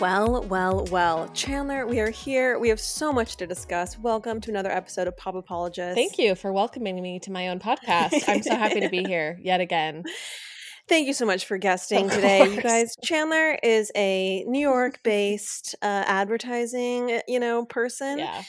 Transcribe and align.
Well, 0.00 0.42
well, 0.48 0.86
well. 0.90 1.28
Chanler, 1.28 1.88
we 1.88 2.00
are 2.00 2.10
here. 2.10 2.58
We 2.58 2.68
have 2.68 2.80
so 2.80 3.12
much 3.12 3.36
to 3.36 3.46
discuss. 3.46 3.96
Welcome 3.98 4.40
to 4.42 4.50
another 4.50 4.70
episode 4.70 5.06
of 5.06 5.16
Pop 5.16 5.36
Apologist. 5.36 5.94
Thank 5.94 6.18
you 6.18 6.34
for 6.34 6.52
welcoming 6.52 7.00
me 7.00 7.20
to 7.20 7.30
my 7.30 7.48
own 7.48 7.60
podcast. 7.60 8.24
I'm 8.28 8.42
so 8.42 8.56
happy 8.56 8.80
to 8.80 8.88
be 8.88 9.04
here 9.06 9.38
yet 9.40 9.60
again. 9.60 10.02
Thank 10.88 11.06
you 11.06 11.12
so 11.12 11.24
much 11.24 11.46
for 11.46 11.58
guesting 11.58 12.10
today. 12.10 12.52
You 12.52 12.60
guys, 12.60 12.96
Chanler 13.06 13.56
is 13.62 13.92
a 13.94 14.44
New 14.48 14.58
York 14.68 15.00
based 15.04 15.76
uh, 15.80 16.02
advertising, 16.06 17.20
you 17.28 17.38
know, 17.38 17.64
person, 17.64 18.18
Yeah. 18.18 18.42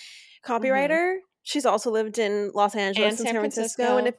copywriter. 0.44 1.18
She's 1.44 1.66
also 1.66 1.92
lived 1.92 2.18
in 2.18 2.52
Los 2.56 2.76
Angeles 2.76 3.12
And 3.12 3.18
San 3.20 3.26
San 3.28 3.36
Francisco. 3.36 3.84
Francisco. 3.84 3.98
And 3.98 4.08
if, 4.08 4.16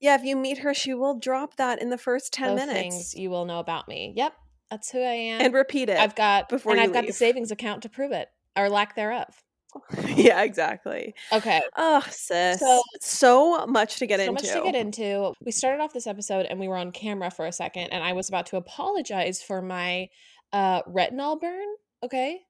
yeah, 0.00 0.14
if 0.14 0.24
you 0.24 0.34
meet 0.34 0.58
her, 0.58 0.72
she 0.72 0.94
will 0.94 1.18
drop 1.18 1.56
that 1.56 1.80
in 1.82 1.90
the 1.90 1.98
first 1.98 2.32
10 2.32 2.48
Both 2.56 2.56
minutes 2.66 2.78
things 2.78 3.14
you 3.14 3.28
will 3.28 3.44
know 3.44 3.60
about 3.60 3.86
me. 3.86 4.14
Yep. 4.16 4.32
That's 4.74 4.90
who 4.90 4.98
I 4.98 5.12
am. 5.12 5.40
and 5.40 5.54
repeat 5.54 5.88
it. 5.88 5.98
I've 5.98 6.16
got 6.16 6.48
before 6.48 6.72
and 6.72 6.80
I've 6.80 6.92
got 6.92 7.06
the 7.06 7.12
savings 7.12 7.52
account 7.52 7.82
to 7.84 7.88
prove 7.88 8.10
it 8.10 8.28
or 8.56 8.68
lack 8.68 8.96
thereof. 8.96 9.26
yeah, 10.16 10.42
exactly. 10.42 11.14
Okay. 11.32 11.62
Oh, 11.76 12.04
sis. 12.10 12.58
So- 12.58 12.82
So, 13.00 13.66
much 13.66 13.96
to 13.98 14.06
get 14.06 14.18
into. 14.18 14.40
so 14.44 14.48
into. 14.50 14.54
much 14.54 14.64
to 14.66 14.72
get 14.72 14.80
into. 14.80 15.32
We 15.44 15.52
started 15.52 15.80
off 15.80 15.92
this 15.92 16.08
episode 16.08 16.46
and 16.46 16.58
we 16.58 16.66
were 16.66 16.76
on 16.76 16.90
camera 16.90 17.30
for 17.30 17.46
a 17.46 17.52
second 17.52 17.88
and 17.92 18.02
I 18.02 18.14
was 18.14 18.28
about 18.28 18.46
to 18.46 18.56
apologize 18.56 19.40
for 19.42 19.62
my 19.62 20.08
uh 20.52 20.82
retinol 20.82 21.40
burn. 21.40 21.66
Okay. 22.02 22.40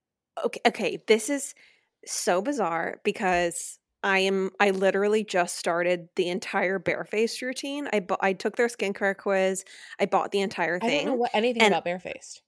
okay 0.45 0.61
okay 0.67 0.99
this 1.07 1.29
is 1.31 1.55
so 2.07 2.43
bizarre 2.43 3.01
because 3.05 3.79
i 4.05 4.21
am 4.21 4.51
i 4.61 4.71
literally 4.71 5.25
just 5.25 5.57
started 5.57 6.09
the 6.15 6.29
entire 6.29 6.79
barefaced 6.79 7.43
routine. 7.43 7.89
I 7.93 7.99
bu- 8.01 8.17
i 8.21 8.33
took 8.33 8.55
their 8.57 8.69
skincare 8.69 9.17
quiz 9.17 9.65
i 9.99 10.07
bought 10.07 10.31
the 10.31 10.41
entire 10.41 10.77
I 10.77 10.79
don't 10.79 10.91
know 10.91 10.97
thing 11.11 11.19
what 11.19 11.31
anything 11.35 11.63
And- 11.63 11.73
about 11.75 11.85
barefaced. 11.85 12.43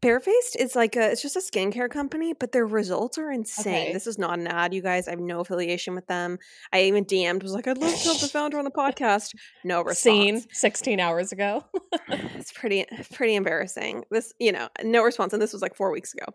barefaced 0.00 0.54
is 0.56 0.76
like 0.76 0.94
a 0.94 1.10
it's 1.10 1.20
just 1.22 1.34
a 1.34 1.40
skincare 1.40 1.90
company 1.90 2.32
but 2.32 2.52
their 2.52 2.64
results 2.66 3.18
are 3.18 3.32
insane. 3.32 3.74
Okay. 3.86 3.92
this 3.92 4.06
is 4.06 4.16
not 4.16 4.38
an 4.38 4.46
ad 4.46 4.72
you 4.72 4.80
guys 4.80 5.08
i 5.08 5.10
have 5.10 5.18
no 5.18 5.40
affiliation 5.40 5.94
with 5.96 6.06
them. 6.06 6.38
I 6.72 6.82
even 6.82 7.04
dm'd 7.04 7.42
was 7.42 7.52
like 7.52 7.66
i'd 7.66 7.78
love 7.78 7.90
to 8.00 8.08
have 8.08 8.20
the 8.20 8.28
founder 8.32 8.58
on 8.58 8.64
the 8.64 8.70
podcast. 8.70 9.34
No 9.64 9.78
response. 9.82 9.98
Scene 9.98 10.44
16 10.52 11.00
hours 11.00 11.32
ago. 11.32 11.64
it's 12.08 12.52
pretty 12.60 12.84
pretty 13.12 13.34
embarrassing. 13.34 14.04
This 14.12 14.32
you 14.38 14.52
know 14.52 14.68
no 14.84 15.02
response 15.02 15.32
and 15.32 15.42
this 15.42 15.52
was 15.52 15.62
like 15.62 15.74
four 15.74 15.90
weeks 15.90 16.14
ago. 16.14 16.26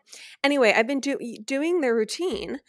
Anyway 0.43 0.73
i've 0.75 0.87
been 0.87 0.99
do- 0.99 1.37
doing 1.45 1.79
their 1.79 1.95
routine 1.95 2.59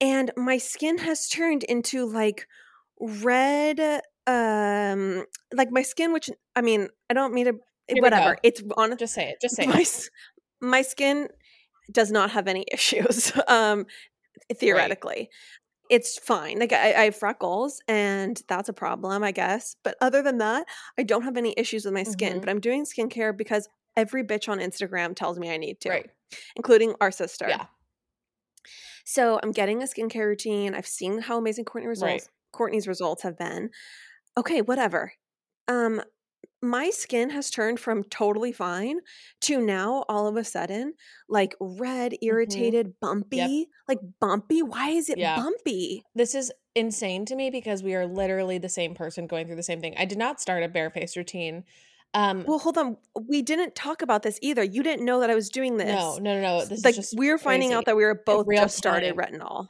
and 0.00 0.30
my 0.36 0.58
skin 0.58 0.98
has 0.98 1.28
turned 1.28 1.64
into 1.64 2.06
like 2.06 2.46
red 3.00 3.80
um 4.26 5.24
like 5.52 5.70
my 5.70 5.82
skin 5.82 6.12
which 6.12 6.30
i 6.54 6.60
mean 6.60 6.88
i 7.10 7.14
don't 7.14 7.32
mean 7.32 7.46
to 7.46 7.52
we 7.94 8.00
whatever 8.00 8.36
it's 8.42 8.62
on 8.76 8.96
Just 8.98 9.14
say 9.14 9.28
it. 9.30 9.36
Just 9.40 9.56
say 9.60 9.66
my, 9.66 9.80
it. 9.80 10.10
my 10.60 10.82
skin 10.82 11.28
does 11.92 12.10
not 12.10 12.30
have 12.32 12.48
any 12.48 12.64
issues 12.72 13.32
um 13.48 13.86
theoretically 14.54 15.30
it's 15.88 16.18
fine 16.18 16.58
like 16.58 16.72
I, 16.72 16.94
I 16.94 17.04
have 17.04 17.16
freckles 17.16 17.80
and 17.86 18.40
that's 18.48 18.68
a 18.68 18.72
problem 18.72 19.22
i 19.22 19.30
guess 19.30 19.76
but 19.84 19.96
other 20.00 20.20
than 20.22 20.38
that 20.38 20.66
i 20.98 21.04
don't 21.04 21.22
have 21.22 21.36
any 21.36 21.54
issues 21.56 21.84
with 21.84 21.94
my 21.94 22.02
skin 22.02 22.38
Mhm. 22.38 22.40
but 22.40 22.48
i'm 22.48 22.60
doing 22.60 22.84
skincare 22.84 23.36
because 23.36 23.68
every 23.96 24.24
bitch 24.24 24.48
on 24.48 24.58
instagram 24.58 25.14
tells 25.14 25.38
me 25.38 25.48
i 25.50 25.56
need 25.56 25.80
to 25.82 25.90
Right. 25.90 26.10
including 26.56 26.94
our 27.00 27.12
sister 27.12 27.46
Yeah. 27.48 27.66
So 29.06 29.40
i'm 29.42 29.52
getting 29.52 29.82
a 29.82 29.86
skincare 29.86 30.26
routine 30.26 30.74
i've 30.74 30.86
seen 30.86 31.20
how 31.20 31.38
amazing 31.38 31.64
kourtney 31.64 31.86
results 31.86 32.28
Right. 32.28 32.60
kourtney's 32.72 32.88
results 32.88 33.22
have 33.22 33.38
been 33.38 33.70
okay 34.36 34.62
whatever 34.62 35.12
um 35.68 36.02
my 36.62 36.90
skin 36.90 37.30
has 37.30 37.50
turned 37.50 37.80
from 37.80 38.04
totally 38.04 38.52
fine 38.52 39.00
to 39.42 39.60
now 39.60 40.04
all 40.08 40.26
of 40.26 40.36
a 40.36 40.44
sudden 40.44 40.94
like 41.28 41.54
red 41.60 42.14
irritated 42.22 42.94
bumpy 43.00 43.68
like 43.88 44.00
bumpy 44.20 44.62
why 44.62 44.90
is 44.90 45.08
it 45.10 45.18
Yeah. 45.18 45.36
bumpy 45.36 46.02
This 46.14 46.34
is 46.34 46.52
insane 46.74 47.24
to 47.26 47.36
me 47.36 47.50
because 47.50 47.82
we 47.82 47.94
are 47.94 48.06
literally 48.06 48.58
the 48.58 48.68
same 48.68 48.94
person 48.94 49.26
going 49.26 49.46
through 49.46 49.56
the 49.56 49.62
same 49.62 49.80
thing. 49.80 49.94
I 49.96 50.04
did 50.04 50.18
not 50.18 50.40
start 50.40 50.62
a 50.62 50.68
barefaced 50.68 51.16
routine. 51.16 51.64
Um 52.16 52.44
well 52.46 52.58
hold 52.58 52.78
on 52.78 52.96
we 53.28 53.42
didn't 53.42 53.74
talk 53.74 54.00
about 54.02 54.22
this 54.22 54.38
either 54.40 54.64
you 54.64 54.82
didn't 54.82 55.04
know 55.04 55.20
that 55.20 55.28
i 55.28 55.34
was 55.34 55.50
doing 55.50 55.76
this 55.76 55.88
no, 55.94 56.16
no, 56.16 56.40
no, 56.40 56.58
no. 56.58 56.64
This 56.64 56.82
like 56.84 56.92
is 56.92 57.10
just 57.10 57.18
we 57.18 57.30
were 57.30 57.36
finding 57.38 57.72
out 57.74 57.84
that 57.84 57.96
we 57.96 58.04
were 58.04 58.20
both 58.24 58.46
just 58.50 58.76
started 58.78 59.14
time. 59.14 59.18
retinol 59.18 59.68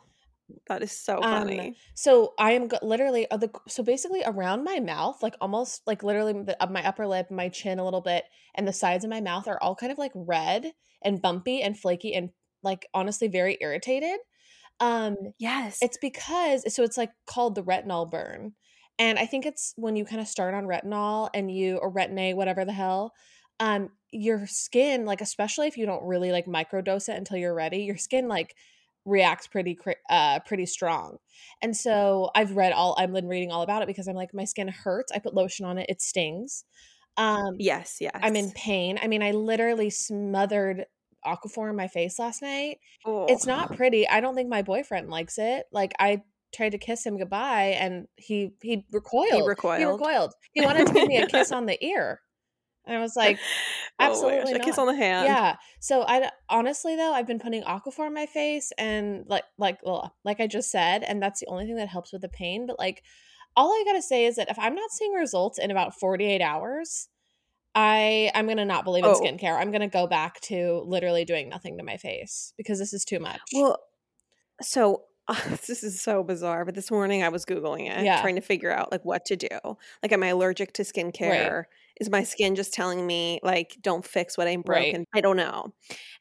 that 0.69 0.81
is 0.83 0.93
so 0.93 1.17
Um, 1.17 1.23
funny 1.49 1.77
So 1.95 2.35
I 2.39 2.53
am 2.53 2.69
go- 2.69 2.79
literally 2.83 3.29
uh, 3.31 3.37
the 3.37 3.51
so 3.67 3.83
basically 3.83 4.23
around 4.25 4.63
my 4.63 4.79
mouth, 4.79 5.21
like 5.23 5.35
almost 5.41 5.83
like 5.89 6.05
literally 6.05 6.35
the, 6.35 6.55
of 6.63 6.71
my 6.71 6.87
upper 6.87 7.05
lip, 7.07 7.31
my 7.33 7.49
chin 7.49 7.81
a 7.81 7.85
little 7.85 8.01
bit, 8.01 8.25
and 8.55 8.67
the 8.67 8.73
sides 8.73 9.03
of 9.05 9.11
my 9.11 9.21
mouth 9.21 9.49
are 9.49 9.61
all 9.61 9.75
kind 9.75 9.91
of 9.91 9.99
like 9.99 10.13
red 10.15 10.73
and 11.03 11.21
bumpy 11.21 11.63
and 11.63 11.77
flaky 11.79 12.15
and 12.15 12.31
like 12.63 12.87
honestly 12.95 13.27
very 13.29 13.59
irritated. 13.61 14.19
Um, 14.79 15.17
yes 15.39 15.79
It's 15.83 15.99
because 16.01 16.73
so 16.73 16.85
it's 16.85 16.97
like 16.97 17.11
called 17.27 17.55
the 17.57 17.65
retinol 17.65 18.09
burn. 18.09 18.53
And 18.99 19.19
I 19.19 19.27
think 19.27 19.47
it's 19.47 19.75
when 19.77 19.97
you 19.97 20.05
kind 20.05 20.21
of 20.21 20.29
start 20.29 20.55
on 20.55 20.65
retinol 20.65 21.29
and 21.35 21.51
you 21.51 21.77
or 21.77 21.93
retin-A, 21.93 22.35
whatever 22.35 22.65
the 22.65 22.73
hell, 22.73 23.13
um, 23.61 23.91
your 24.11 24.47
skin, 24.47 25.05
like 25.05 25.21
especially 25.21 25.67
if 25.67 25.77
you 25.77 25.87
don't 25.87 26.05
really 26.05 26.33
like 26.33 26.47
microdose 26.47 27.09
it 27.09 27.17
until 27.17 27.37
you're 27.37 27.55
ready, 27.55 27.79
your 27.79 27.97
skin 27.97 28.29
like 28.29 28.55
reacts 29.05 29.47
pretty 29.47 29.79
uh 30.11 30.41
pretty 30.41 30.67
strong. 30.67 31.17
And 31.63 31.77
so 31.77 32.31
I've 32.35 32.57
read 32.57 32.73
all 32.73 32.97
I've 32.99 33.13
been 33.13 33.29
reading 33.29 33.53
all 33.53 33.63
about 33.63 33.83
it 33.83 33.89
because 33.89 34.09
I'm 34.09 34.17
like 34.17 34.35
my 34.35 34.45
skin 34.45 34.69
hurts. 34.69 35.13
I 35.13 35.21
put 35.21 35.35
lotion 35.35 35.65
on 35.65 35.79
it, 35.79 35.87
it 35.89 36.03
stings. 36.03 36.65
Um 37.17 37.57
yes 37.59 37.99
yes 38.01 38.19
I'm 38.21 38.37
in 38.37 38.51
pain. 38.51 38.99
I 39.01 39.07
mean, 39.07 39.23
I 39.23 39.31
literally 39.31 39.91
smothered 39.91 40.87
Aquaphor 41.25 41.71
in 41.71 41.77
my 41.77 41.89
face 41.89 42.19
last 42.19 42.43
night 42.43 42.79
oh. 43.05 43.27
it's 43.29 43.47
not 43.47 43.77
pretty. 43.77 44.09
I 44.09 44.21
don't 44.21 44.35
think 44.35 44.49
my 44.49 44.63
boyfriend 44.63 45.09
likes 45.09 45.39
it. 45.39 45.67
Like 45.73 45.93
I 45.99 46.23
tried 46.55 46.71
to 46.73 46.79
kiss 46.79 47.05
him 47.05 47.19
goodbye 47.19 47.77
and 47.79 48.07
he 48.17 48.51
he 48.63 48.85
recoiled. 48.93 49.27
he 49.33 49.37
He 49.41 49.43
recoiled 49.49 50.01
recoiled. 50.01 50.33
He 50.53 50.63
wanted 50.65 50.87
to 50.87 50.93
give 50.93 51.09
me 51.09 51.19
a 51.19 51.27
kiss 51.35 51.53
on 51.53 51.67
the 51.67 51.83
ear. 51.85 52.21
And 52.87 52.97
I 52.97 53.01
was 53.01 53.17
like, 53.17 53.37
Oh 53.99 54.05
absolutely 54.05 54.53
a 54.53 54.61
kiss 54.61 54.79
on 54.79 54.87
the 54.87 54.95
hand 54.95 55.27
yeah. 55.27 55.57
So 55.81 56.03
I 56.07 56.31
honestly 56.49 56.95
though, 56.97 57.13
I've 57.13 57.27
been 57.27 57.41
putting 57.41 57.63
Aquaphor 57.65 58.07
on 58.07 58.15
my 58.15 58.27
face 58.27 58.73
and 58.79 59.25
like 59.29 59.45
like 59.59 59.79
well, 59.83 60.15
like 60.25 60.41
I 60.41 60.47
just 60.47 60.71
said, 60.71 61.03
and 61.03 61.21
that's 61.23 61.41
the 61.41 61.47
only 61.49 61.67
thing 61.67 61.77
that 61.77 61.89
helps 61.89 62.13
with 62.13 62.23
the 62.23 62.29
pain. 62.29 62.67
But 62.67 62.79
like 62.79 63.03
all 63.57 63.71
I 63.71 63.83
gotta 63.87 64.03
say 64.03 64.27
is 64.27 64.37
that 64.37 64.51
if 64.51 64.59
I'm 64.59 64.75
not 64.75 64.91
seeing 64.91 65.13
results 65.15 65.59
in 65.59 65.71
about 65.71 65.99
48 65.99 66.41
hours, 66.43 67.09
I 67.75 68.31
I'm 68.35 68.47
gonna 68.47 68.65
not 68.65 68.85
believe 68.85 69.05
in 69.05 69.11
Oh. 69.11 69.21
skincare. 69.21 69.59
I'm 69.59 69.73
gonna 69.73 69.89
go 69.89 70.07
back 70.07 70.41
to 70.43 70.83
literally 70.87 71.25
doing 71.25 71.49
nothing 71.49 71.79
to 71.79 71.83
my 71.85 71.97
face 71.97 72.53
because 72.57 72.79
this 72.79 72.93
is 72.93 73.05
too 73.05 73.19
much. 73.19 73.41
Well, 73.53 73.79
so 74.63 75.06
this 75.67 75.83
is 75.83 76.01
so 76.01 76.23
bizarre, 76.23 76.65
but 76.65 76.75
this 76.75 76.91
morning 76.91 77.23
I 77.23 77.29
was 77.29 77.45
googling 77.45 77.91
it, 77.91 78.05
Yeah. 78.05 78.21
trying 78.21 78.37
to 78.37 78.41
figure 78.41 78.73
out 78.73 78.93
like 78.93 79.05
what 79.05 79.25
to 79.27 79.37
do. 79.37 79.49
Like, 80.03 80.13
am 80.13 80.23
I 80.23 80.29
allergic 80.29 80.73
to 80.75 80.83
skincare? 80.83 81.65
Is 82.01 82.11
my 82.11 82.23
skin 82.23 82.55
just 82.55 82.75
telling 82.75 83.07
me 83.07 83.41
like 83.43 83.77
don't 83.81 84.05
fix 84.05 84.37
what 84.37 84.49
I'm 84.49 84.63
broken? 84.63 85.05
I 85.15 85.21
don't 85.21 85.37
know. 85.37 85.73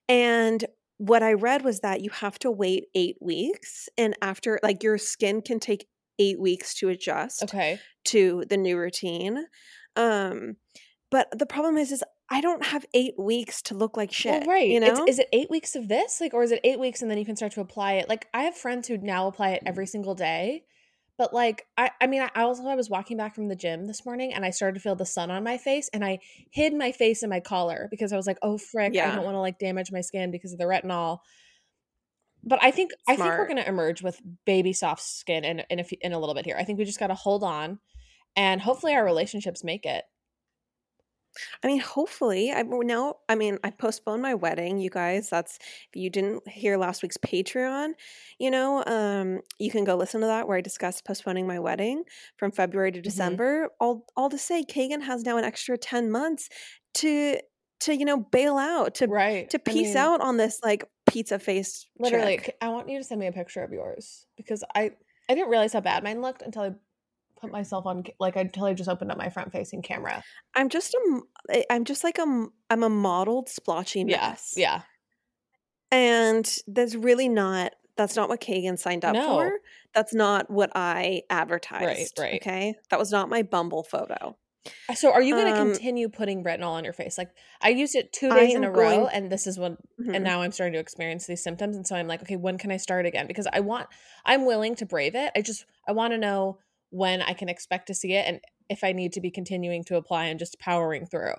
And 0.08 0.64
what 0.98 1.24
I 1.24 1.34
read 1.34 1.64
was 1.64 1.82
that 1.82 2.02
you 2.02 2.10
have 2.12 2.40
to 2.40 2.52
wait 2.52 2.86
eight 2.96 3.18
weeks, 3.22 3.90
and 3.98 4.16
after 4.22 4.60
like 4.64 4.82
your 4.82 4.98
skin 4.98 5.42
can 5.42 5.60
take 5.60 5.88
eight 6.18 6.40
weeks 6.40 6.74
to 6.76 6.90
adjust 6.90 7.44
okay. 7.44 7.80
to 8.06 8.46
the 8.50 8.58
new 8.58 8.78
routine. 8.78 9.46
Um, 9.96 10.56
but 11.12 11.28
the 11.38 11.46
problem 11.46 11.78
is, 11.78 11.92
is 11.92 12.04
I 12.30 12.42
don't 12.42 12.66
have 12.66 12.86
eight 12.94 13.20
weeks 13.20 13.62
to 13.64 13.76
look 13.76 13.96
like 13.96 14.12
shit. 14.12 14.42
Well, 14.46 14.56
right. 14.56 14.68
You 14.68 14.80
know, 14.80 14.88
It's, 14.88 15.12
is 15.12 15.20
it 15.20 15.30
eight 15.32 15.50
weeks 15.50 15.76
of 15.76 15.88
this? 15.88 16.20
Like, 16.20 16.34
or 16.34 16.44
is 16.44 16.52
it 16.52 16.60
eight 16.64 16.80
weeks 16.80 17.02
and 17.02 17.12
then 17.12 17.18
you 17.18 17.26
can 17.26 17.36
start 17.36 17.52
to 17.54 17.62
apply 17.62 17.94
it? 17.94 18.10
Like, 18.10 18.28
I 18.34 18.44
have 18.44 18.56
friends 18.56 18.88
who 18.88 18.98
now 18.98 19.28
apply 19.28 19.52
it 19.52 19.64
every 19.66 19.86
mm. 19.86 19.90
single 19.90 20.16
day. 20.16 20.64
But 21.18 21.34
like, 21.34 21.66
I, 21.78 21.92
I 22.02 22.08
mean, 22.08 22.22
I 22.22 22.42
also 22.42 22.66
I 22.66 22.76
was 22.76 22.90
walking 22.90 23.16
back 23.16 23.36
from 23.36 23.48
the 23.48 23.56
gym 23.56 23.86
this 23.86 24.06
morning 24.06 24.34
and 24.34 24.44
I 24.44 24.50
started 24.50 24.74
to 24.74 24.82
feel 24.82 24.96
the 24.96 25.06
sun 25.06 25.32
on 25.32 25.46
my 25.46 25.58
face 25.58 25.90
and 25.94 26.04
I 26.04 26.20
hid 26.50 26.74
my 26.74 26.92
face 26.92 27.24
in 27.24 27.30
my 27.30 27.40
collar 27.40 27.88
because 27.90 28.12
I 28.12 28.18
was 28.18 28.28
like, 28.28 28.38
oh 28.42 28.58
frick, 28.58 28.98
I 28.98 29.16
don't 29.16 29.24
want 29.24 29.36
to 29.36 29.40
like 29.40 29.58
damage 29.58 29.92
my 29.92 30.02
skin 30.02 30.30
because 30.30 30.52
of 30.52 30.60
the 30.60 30.66
retinol. 30.66 31.20
But 32.44 32.60
I 32.62 32.72
think 32.72 32.92
I 33.08 33.16
think 33.16 33.28
we're 33.28 33.48
going 33.48 33.64
to 33.64 33.68
emerge 33.68 34.04
with 34.04 34.22
baby 34.46 34.74
soft 34.74 35.02
skin 35.02 35.46
in 35.46 35.64
in 35.70 35.80
a, 35.80 35.84
few- 35.84 35.98
in 36.02 36.12
a 36.12 36.20
little 36.20 36.36
bit 36.36 36.46
here. 36.46 36.58
I 36.60 36.64
think 36.64 36.78
we 36.78 36.86
just 36.86 37.00
got 37.00 37.08
to 37.08 37.16
hold 37.16 37.44
on, 37.44 37.80
and 38.36 38.62
hopefully 38.62 38.94
our 38.94 39.04
relationships 39.04 39.64
make 39.64 39.86
it. 39.86 40.04
I 41.64 41.68
mean, 41.68 41.80
hopefully, 41.80 42.52
I 42.52 42.64
now. 42.64 43.16
I 43.30 43.36
mean, 43.36 43.58
I 43.64 43.72
postponed 43.72 44.22
my 44.22 44.34
wedding, 44.34 44.78
you 44.80 44.90
guys. 44.90 45.30
That's 45.30 45.58
if 45.58 45.96
you 45.96 46.10
didn't 46.10 46.48
hear 46.48 46.78
last 46.78 47.04
week's 47.04 47.18
Patreon, 47.18 47.94
you 48.40 48.52
know, 48.52 48.84
um, 48.86 49.42
you 49.60 49.72
can 49.72 49.84
go 49.84 49.96
listen 49.96 50.22
to 50.22 50.28
that 50.28 50.48
where 50.48 50.58
I 50.58 50.62
discussed 50.62 51.06
postponing 51.06 51.48
my 51.48 51.60
wedding 51.60 52.04
from 52.38 52.52
February 52.52 52.92
to 52.92 53.02
December. 53.02 53.70
All, 53.80 54.06
all 54.16 54.30
to 54.30 54.38
say, 54.38 54.64
Kagan 54.64 55.02
has 55.04 55.24
now 55.24 55.38
an 55.38 55.44
extra 55.44 55.78
ten 55.78 56.12
months 56.12 56.50
to 56.96 57.38
to 57.82 57.96
you 57.96 58.06
know 58.06 58.18
bail 58.18 58.58
out 58.58 58.96
to 58.96 59.08
Right. 59.08 59.50
to 59.50 59.58
I 59.60 59.72
piece 59.72 59.90
mean, 59.90 59.98
out 59.98 60.22
on 60.22 60.38
this 60.38 60.60
like 60.64 60.86
pizza 61.06 61.40
face. 61.40 61.86
Literally, 62.00 62.38
chick. 62.38 62.46
c- 62.48 62.54
I 62.62 62.70
want 62.70 62.90
you 62.90 62.98
to 62.98 63.04
send 63.04 63.20
me 63.20 63.28
a 63.28 63.32
picture 63.32 63.64
of 63.64 63.72
yours 63.72 64.26
because 64.38 64.64
I 64.74 64.92
I 65.30 65.34
didn't 65.36 65.50
realize 65.50 65.74
how 65.74 65.82
bad 65.82 66.04
mine 66.04 66.22
looked 66.22 66.42
until 66.42 66.62
I 66.62 66.72
put 67.46 67.52
myself 67.52 67.86
on 67.86 68.04
like 68.20 68.36
until 68.36 68.66
I 68.66 68.74
just 68.74 68.90
opened 68.90 69.12
up 69.12 69.18
my 69.18 69.30
front 69.30 69.52
facing 69.52 69.82
camera. 69.82 70.24
I'm 70.56 70.70
just 70.70 70.96
a 71.52 71.64
I'm 71.72 71.86
just 71.86 72.04
like 72.04 72.18
a 72.18 72.48
I'm 72.70 72.84
a 72.84 72.90
modeled 72.90 73.50
splotchy 73.50 74.04
mess. 74.04 74.54
yeah. 74.58 74.82
And 75.92 76.50
that's 76.68 76.96
really 76.96 77.30
not 77.30 77.74
that's 77.98 78.16
not 78.18 78.28
what 78.28 78.42
Kagan 78.42 78.78
signed 78.78 79.06
up 79.06 79.14
No. 79.14 79.26
for. 79.36 79.52
That's 79.94 80.14
not 80.14 80.50
what 80.50 80.70
I 80.76 81.22
advertised. 81.30 82.14
right. 82.20 82.32
right. 82.32 82.42
Okay. 82.42 82.76
That 82.90 83.00
was 83.00 83.12
not 83.12 83.30
my 83.30 83.42
Bumble 83.44 83.84
photo. 83.84 84.36
Uh, 84.90 84.96
So 84.96 85.14
are 85.14 85.22
you 85.22 85.34
going 85.36 85.54
to 85.54 85.62
Um, 85.62 85.72
continue 85.72 86.10
putting 86.10 86.44
retinol 86.44 86.72
on 86.72 86.84
your 86.84 86.92
face? 86.92 87.18
Like 87.18 87.30
I 87.62 87.70
used 87.70 87.96
it 87.96 88.12
2 88.12 88.32
days 88.32 88.54
in 88.56 88.64
a 88.66 88.72
row 88.72 89.06
and 89.08 89.32
this 89.32 89.48
is 89.48 89.58
when 89.58 89.78
Mhm. 90.02 90.16
and 90.16 90.24
now 90.26 90.42
I'm 90.42 90.52
starting 90.52 90.74
to 90.74 90.80
experience 90.80 91.26
these 91.28 91.42
symptoms 91.44 91.78
and 91.78 91.88
so 91.88 91.96
I'm 91.96 92.08
like, 92.08 92.22
okay, 92.24 92.36
when 92.36 92.58
can 92.58 92.72
I 92.72 92.78
start 92.78 93.06
again? 93.06 93.28
Because 93.28 93.48
I 93.54 93.62
want 93.62 93.88
I'm 94.26 94.46
willing 94.46 94.76
to 94.76 94.86
brave 94.86 95.16
it. 95.16 95.32
I 95.36 95.42
just 95.42 95.66
I 95.88 95.92
want 95.94 96.12
to 96.12 96.18
know 96.18 96.58
when 96.96 97.22
I 97.22 97.34
can 97.34 97.50
expect 97.50 97.88
to 97.88 97.94
see 97.94 98.14
it 98.14 98.26
and 98.26 98.40
if 98.70 98.84
I 98.84 98.94
need 98.94 99.14
to 99.14 99.22
be 99.22 99.30
continuing 99.30 99.84
to 99.86 99.98
apply 99.98 100.26
and 100.26 100.40
just 100.40 100.60
powering 100.60 101.06
through. 101.06 101.36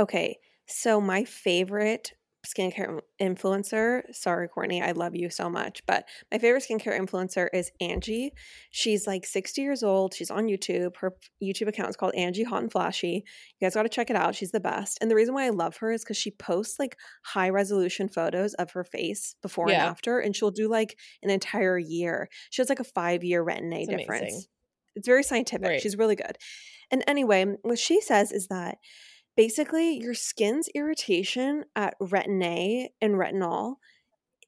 Okay. 0.00 0.38
So 0.66 1.00
my 1.00 1.24
favorite 1.24 2.12
skincare 2.46 3.00
influencer, 3.20 4.02
sorry, 4.12 4.48
Kourtney, 4.48 4.82
I 4.82 4.92
love 4.92 5.14
you 5.14 5.30
so 5.30 5.50
much, 5.50 5.82
but 5.86 6.04
my 6.30 6.38
favorite 6.38 6.64
skincare 6.68 6.98
influencer 6.98 7.48
is 7.52 7.70
Angie. 7.80 8.32
She's 8.70 9.06
like 9.06 9.26
60 9.26 9.60
years 9.60 9.82
old. 9.82 10.14
She's 10.14 10.30
on 10.30 10.46
YouTube. 10.46 10.96
Her 10.98 11.12
YouTube 11.42 11.68
account 11.68 11.90
is 11.90 11.96
called 11.96 12.14
Angie 12.14 12.44
Hot 12.44 12.62
and 12.62 12.70
Flashy. 12.72 13.24
You 13.58 13.66
guys 13.66 13.74
got 13.74 13.82
to 13.82 13.88
check 13.88 14.10
it 14.10 14.16
out. 14.16 14.34
She's 14.34 14.52
the 14.52 14.60
best. 14.60 14.98
And 15.00 15.10
the 15.10 15.14
reason 15.14 15.34
why 15.34 15.46
I 15.46 15.50
love 15.50 15.76
her 15.78 15.92
is 15.92 16.02
because 16.02 16.16
she 16.16 16.30
posts 16.30 16.78
like 16.78 16.96
high 17.24 17.50
resolution 17.50 18.08
photos 18.08 18.54
of 18.54 18.70
her 18.72 18.84
face 18.84 19.34
before 19.42 19.66
and 19.66 19.76
after, 19.76 20.18
and 20.18 20.34
she'll 20.34 20.50
do 20.50 20.68
like 20.68 20.96
an 21.22 21.30
entire 21.30 21.78
year. 21.78 22.28
She 22.50 22.62
has 22.62 22.68
like 22.68 22.80
a 22.80 22.84
five 22.84 23.24
year 23.24 23.44
retin 23.44 23.74
A 23.74 23.80
It's 23.80 23.88
amazing. 23.88 23.98
difference. 23.98 24.48
It's 24.94 25.06
very 25.06 25.22
scientific. 25.22 25.66
Right. 25.68 25.80
She's 25.80 25.96
really 25.98 26.16
good. 26.16 26.38
And 26.90 27.02
anyway, 27.06 27.44
what 27.62 27.78
she 27.78 28.00
says 28.00 28.32
is 28.32 28.46
that 28.48 28.78
basically 29.36 29.98
your 29.98 30.14
skin's 30.14 30.68
irritation 30.74 31.64
at 31.74 31.94
retin 32.00 32.42
A 32.44 32.90
and 33.00 33.14
retinol, 33.14 33.76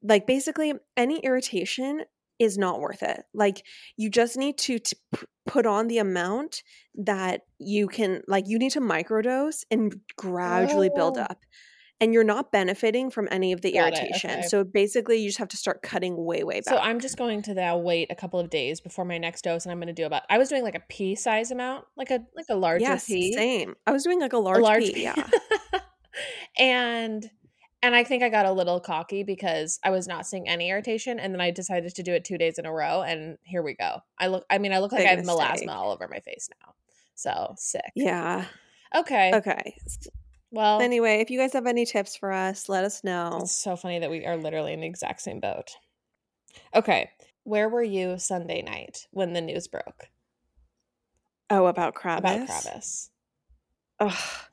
like 0.02 0.26
basically 0.26 0.72
any 0.96 1.18
irritation 1.20 2.02
is 2.38 2.56
not 2.56 2.80
worth 2.80 3.02
it. 3.02 3.24
Like 3.34 3.64
you 3.96 4.10
just 4.10 4.36
need 4.36 4.58
to, 4.58 4.78
t- 4.78 4.96
put 5.46 5.66
on 5.66 5.88
the 5.88 5.98
amount 5.98 6.62
that 6.94 7.40
you 7.58 7.88
can 7.88 8.22
like 8.28 8.44
you 8.46 8.58
need 8.58 8.70
to 8.72 8.80
microdose 8.82 9.64
and 9.70 9.98
gradually 10.16 10.90
build 10.94 11.16
Oh. 11.16 11.22
up. 11.22 11.40
And 12.00 12.14
you're 12.14 12.22
not 12.24 12.52
benefiting 12.52 13.10
from 13.10 13.26
any 13.30 13.52
of 13.52 13.60
the 13.60 13.72
Got 13.72 13.92
it, 13.94 13.98
irritation. 13.98 14.30
okay. 14.30 14.42
So 14.42 14.62
basically 14.62 15.16
you 15.18 15.28
just 15.28 15.38
have 15.38 15.48
to 15.48 15.56
start 15.56 15.82
cutting 15.82 16.14
way 16.24 16.44
way 16.44 16.60
back. 16.60 16.72
So 16.72 16.76
I'm 16.78 17.00
just 17.00 17.16
going 17.16 17.42
to 17.42 17.54
now 17.54 17.76
wait 17.76 18.10
a 18.10 18.14
couple 18.14 18.38
of 18.38 18.50
days 18.50 18.80
before 18.80 19.04
my 19.04 19.18
next 19.18 19.42
dose 19.42 19.64
and 19.64 19.72
I'm 19.72 19.78
going 19.78 19.88
to 19.88 19.92
do 19.92 20.06
about 20.06 20.22
I 20.30 20.38
was 20.38 20.48
doing 20.48 20.62
like 20.62 20.76
a 20.76 20.82
pea 20.88 21.16
size 21.16 21.50
amount, 21.50 21.86
like 21.96 22.10
a 22.10 22.20
like 22.36 22.46
a 22.50 22.54
larger 22.54 22.84
yes, 22.84 23.06
pea. 23.06 23.32
same. 23.32 23.74
I 23.86 23.90
was 23.90 24.04
doing 24.04 24.20
like 24.20 24.32
a 24.32 24.36
a 24.36 24.38
large, 24.38 24.62
large 24.62 24.84
pea, 24.84 24.92
pea. 24.94 25.02
yeah. 25.02 25.28
and 26.58 27.28
and 27.82 27.94
I 27.94 28.04
think 28.04 28.22
I 28.22 28.28
got 28.28 28.46
a 28.46 28.52
little 28.52 28.80
cocky 28.80 29.22
because 29.24 29.78
I 29.84 29.90
was 29.90 30.06
not 30.08 30.26
seeing 30.26 30.48
any 30.48 30.70
irritation 30.70 31.18
and 31.18 31.32
then 31.34 31.40
I 31.40 31.50
decided 31.50 31.94
to 31.94 32.02
do 32.02 32.12
it 32.12 32.24
2 32.24 32.38
days 32.38 32.58
in 32.58 32.66
a 32.66 32.72
row 32.72 33.02
and 33.02 33.38
here 33.42 33.62
we 33.62 33.74
go. 33.74 33.98
I 34.18 34.28
look 34.28 34.44
I 34.50 34.58
mean 34.58 34.72
I 34.72 34.78
look 34.78 34.92
like 34.92 35.00
Big 35.00 35.08
I 35.08 35.10
have 35.16 35.24
mistake. 35.24 35.36
melasma 35.68 35.74
all 35.74 35.90
over 35.92 36.06
my 36.08 36.20
face 36.20 36.48
now. 36.62 36.74
So, 37.14 37.54
sick. 37.56 37.90
Yeah. 37.96 38.44
Okay. 38.94 39.32
Okay. 39.34 39.76
Well, 40.50 40.80
Anyway, 40.80 41.20
if 41.20 41.30
you 41.30 41.38
guys 41.38 41.52
have 41.52 41.66
any 41.66 41.84
tips 41.84 42.16
for 42.16 42.32
us, 42.32 42.68
let 42.68 42.84
us 42.84 43.04
know. 43.04 43.40
it's 43.42 43.52
so 43.54 43.76
funny 43.76 43.98
that 43.98 44.10
we 44.10 44.24
are 44.24 44.36
literally 44.36 44.72
in 44.72 44.80
the 44.80 44.86
exact 44.86 45.20
same 45.20 45.40
boat. 45.40 45.70
Okay. 46.74 47.10
Where 47.44 47.68
were 47.68 47.82
you 47.82 48.18
Sunday 48.18 48.62
night 48.62 49.06
when 49.10 49.32
the 49.32 49.40
news 49.40 49.68
broke 49.68 50.08
Oh, 51.50 51.66
about 51.66 51.94
Kravis? 51.94 52.18
about 52.18 52.48
Kravis? 52.48 53.08
Ugh. 54.00 54.44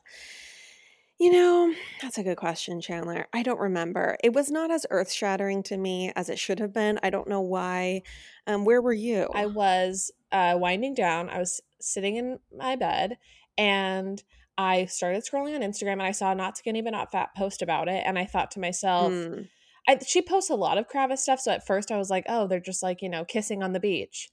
You 1.18 1.32
know, 1.32 1.74
that's 2.02 2.18
a 2.18 2.24
good 2.24 2.36
question, 2.36 2.82
Chanler. 2.82 3.24
I 3.32 3.42
don't 3.42 3.60
remember. 3.60 4.18
It 4.22 4.34
was 4.34 4.52
not 4.52 4.70
as 4.70 4.86
earth 4.90 5.10
shattering 5.12 5.64
to 5.64 5.78
me 5.78 6.12
as 6.14 6.30
it 6.30 6.38
should 6.38 6.60
have 6.60 6.74
been. 6.74 7.00
I 7.04 7.10
don't 7.10 7.30
know 7.30 7.40
why. 7.40 8.02
Um, 8.48 8.66
where 8.66 8.82
were 8.82 8.92
you? 8.94 9.30
I 9.34 9.46
was 9.46 10.12
uh, 10.34 10.56
winding 10.58 10.94
down. 10.94 11.30
I 11.30 11.40
was 11.40 11.62
sitting 11.80 12.18
in 12.18 12.40
my 12.54 12.76
bed 12.76 13.18
and 13.58 14.22
I 14.58 14.86
started 14.86 15.24
scrolling 15.24 15.56
on 15.56 15.62
Instagram 15.62 15.94
and 15.94 16.04
I 16.04 16.12
saw 16.12 16.34
not 16.34 16.58
skinny 16.58 16.82
but 16.82 16.92
not 16.92 17.12
fat 17.12 17.30
post 17.36 17.62
about 17.62 17.88
it. 17.88 18.04
And 18.06 18.18
I 18.18 18.26
thought 18.26 18.52
to 18.52 18.60
myself, 18.60 19.12
Hmm. 19.14 19.42
I, 19.88 20.00
she 20.06 20.22
posts 20.22 20.50
a 20.50 20.56
lot 20.56 20.78
of 20.78 20.88
Kravis 20.90 21.20
stuff. 21.20 21.40
So 21.40 21.52
at 21.52 21.68
first 21.68 21.92
I 21.92 21.98
was 21.98 22.10
like, 22.10 22.26
oh, 22.28 22.48
they're 22.48 22.60
just 22.60 22.82
like, 22.82 23.02
you 23.02 23.10
know, 23.10 23.24
kissing 23.24 23.62
on 23.62 23.74
the 23.74 23.80
beach. 23.80 24.30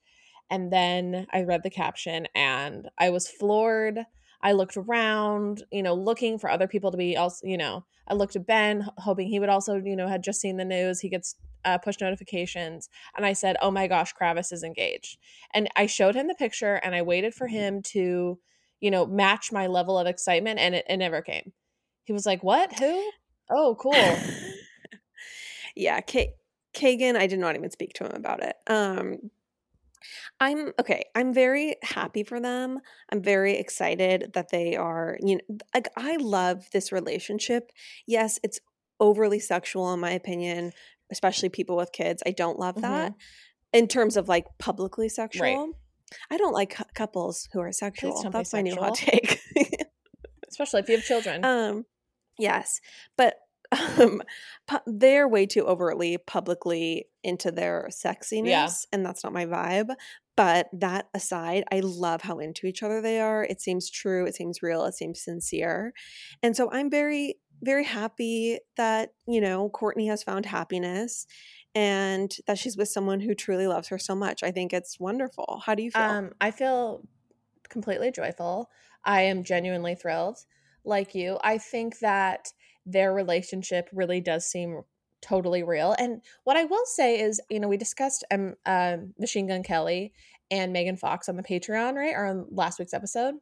And 0.50 0.72
then 0.72 1.26
I 1.32 1.42
read 1.42 1.62
the 1.62 1.70
caption 1.70 2.26
and 2.34 2.88
I 2.98 3.10
was 3.10 3.28
floored. 3.28 4.00
I 4.42 4.52
looked 4.52 4.76
around, 4.76 5.62
you 5.70 5.82
know, 5.82 5.94
looking 5.94 6.38
for 6.38 6.50
other 6.50 6.66
people 6.66 6.90
to 6.90 6.96
be 6.96 7.16
also, 7.16 7.46
you 7.46 7.56
know, 7.56 7.84
I 8.08 8.14
looked 8.14 8.34
at 8.34 8.46
Ben, 8.46 8.88
hoping 8.98 9.28
he 9.28 9.38
would 9.38 9.48
also, 9.48 9.76
you 9.76 9.94
know, 9.94 10.08
had 10.08 10.24
just 10.24 10.40
seen 10.40 10.56
the 10.56 10.64
news. 10.64 11.00
He 11.00 11.08
gets 11.08 11.36
uh, 11.64 11.78
push 11.78 12.00
notifications. 12.00 12.88
And 13.16 13.24
I 13.24 13.34
said, 13.34 13.56
oh 13.62 13.70
my 13.70 13.86
gosh, 13.86 14.12
Kravis 14.14 14.52
is 14.52 14.64
engaged. 14.64 15.18
And 15.54 15.68
I 15.76 15.86
showed 15.86 16.14
him 16.14 16.26
the 16.26 16.34
picture 16.34 16.74
and 16.76 16.94
I 16.94 17.02
waited 17.02 17.34
for 17.34 17.46
him 17.46 17.82
to, 17.82 18.38
you 18.82 18.90
know, 18.90 19.06
match 19.06 19.52
my 19.52 19.68
level 19.68 19.96
of 19.96 20.06
excitement. 20.06 20.58
And 20.58 20.74
it, 20.74 20.84
it 20.90 20.96
never 20.98 21.22
came. 21.22 21.52
He 22.04 22.12
was 22.12 22.26
like, 22.26 22.42
what? 22.42 22.78
Who? 22.78 23.10
Oh, 23.48 23.76
cool. 23.78 23.94
yeah, 25.76 26.00
Ka- 26.00 26.34
Kagan, 26.74 27.16
I 27.16 27.28
did 27.28 27.38
not 27.38 27.54
even 27.54 27.70
speak 27.70 27.94
to 27.94 28.04
him 28.04 28.12
about 28.16 28.42
it. 28.42 28.56
Um, 28.66 29.30
I'm 30.40 30.72
okay. 30.80 31.04
I'm 31.14 31.32
very 31.32 31.76
happy 31.82 32.24
for 32.24 32.40
them. 32.40 32.80
I'm 33.10 33.22
very 33.22 33.56
excited 33.56 34.32
that 34.34 34.50
they 34.50 34.74
are, 34.74 35.16
you 35.20 35.36
know, 35.36 35.58
like 35.72 35.88
I 35.96 36.16
love 36.16 36.68
this 36.72 36.90
relationship. 36.90 37.70
Yes, 38.04 38.40
it's 38.42 38.58
overly 38.98 39.38
sexual 39.38 39.94
in 39.94 40.00
my 40.00 40.10
opinion, 40.10 40.72
especially 41.12 41.50
people 41.50 41.76
with 41.76 41.92
kids. 41.92 42.20
I 42.26 42.32
don't 42.32 42.58
love 42.58 42.80
that 42.80 43.14
in 43.72 43.86
terms 43.86 44.16
of 44.16 44.28
like 44.28 44.46
publicly 44.58 45.08
sexual. 45.08 45.74
I 46.30 46.36
don't 46.36 46.52
like 46.52 46.70
cou- 46.74 46.84
couples 46.94 47.48
who 47.52 47.60
are 47.60 47.72
sexual. 47.72 48.12
That's 48.30 48.52
my 48.52 48.60
new 48.62 48.74
hot 48.80 48.94
take. 48.94 49.40
Especially 50.48 50.80
if 50.80 50.88
you 50.88 50.96
have 50.96 51.04
children. 51.04 51.44
Um, 51.44 51.86
yes, 52.38 52.80
but 53.16 53.36
um, 53.98 54.20
pu- 54.68 54.78
they're 54.86 55.26
way 55.26 55.46
too 55.46 55.66
overtly 55.66 56.18
publicly 56.18 57.06
into 57.24 57.50
their 57.50 57.88
sexiness, 57.90 58.46
and 58.92 59.04
that's 59.04 59.24
not 59.24 59.32
my 59.32 59.46
vibe. 59.46 59.94
But 60.36 60.68
that 60.72 61.08
aside, 61.14 61.64
I 61.72 61.80
love 61.80 62.22
how 62.22 62.38
into 62.38 62.66
each 62.66 62.82
other 62.82 63.00
they 63.00 63.20
are. 63.20 63.44
It 63.44 63.60
seems 63.60 63.90
true. 63.90 64.26
It 64.26 64.34
seems 64.34 64.62
real. 64.62 64.84
It 64.84 64.94
seems 64.94 65.22
sincere, 65.22 65.92
and 66.42 66.54
so 66.56 66.70
I'm 66.70 66.90
very, 66.90 67.36
very 67.62 67.84
happy 67.84 68.58
that 68.76 69.10
you 69.26 69.40
know 69.40 69.70
Kourtney 69.70 70.08
has 70.08 70.22
found 70.22 70.44
happiness. 70.46 71.26
And 71.74 72.30
that 72.46 72.58
she's 72.58 72.76
with 72.76 72.88
someone 72.88 73.20
who 73.20 73.34
truly 73.34 73.66
loves 73.66 73.88
her 73.88 73.98
so 73.98 74.14
much. 74.14 74.42
I 74.42 74.50
think 74.50 74.72
it's 74.72 75.00
wonderful. 75.00 75.62
How 75.64 75.74
do 75.74 75.82
you 75.82 75.90
feel? 75.90 76.02
Um, 76.02 76.32
I 76.40 76.50
feel 76.50 77.02
completely 77.68 78.10
joyful. 78.10 78.70
I 79.04 79.22
am 79.22 79.42
genuinely 79.42 79.94
thrilled. 79.94 80.38
Like 80.84 81.14
you, 81.14 81.38
I 81.42 81.58
think 81.58 82.00
that 82.00 82.48
their 82.84 83.14
relationship 83.14 83.88
really 83.92 84.20
does 84.20 84.44
seem 84.44 84.82
totally 85.22 85.62
real. 85.62 85.94
And 85.98 86.20
what 86.44 86.56
I 86.56 86.64
will 86.64 86.84
say 86.84 87.20
is, 87.20 87.40
you 87.48 87.60
know, 87.60 87.68
we 87.68 87.76
discussed 87.76 88.24
um, 88.30 88.54
uh, 88.66 88.96
Machine 89.18 89.46
Gun 89.46 89.62
Kelly 89.62 90.12
and 90.50 90.72
Megan 90.72 90.96
Fox 90.96 91.28
on 91.28 91.36
the 91.36 91.42
Patreon, 91.42 91.94
right, 91.94 92.14
or 92.14 92.26
on 92.26 92.46
last 92.50 92.78
week's 92.78 92.92
episode. 92.92 93.36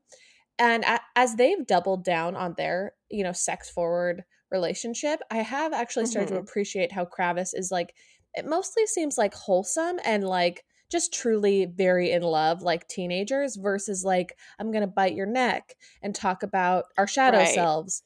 And 0.59 0.85
a- 0.85 1.01
as 1.17 1.35
they've 1.37 1.67
doubled 1.67 2.05
down 2.05 2.37
on 2.37 2.55
their, 2.57 2.93
you 3.11 3.25
know, 3.25 3.33
sex 3.33 3.71
forward 3.71 4.23
relationship, 4.51 5.21
I 5.31 5.39
have 5.39 5.73
actually 5.73 6.07
started 6.07 6.29
to 6.29 6.35
Mhm. 6.41 6.43
appreciate 6.43 6.93
how 6.93 7.07
Kravis 7.07 7.51
is 7.55 7.71
like. 7.73 7.95
It 8.35 8.47
mostly 8.47 8.87
seems 8.87 9.19
like 9.19 9.35
wholesome 9.35 9.99
and 10.05 10.25
like 10.27 10.65
just 10.91 11.15
truly 11.15 11.67
very 11.67 12.11
in 12.11 12.23
love 12.23 12.63
like 12.63 12.89
teenagers 12.89 13.55
versus 13.55 14.05
like 14.05 14.37
i'm 14.59 14.73
gonna 14.73 14.89
bite 14.89 15.15
your 15.15 15.25
neck 15.27 15.77
and 16.03 16.13
talk 16.17 16.43
about 16.43 16.87
our 16.99 17.07
shadow 17.07 17.39
Right. 17.39 17.55
selves 17.55 18.03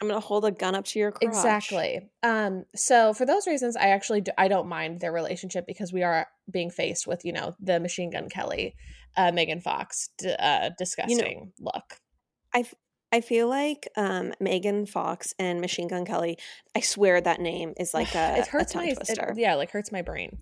i'm 0.00 0.06
gonna 0.06 0.20
hold 0.20 0.44
a 0.44 0.52
gun 0.52 0.76
up 0.76 0.84
to 0.84 1.00
your 1.00 1.10
crotch. 1.10 1.22
exactly 1.34 2.08
um 2.22 2.64
so 2.76 3.12
for 3.14 3.26
those 3.26 3.48
reasons 3.48 3.76
i 3.76 3.88
actually 3.88 4.20
do, 4.20 4.30
i 4.38 4.46
don't 4.46 4.68
mind 4.68 5.00
their 5.00 5.10
relationship 5.12 5.66
because 5.66 5.92
we 5.92 6.04
are 6.04 6.28
being 6.48 6.70
faced 6.70 7.08
with 7.08 7.24
you 7.24 7.32
know 7.32 7.52
the 7.58 7.80
machine 7.80 8.10
gun 8.10 8.28
kelly 8.28 8.76
uh 9.16 9.32
megan 9.32 9.60
fox 9.60 10.10
d- 10.18 10.32
uh 10.38 10.70
disgusting 10.78 11.52
look 11.58 11.98
I 12.54 12.64
feel 13.20 13.48
like 13.48 13.88
um, 13.96 14.32
Megan 14.38 14.86
Fox 14.86 15.34
and 15.38 15.60
Machine 15.60 15.88
Gun 15.88 16.04
Kelly. 16.04 16.38
I 16.76 16.80
swear 16.80 17.20
that 17.20 17.40
name 17.40 17.74
is 17.76 17.92
like 17.94 18.14
a, 18.14 18.38
it 18.38 18.46
hurts 18.46 18.70
a 18.70 18.74
tongue 18.74 18.84
my 18.84 18.90
it- 18.92 18.96
twister. 18.96 19.34
yeah 19.36 19.56
like 19.56 19.72
hurts 19.72 19.90
my 19.90 20.02
brain 20.02 20.38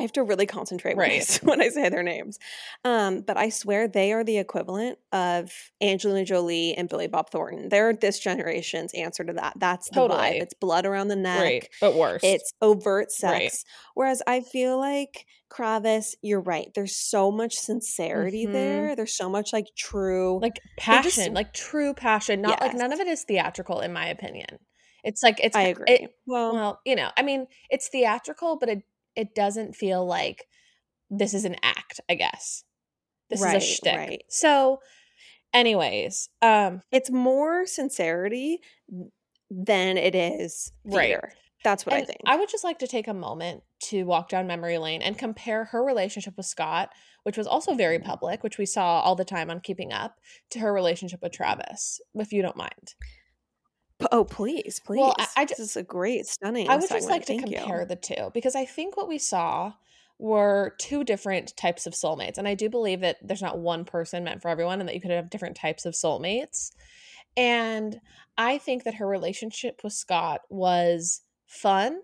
I 0.00 0.02
have 0.02 0.12
to 0.12 0.22
really 0.22 0.46
concentrate 0.46 0.96
when, 0.96 1.10
I, 1.10 1.12
Right. 1.14 1.20
s- 1.20 1.38
when 1.42 1.60
I 1.60 1.68
say 1.68 1.88
their 1.90 2.02
names. 2.02 2.38
Um, 2.84 3.20
but 3.20 3.36
I 3.36 3.50
swear 3.50 3.86
they 3.86 4.12
are 4.12 4.24
the 4.24 4.38
equivalent 4.38 4.98
of 5.12 5.52
Angelina 5.82 6.24
Jolie 6.24 6.74
and 6.74 6.88
Billy 6.88 7.06
Bob 7.06 7.28
Thornton. 7.30 7.68
They're 7.68 7.92
this 7.92 8.18
generation's 8.18 8.94
answer 8.94 9.24
to 9.24 9.34
that. 9.34 9.54
That's 9.58 9.88
the 9.90 9.96
Totally. 9.96 10.20
vibe. 10.20 10.42
It's 10.42 10.54
blood 10.54 10.86
around 10.86 11.08
the 11.08 11.16
neck. 11.16 11.42
right 11.42 11.68
but 11.80 11.94
worse 11.94 12.22
It's 12.24 12.52
overt 12.62 13.12
sex. 13.12 13.32
Right. 13.32 13.52
Whereas 13.94 14.22
I 14.26 14.40
feel 14.40 14.78
like 14.78 15.26
Kravis, 15.50 16.14
you're 16.22 16.40
right. 16.40 16.70
There's 16.74 16.96
so 16.96 17.30
much 17.30 17.54
sincerity 17.56 18.46
Mhm. 18.46 18.52
there. 18.52 18.96
There's 18.96 19.12
so 19.16 19.28
much 19.28 19.52
like 19.52 19.66
true. 19.76 20.38
like 20.40 20.54
They 20.54 20.60
just- 21.02 21.16
passion 21.18 21.34
like 21.34 21.52
true 21.52 21.92
passion 21.92 22.40
not 22.40 22.60
like 22.60 22.74
none 22.74 22.92
of 22.92 23.00
it 23.00 23.06
is 23.08 23.24
theatrical 23.24 23.80
in 23.80 23.92
my 23.92 24.06
opinion 24.08 24.58
It's 25.02 25.22
like 25.22 25.40
it's 25.42 25.56
I 25.56 25.62
it- 25.64 25.70
agree. 25.72 26.08
well, 26.26 26.52
well, 26.54 26.80
you 26.84 26.94
know, 26.94 27.10
I 27.16 27.22
mean, 27.22 27.46
it's 27.70 27.88
theatrical, 27.88 28.56
but 28.58 28.68
it 28.68 28.82
it 29.16 29.34
doesn't 29.34 29.74
feel 29.74 30.06
like 30.06 30.46
this 31.10 31.34
is 31.34 31.44
an 31.44 31.56
act, 31.62 32.00
I 32.08 32.14
guess. 32.14 32.64
This 33.28 33.40
Right, 33.40 33.56
is 33.56 33.62
a 33.62 33.66
shtick. 33.66 33.96
right. 33.96 34.22
So, 34.28 34.80
anyways, 35.52 36.28
um, 36.42 36.82
it's 36.90 37.10
more 37.10 37.66
sincerity 37.66 38.60
than 39.50 39.96
it 39.96 40.14
is 40.14 40.72
Right. 40.84 41.06
theater. 41.08 41.32
That's 41.62 41.84
what 41.84 41.94
I 41.94 42.04
think. 42.04 42.20
I 42.24 42.36
would 42.36 42.48
just 42.48 42.64
like 42.64 42.78
to 42.78 42.86
take 42.86 43.06
a 43.06 43.12
moment 43.12 43.62
to 43.84 44.04
walk 44.04 44.30
down 44.30 44.46
memory 44.46 44.78
lane 44.78 45.02
and 45.02 45.18
compare 45.18 45.64
her 45.66 45.84
relationship 45.84 46.34
with 46.38 46.46
Scott, 46.46 46.90
which 47.24 47.36
was 47.36 47.46
also 47.46 47.74
very 47.74 47.98
public, 47.98 48.42
which 48.42 48.56
we 48.56 48.64
saw 48.64 49.00
all 49.00 49.14
the 49.14 49.26
time 49.26 49.50
on 49.50 49.60
Keeping 49.60 49.92
Up, 49.92 50.18
to 50.50 50.60
her 50.60 50.72
relationship 50.72 51.20
with 51.22 51.32
Travis, 51.32 52.00
if 52.14 52.32
you 52.32 52.40
don't 52.40 52.56
mind. 52.56 52.94
Oh, 54.12 54.24
please, 54.24 54.80
please. 54.84 54.98
Well, 55.00 55.14
I- 55.18 55.28
I 55.36 55.44
ju- 55.44 55.54
this 55.56 55.70
is 55.70 55.76
a 55.76 55.82
great, 55.82 56.26
stunning. 56.26 56.68
I 56.68 56.76
would 56.76 56.88
just 56.88 57.08
like 57.08 57.22
to 57.26 57.38
Thank 57.38 57.50
you. 57.50 57.58
compare 57.58 57.84
the 57.84 57.96
two 57.96 58.30
because 58.32 58.54
I 58.54 58.64
think 58.64 58.96
what 58.96 59.08
we 59.08 59.18
saw 59.18 59.72
were 60.18 60.74
two 60.78 61.02
different 61.04 61.56
types 61.56 61.86
of 61.86 61.94
soulmates. 61.94 62.36
And 62.38 62.46
I 62.46 62.54
do 62.54 62.68
believe 62.68 63.00
that 63.00 63.16
there's 63.22 63.40
not 63.42 63.58
one 63.58 63.84
person 63.84 64.24
meant 64.24 64.42
for 64.42 64.48
everyone 64.48 64.80
and 64.80 64.88
that 64.88 64.94
you 64.94 65.00
could 65.00 65.10
have 65.10 65.30
different 65.30 65.56
types 65.56 65.86
of 65.86 65.94
soulmates. 65.94 66.72
And 67.36 68.00
I 68.36 68.58
think 68.58 68.84
that 68.84 68.94
her 68.94 69.06
relationship 69.06 69.80
with 69.82 69.92
Scott 69.94 70.42
was 70.50 71.22
fun. 71.46 72.00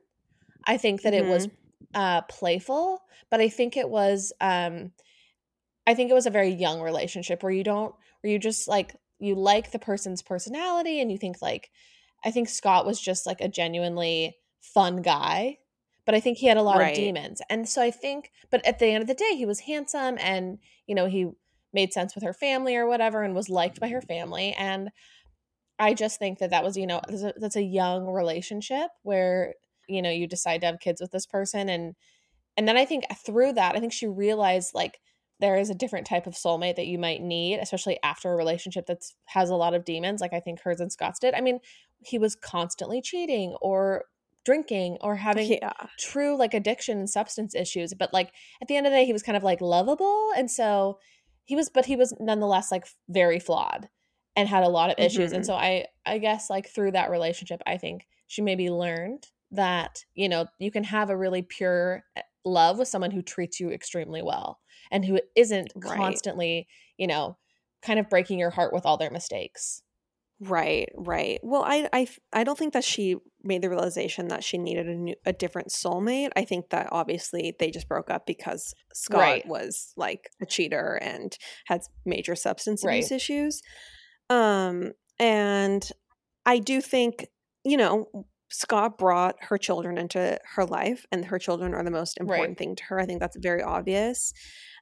I 0.66 0.76
think 0.78 1.02
that 1.02 1.14
it 1.14 1.26
was 1.26 1.48
uh 1.94 2.22
playful, 2.22 3.02
but 3.30 3.40
I 3.40 3.48
think 3.48 3.76
it 3.76 3.88
was 3.88 4.32
um 4.40 4.92
I 5.86 5.94
think 5.94 6.10
it 6.10 6.14
was 6.14 6.26
a 6.26 6.30
very 6.30 6.50
young 6.50 6.80
relationship 6.80 7.42
where 7.42 7.52
you 7.52 7.62
don't 7.64 7.94
where 8.20 8.32
you 8.32 8.38
just 8.38 8.66
like 8.66 8.96
you 9.18 9.34
like 9.34 9.72
the 9.72 9.78
person's 9.78 10.22
personality 10.22 11.00
and 11.00 11.10
you 11.10 11.18
think 11.18 11.36
like 11.42 11.70
I 12.24 12.30
think 12.30 12.48
Scott 12.48 12.86
was 12.86 13.00
just 13.00 13.26
like 13.26 13.40
a 13.40 13.48
genuinely 13.48 14.36
fun 14.60 15.02
guy, 15.02 15.58
but 16.04 16.14
I 16.14 16.20
think 16.20 16.38
he 16.38 16.46
had 16.46 16.56
a 16.56 16.62
lot 16.62 16.80
Right. 16.80 16.82
of 16.82 16.92
demons. 16.92 17.40
And 17.50 17.68
so 17.68 17.82
I 17.82 17.90
think 17.90 18.30
but 18.50 18.64
at 18.66 18.78
the 18.78 18.86
end 18.86 19.02
of 19.02 19.08
the 19.08 19.14
day 19.14 19.34
he 19.36 19.46
was 19.46 19.60
handsome 19.60 20.16
and 20.20 20.58
you 20.86 20.94
know 20.94 21.06
he 21.06 21.30
made 21.72 21.92
sense 21.92 22.14
with 22.14 22.24
her 22.24 22.32
family 22.32 22.76
or 22.76 22.86
whatever 22.86 23.22
and 23.22 23.34
was 23.34 23.50
liked 23.50 23.80
by 23.80 23.88
her 23.88 24.00
family 24.00 24.54
and 24.54 24.90
I 25.78 25.94
just 25.94 26.18
think 26.18 26.38
that 26.38 26.50
that 26.50 26.64
was 26.64 26.76
you 26.76 26.86
know 26.86 27.00
that's 27.08 27.22
a, 27.22 27.34
that's 27.36 27.56
a 27.56 27.62
young 27.62 28.06
relationship 28.06 28.90
where 29.02 29.54
you 29.88 30.00
know 30.02 30.10
you 30.10 30.26
decide 30.26 30.60
to 30.62 30.66
have 30.66 30.80
kids 30.80 31.00
with 31.00 31.10
this 31.10 31.26
person 31.26 31.68
and 31.68 31.94
and 32.56 32.68
then 32.68 32.76
I 32.76 32.84
think 32.84 33.04
through 33.26 33.54
that 33.54 33.76
I 33.76 33.80
think 33.80 33.92
she 33.92 34.06
realized 34.06 34.74
like 34.74 35.00
there 35.40 35.56
is 35.56 35.70
a 35.70 35.74
different 35.74 36.06
type 36.06 36.26
of 36.26 36.34
soulmate 36.34 36.76
that 36.76 36.86
you 36.86 36.98
might 36.98 37.20
need 37.20 37.58
especially 37.58 37.98
after 38.02 38.32
a 38.32 38.36
relationship 38.36 38.86
that's 38.86 39.14
has 39.26 39.50
a 39.50 39.54
lot 39.54 39.74
of 39.74 39.84
demons 39.84 40.20
like 40.20 40.32
I 40.32 40.40
think 40.40 40.60
hers 40.60 40.80
and 40.80 40.90
Scott's 40.90 41.18
did. 41.18 41.34
I 41.34 41.40
mean, 41.40 41.60
he 42.00 42.18
was 42.18 42.34
constantly 42.36 43.00
cheating 43.02 43.56
or 43.60 44.04
drinking 44.44 44.98
or 45.00 45.16
having 45.28 45.52
Yeah. 45.52 45.72
true 45.98 46.36
like 46.36 46.54
addiction 46.54 46.98
and 46.98 47.10
substance 47.10 47.54
issues 47.54 47.92
but 47.94 48.12
like 48.12 48.32
at 48.62 48.68
the 48.68 48.76
end 48.76 48.86
of 48.86 48.92
the 48.92 48.96
day 48.98 49.04
he 49.04 49.12
was 49.12 49.22
kind 49.22 49.36
of 49.36 49.42
like 49.42 49.60
lovable 49.60 50.30
and 50.36 50.50
so 50.50 50.98
he 51.44 51.56
was 51.56 51.68
but 51.68 51.86
he 51.86 51.96
was 51.96 52.14
nonetheless 52.20 52.70
like 52.70 52.86
very 53.08 53.40
flawed 53.40 53.88
and 54.36 54.48
had 54.48 54.62
a 54.62 54.68
lot 54.68 54.90
of 54.90 54.98
issues 54.98 55.32
and 55.32 55.42
Mhm. 55.42 55.46
so 55.46 55.54
i 55.54 55.86
i 56.04 56.18
guess 56.18 56.48
like 56.48 56.68
through 56.68 56.92
that 56.92 57.10
relationship 57.10 57.60
i 57.66 57.76
think 57.76 58.06
she 58.28 58.40
maybe 58.40 58.70
learned 58.70 59.26
that 59.50 60.04
you 60.14 60.28
know 60.28 60.46
you 60.58 60.70
can 60.70 60.84
have 60.84 61.10
a 61.10 61.16
really 61.16 61.42
pure 61.42 62.04
eh, 62.16 62.22
love 62.46 62.78
with 62.78 62.88
someone 62.88 63.10
who 63.10 63.22
treats 63.22 63.60
you 63.60 63.70
extremely 63.70 64.22
well 64.22 64.60
and 64.90 65.04
who 65.04 65.20
isn't 65.36 65.74
Right. 65.74 65.90
constantly 65.96 66.68
you 66.98 67.06
know 67.06 67.36
kind 67.82 67.98
of 67.98 68.08
breaking 68.10 68.38
your 68.38 68.50
heart 68.50 68.72
with 68.72 68.86
all 68.86 68.96
their 68.96 69.10
mistakes 69.10 69.82
Right, 70.38 70.90
right. 70.94 71.40
Well, 71.42 71.62
I, 71.64 71.88
I, 71.94 72.06
I 72.30 72.44
don't 72.44 72.58
think 72.58 72.74
that 72.74 72.84
she 72.84 73.16
made 73.42 73.62
the 73.62 73.70
realization 73.70 74.28
that 74.28 74.44
she 74.44 74.58
needed 74.58 74.86
a 74.86 74.94
new, 74.94 75.14
a 75.24 75.32
different 75.32 75.68
soulmate. 75.68 76.28
I 76.36 76.44
think 76.44 76.68
that 76.70 76.88
obviously 76.92 77.56
they 77.58 77.70
just 77.70 77.88
broke 77.88 78.10
up 78.10 78.26
because 78.26 78.74
Scott 78.92 79.40
Right. 79.40 79.46
was 79.46 79.94
like 79.96 80.28
a 80.42 80.46
cheater 80.46 80.98
and 81.00 81.34
had 81.64 81.80
major 82.04 82.34
substance 82.34 82.84
Right. 82.84 83.00
abuse 83.00 83.12
issues. 83.12 83.62
Um, 84.28 84.92
and 85.18 85.90
I 86.44 86.58
do 86.58 86.82
think, 86.82 87.28
you 87.64 87.78
know, 87.78 88.26
Scott 88.48 88.98
brought 88.98 89.36
her 89.40 89.58
children 89.58 89.98
into 89.98 90.38
her 90.54 90.64
life, 90.64 91.04
and 91.10 91.24
her 91.26 91.38
children 91.38 91.74
are 91.74 91.82
the 91.82 91.90
most 91.90 92.18
important 92.18 92.48
Right. 92.50 92.58
thing 92.58 92.76
to 92.76 92.84
her. 92.84 93.00
I 93.00 93.06
think 93.06 93.20
that's 93.20 93.36
very 93.36 93.62
obvious. 93.62 94.32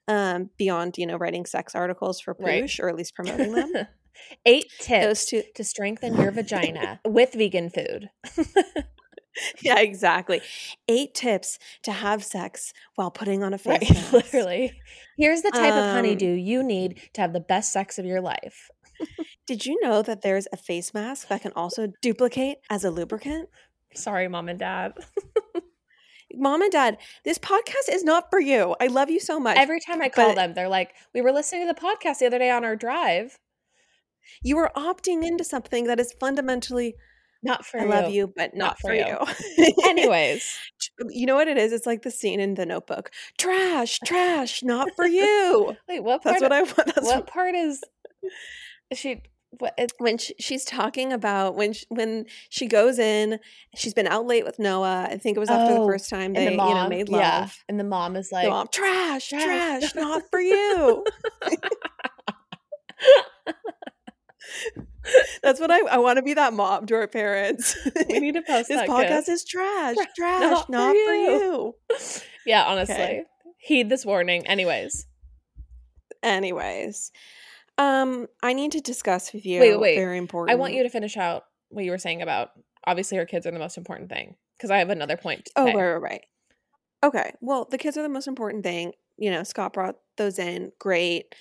Um, 0.07 0.51
beyond 0.59 0.99
you 0.99 1.07
know 1.07 1.17
writing 1.17 1.47
sex 1.47 1.75
articles 1.75 2.21
for 2.21 2.37
Right. 2.39 2.71
Or 2.79 2.89
at 2.91 2.97
least 2.97 3.15
promoting 3.15 3.53
them. 3.53 3.73
eight 4.47 4.67
tips 4.81 5.25
two, 5.27 5.43
to 5.55 5.65
strengthen 5.65 6.15
your 6.17 6.31
vagina 6.31 7.01
with 7.07 7.33
vegan 7.33 7.69
food 7.71 8.11
yeah, 9.63 9.81
exactly. 9.81 10.41
Eight 10.89 11.15
tips 11.15 11.59
to 11.83 11.91
have 11.93 12.23
sex 12.23 12.73
while 12.95 13.11
putting 13.11 13.43
on 13.43 13.53
a 13.53 13.59
face 13.59 13.81
Right, 13.81 13.91
mask. 13.95 14.13
literally. 14.13 14.73
Here's 15.19 15.43
the 15.43 15.51
type 15.51 15.73
of 15.73 15.85
Um, 15.85 15.91
honeydew 15.91 16.35
you 16.35 16.63
need 16.63 17.01
to 17.15 17.21
have 17.21 17.33
the 17.33 17.41
best 17.41 17.73
sex 17.73 17.99
of 17.99 18.05
your 18.05 18.21
life. 18.21 18.71
Did 19.47 19.67
you 19.67 19.79
know 19.83 20.03
that 20.03 20.23
there's 20.23 20.49
a 20.53 20.57
face 20.57 20.95
mask 20.95 21.29
that 21.29 21.43
can 21.43 21.53
also 21.55 21.89
duplicate 22.01 22.59
as 22.71 22.85
a 22.85 22.91
lubricant? 22.91 23.49
Sorry, 23.95 24.27
mom 24.29 24.49
and 24.49 24.59
dad. 24.59 24.95
Mom 26.37 26.63
and 26.63 26.73
Dad, 26.73 26.99
this 27.25 27.39
podcast 27.39 27.89
is 27.93 28.03
not 28.03 28.29
for 28.29 28.41
you. 28.41 28.75
I 28.81 28.89
love 28.89 29.09
you 29.09 29.21
so 29.21 29.39
much. 29.39 29.57
Every 29.57 29.79
time 29.79 30.03
I 30.03 30.09
call 30.09 30.31
but- 30.31 30.35
them, 30.35 30.55
they're 30.55 30.69
like, 30.69 30.93
"We 31.15 31.21
were 31.21 31.31
listening 31.31 31.69
to 31.69 31.73
the 31.73 31.81
podcast 31.81 32.19
the 32.19 32.27
other 32.27 32.39
day 32.39 32.51
on 32.51 32.65
our 32.65 32.75
drive." 32.75 33.39
you 34.43 34.57
are 34.59 34.73
opting 34.75 35.23
into 35.25 35.45
something 35.45 35.85
that 35.85 36.01
is 36.01 36.13
fundamentally 36.19 36.95
Not 37.43 37.65
for 37.65 37.79
you. 37.79 37.83
I 37.83 37.87
you. 37.87 37.91
love 38.03 38.13
you, 38.13 38.33
but 38.35 38.55
not, 38.57 38.65
Not 38.67 38.79
for 38.81 38.89
for 38.89 38.95
you. 38.95 39.19
you. 39.59 39.75
Anyways, 39.87 40.59
you 41.11 41.27
know 41.27 41.35
what 41.35 41.47
it 41.47 41.59
is? 41.59 41.73
It's 41.73 41.87
like 41.87 42.03
the 42.03 42.11
scene 42.11 42.41
in 42.41 42.55
the 42.55 42.67
notebook. 42.67 43.11
Trash, 43.39 44.01
trash, 44.05 44.63
not 44.63 44.89
for 44.97 45.07
you. 45.07 45.77
wait, 45.89 46.01
what 46.03 46.23
part? 46.23 46.41
That's 46.41 46.43
what 46.43 46.53
I 46.53 46.63
want. 46.63 46.95
That's 46.95 47.07
what 47.07 47.27
part 47.27 47.55
is 47.55 47.83
she? 48.95 49.23
What? 49.59 49.75
It, 49.79 49.93
when 49.99 50.19
she, 50.19 50.35
she's 50.39 50.65
talking 50.65 51.13
about 51.13 51.55
when 51.55 51.73
she, 51.73 51.85
when 51.89 52.27
she 52.49 52.67
goes 52.67 52.99
in, 52.99 53.39
she's 53.77 53.95
been 53.95 54.07
out 54.07 54.27
late 54.27 54.45
with 54.45 54.59
Noah. 54.59 55.09
I 55.11 55.17
think 55.19 55.37
it 55.37 55.41
was 55.41 55.51
after 55.51 55.75
the 55.75 55.81
Oh, 55.81 55.87
first 55.87 56.09
time 56.11 56.33
they 56.33 56.51
the 56.51 56.57
mom, 56.57 56.69
you 56.69 56.75
know 56.75 56.89
made 56.89 57.09
love. 57.09 57.21
yeah, 57.21 57.49
and 57.69 57.79
the 57.79 57.85
mom 57.85 58.17
is 58.17 58.33
like, 58.33 58.49
mom, 58.49 58.69
trash, 58.73 59.29
Trash. 59.29 59.45
trash, 59.45 59.95
not 59.95 60.23
for 60.31 60.41
you. 60.41 61.05
That's 65.43 65.61
what 65.61 65.71
I 65.71 65.81
I 65.81 65.99
want 65.99 66.17
to 66.17 66.23
be 66.23 66.33
that 66.35 66.55
mom 66.55 66.87
to 66.87 66.95
our 66.95 67.07
parents. 67.07 67.77
"We 68.09 68.21
need 68.21 68.35
to 68.35 68.43
post 68.43 68.69
this 68.69 68.89
podcast 68.89 69.27
kiss." 69.27 69.29
is 69.29 69.45
trash, 69.45 69.97
trash, 70.17 70.65
for 70.65 70.73
not, 70.73 70.93
for 70.93 71.15
you. 71.15 71.75
you. 71.91 71.95
yeah, 72.47 72.65
honestly, 72.65 73.25
heed 73.59 73.91
this 73.91 74.07
warning. 74.07 74.47
Anyways, 74.47 75.07
Anyways, 76.23 77.13
um, 77.79 78.27
I 78.43 78.53
need 78.53 78.73
to 78.73 78.81
discuss 78.81 79.33
with 79.33 79.45
you. 79.47 79.61
Wait, 79.61 79.79
wait. 79.79 79.97
Very 79.97 80.19
important. 80.19 80.57
I 80.57 80.61
want 80.61 80.75
you 80.75 80.83
to 80.83 80.89
finish 80.89 81.17
out 81.17 81.45
what 81.71 81.85
you 81.85 81.91
were 81.91 81.99
saying 81.99 82.23
about 82.23 82.51
obviously 82.87 83.19
her 83.19 83.27
kids 83.27 83.47
are 83.47 83.51
the 83.51 83.59
most 83.59 83.77
important 83.77 84.11
thing 84.11 84.37
because 84.57 84.71
I 84.71 84.79
have 84.79 84.91
another 84.91 85.17
point. 85.17 85.47
To 85.47 85.53
Oh, 85.57 85.65
right, 85.65 85.75
right, 85.75 86.03
right. 86.03 86.25
Okay. 87.03 87.33
Well, 87.41 87.67
the 87.71 87.79
kids 87.79 87.97
are 87.97 88.03
the 88.03 88.09
most 88.09 88.29
important 88.29 88.65
thing. 88.65 88.93
You 89.17 89.31
know, 89.31 89.43
Scott 89.43 89.73
brought 89.73 89.97
those 90.17 90.39
in. 90.39 90.73
Great. 90.79 91.35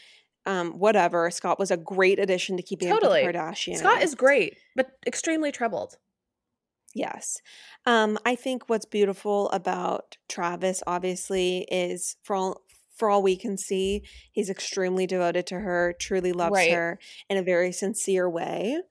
Um, 0.46 0.74
whatever. 0.74 1.30
Scott 1.32 1.58
was 1.58 1.72
a 1.72 1.78
great 1.78 2.20
addition 2.20 2.58
to 2.58 2.64
keeping 2.64 2.90
Totally. 2.90 3.22
up 3.22 3.28
with 3.28 3.36
the 3.36 3.40
Kardashians. 3.40 3.78
Scott 3.78 4.02
is 4.02 4.14
great, 4.14 4.58
but 4.76 4.92
extremely 5.08 5.52
troubled. 5.52 5.96
Yes. 6.94 7.38
Um, 7.86 8.20
I 8.26 8.36
think 8.36 8.70
what's 8.70 8.86
beautiful 8.86 9.50
about 9.52 10.18
Travis, 10.30 10.84
obviously, 10.86 11.66
is 11.72 12.18
for 12.24 12.36
all 12.36 12.62
for 12.96 13.10
all 13.10 13.24
we 13.24 13.36
can 13.36 13.58
see, 13.58 14.04
he's 14.32 14.50
extremely 14.50 15.08
devoted 15.08 15.48
to 15.48 15.60
her, 15.60 15.94
truly 16.00 16.32
loves 16.34 16.52
Right. 16.54 16.70
her 16.70 17.00
in 17.30 17.38
a 17.38 17.44
very 17.44 17.72
sincere 17.72 18.30
way. 18.30 18.82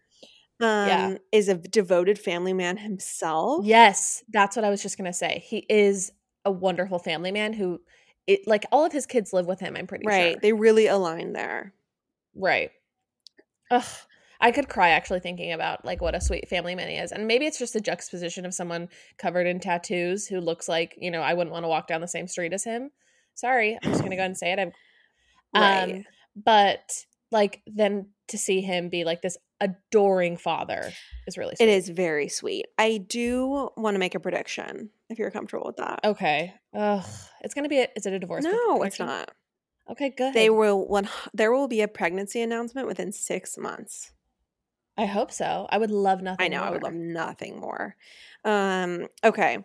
Um, 0.60 0.86
Yeah. 0.86 1.14
is 1.32 1.48
a 1.48 1.54
devoted 1.56 2.18
family 2.18 2.52
man 2.52 2.76
himself. 2.78 3.64
Yes, 3.64 4.22
that's 4.28 4.56
what 4.56 4.64
I 4.64 4.70
was 4.70 4.82
just 4.82 4.96
gonna 4.96 5.12
say. 5.12 5.42
He 5.46 5.66
is 5.68 6.12
a 6.44 6.50
wonderful 6.52 6.98
family 6.98 7.32
man 7.32 7.52
who, 7.52 7.80
it 8.26 8.46
like 8.46 8.64
all 8.72 8.84
of 8.84 8.92
his 8.92 9.06
kids 9.06 9.32
live 9.32 9.46
with 9.46 9.60
him. 9.60 9.76
I'm 9.76 9.86
pretty 9.86 10.06
Right. 10.06 10.32
sure. 10.34 10.40
They 10.40 10.52
really 10.52 10.86
align 10.86 11.32
there. 11.32 11.74
right. 12.34 12.70
Ugh, 13.70 13.84
I 14.40 14.50
could 14.52 14.68
cry 14.68 14.90
actually 14.90 15.20
thinking 15.20 15.52
about 15.52 15.84
like 15.84 16.00
what 16.00 16.14
a 16.14 16.20
sweet 16.20 16.48
family 16.48 16.74
man 16.74 16.88
he 16.88 16.96
is, 16.96 17.12
and 17.12 17.26
maybe 17.26 17.46
it's 17.46 17.58
just 17.58 17.74
a 17.76 17.80
juxtaposition 17.80 18.44
of 18.46 18.54
someone 18.54 18.88
covered 19.18 19.46
in 19.46 19.60
tattoos 19.60 20.26
who 20.28 20.40
looks 20.40 20.68
like 20.68 20.94
you 20.98 21.10
know 21.10 21.22
I 21.22 21.34
wouldn't 21.34 21.52
want 21.52 21.64
to 21.64 21.68
walk 21.68 21.86
down 21.88 22.00
the 22.00 22.08
same 22.08 22.28
street 22.28 22.52
as 22.52 22.64
him. 22.64 22.90
Sorry, 23.34 23.78
I'm 23.82 23.90
just 23.90 24.02
gonna 24.02 24.16
go 24.16 24.20
ahead 24.20 24.30
and 24.30 24.38
say 24.38 24.52
it. 24.52 24.58
I'm 24.58 24.72
Right. 25.54 25.82
Um, 25.82 26.04
but 26.36 27.04
like 27.30 27.62
then 27.66 28.08
to 28.28 28.38
see 28.38 28.60
him 28.60 28.88
be 28.88 29.04
like 29.04 29.22
this 29.22 29.36
adoring 29.60 30.36
father 30.36 30.92
is 31.26 31.38
really 31.38 31.54
sweet. 31.56 31.68
It 31.68 31.72
is 31.72 31.88
very 31.88 32.28
sweet. 32.28 32.66
I 32.78 32.98
do 32.98 33.70
want 33.76 33.94
to 33.94 33.98
make 33.98 34.14
a 34.14 34.20
prediction 34.20 34.90
if 35.10 35.18
you're 35.18 35.30
comfortable 35.30 35.66
with 35.66 35.76
that. 35.76 36.00
Okay. 36.04 36.54
Ugh. 36.74 37.04
It's 37.42 37.54
gonna 37.54 37.68
be 37.68 37.80
a, 37.80 37.88
is 37.96 38.06
it 38.06 38.12
a 38.12 38.18
divorce? 38.18 38.44
no, 38.44 38.82
it's 38.82 38.98
not. 38.98 39.30
Okay, 39.90 40.10
good. 40.10 40.32
They 40.32 40.48
will 40.48 40.86
one 40.86 41.08
there 41.34 41.52
will 41.52 41.68
be 41.68 41.82
a 41.82 41.88
pregnancy 41.88 42.40
announcement 42.40 42.86
within 42.86 43.12
6 43.12 43.58
months. 43.58 44.12
I 44.96 45.06
hope 45.06 45.32
so. 45.32 45.66
I 45.70 45.78
would 45.78 45.90
love 45.90 46.20
nothing 46.22 46.44
I 46.44 46.48
know, 46.48 46.58
more. 46.58 46.66
I 46.66 46.70
would 46.70 46.82
love 46.82 46.94
nothing 46.94 47.58
more. 47.58 47.96
Um, 48.44 49.08
okay. 49.24 49.58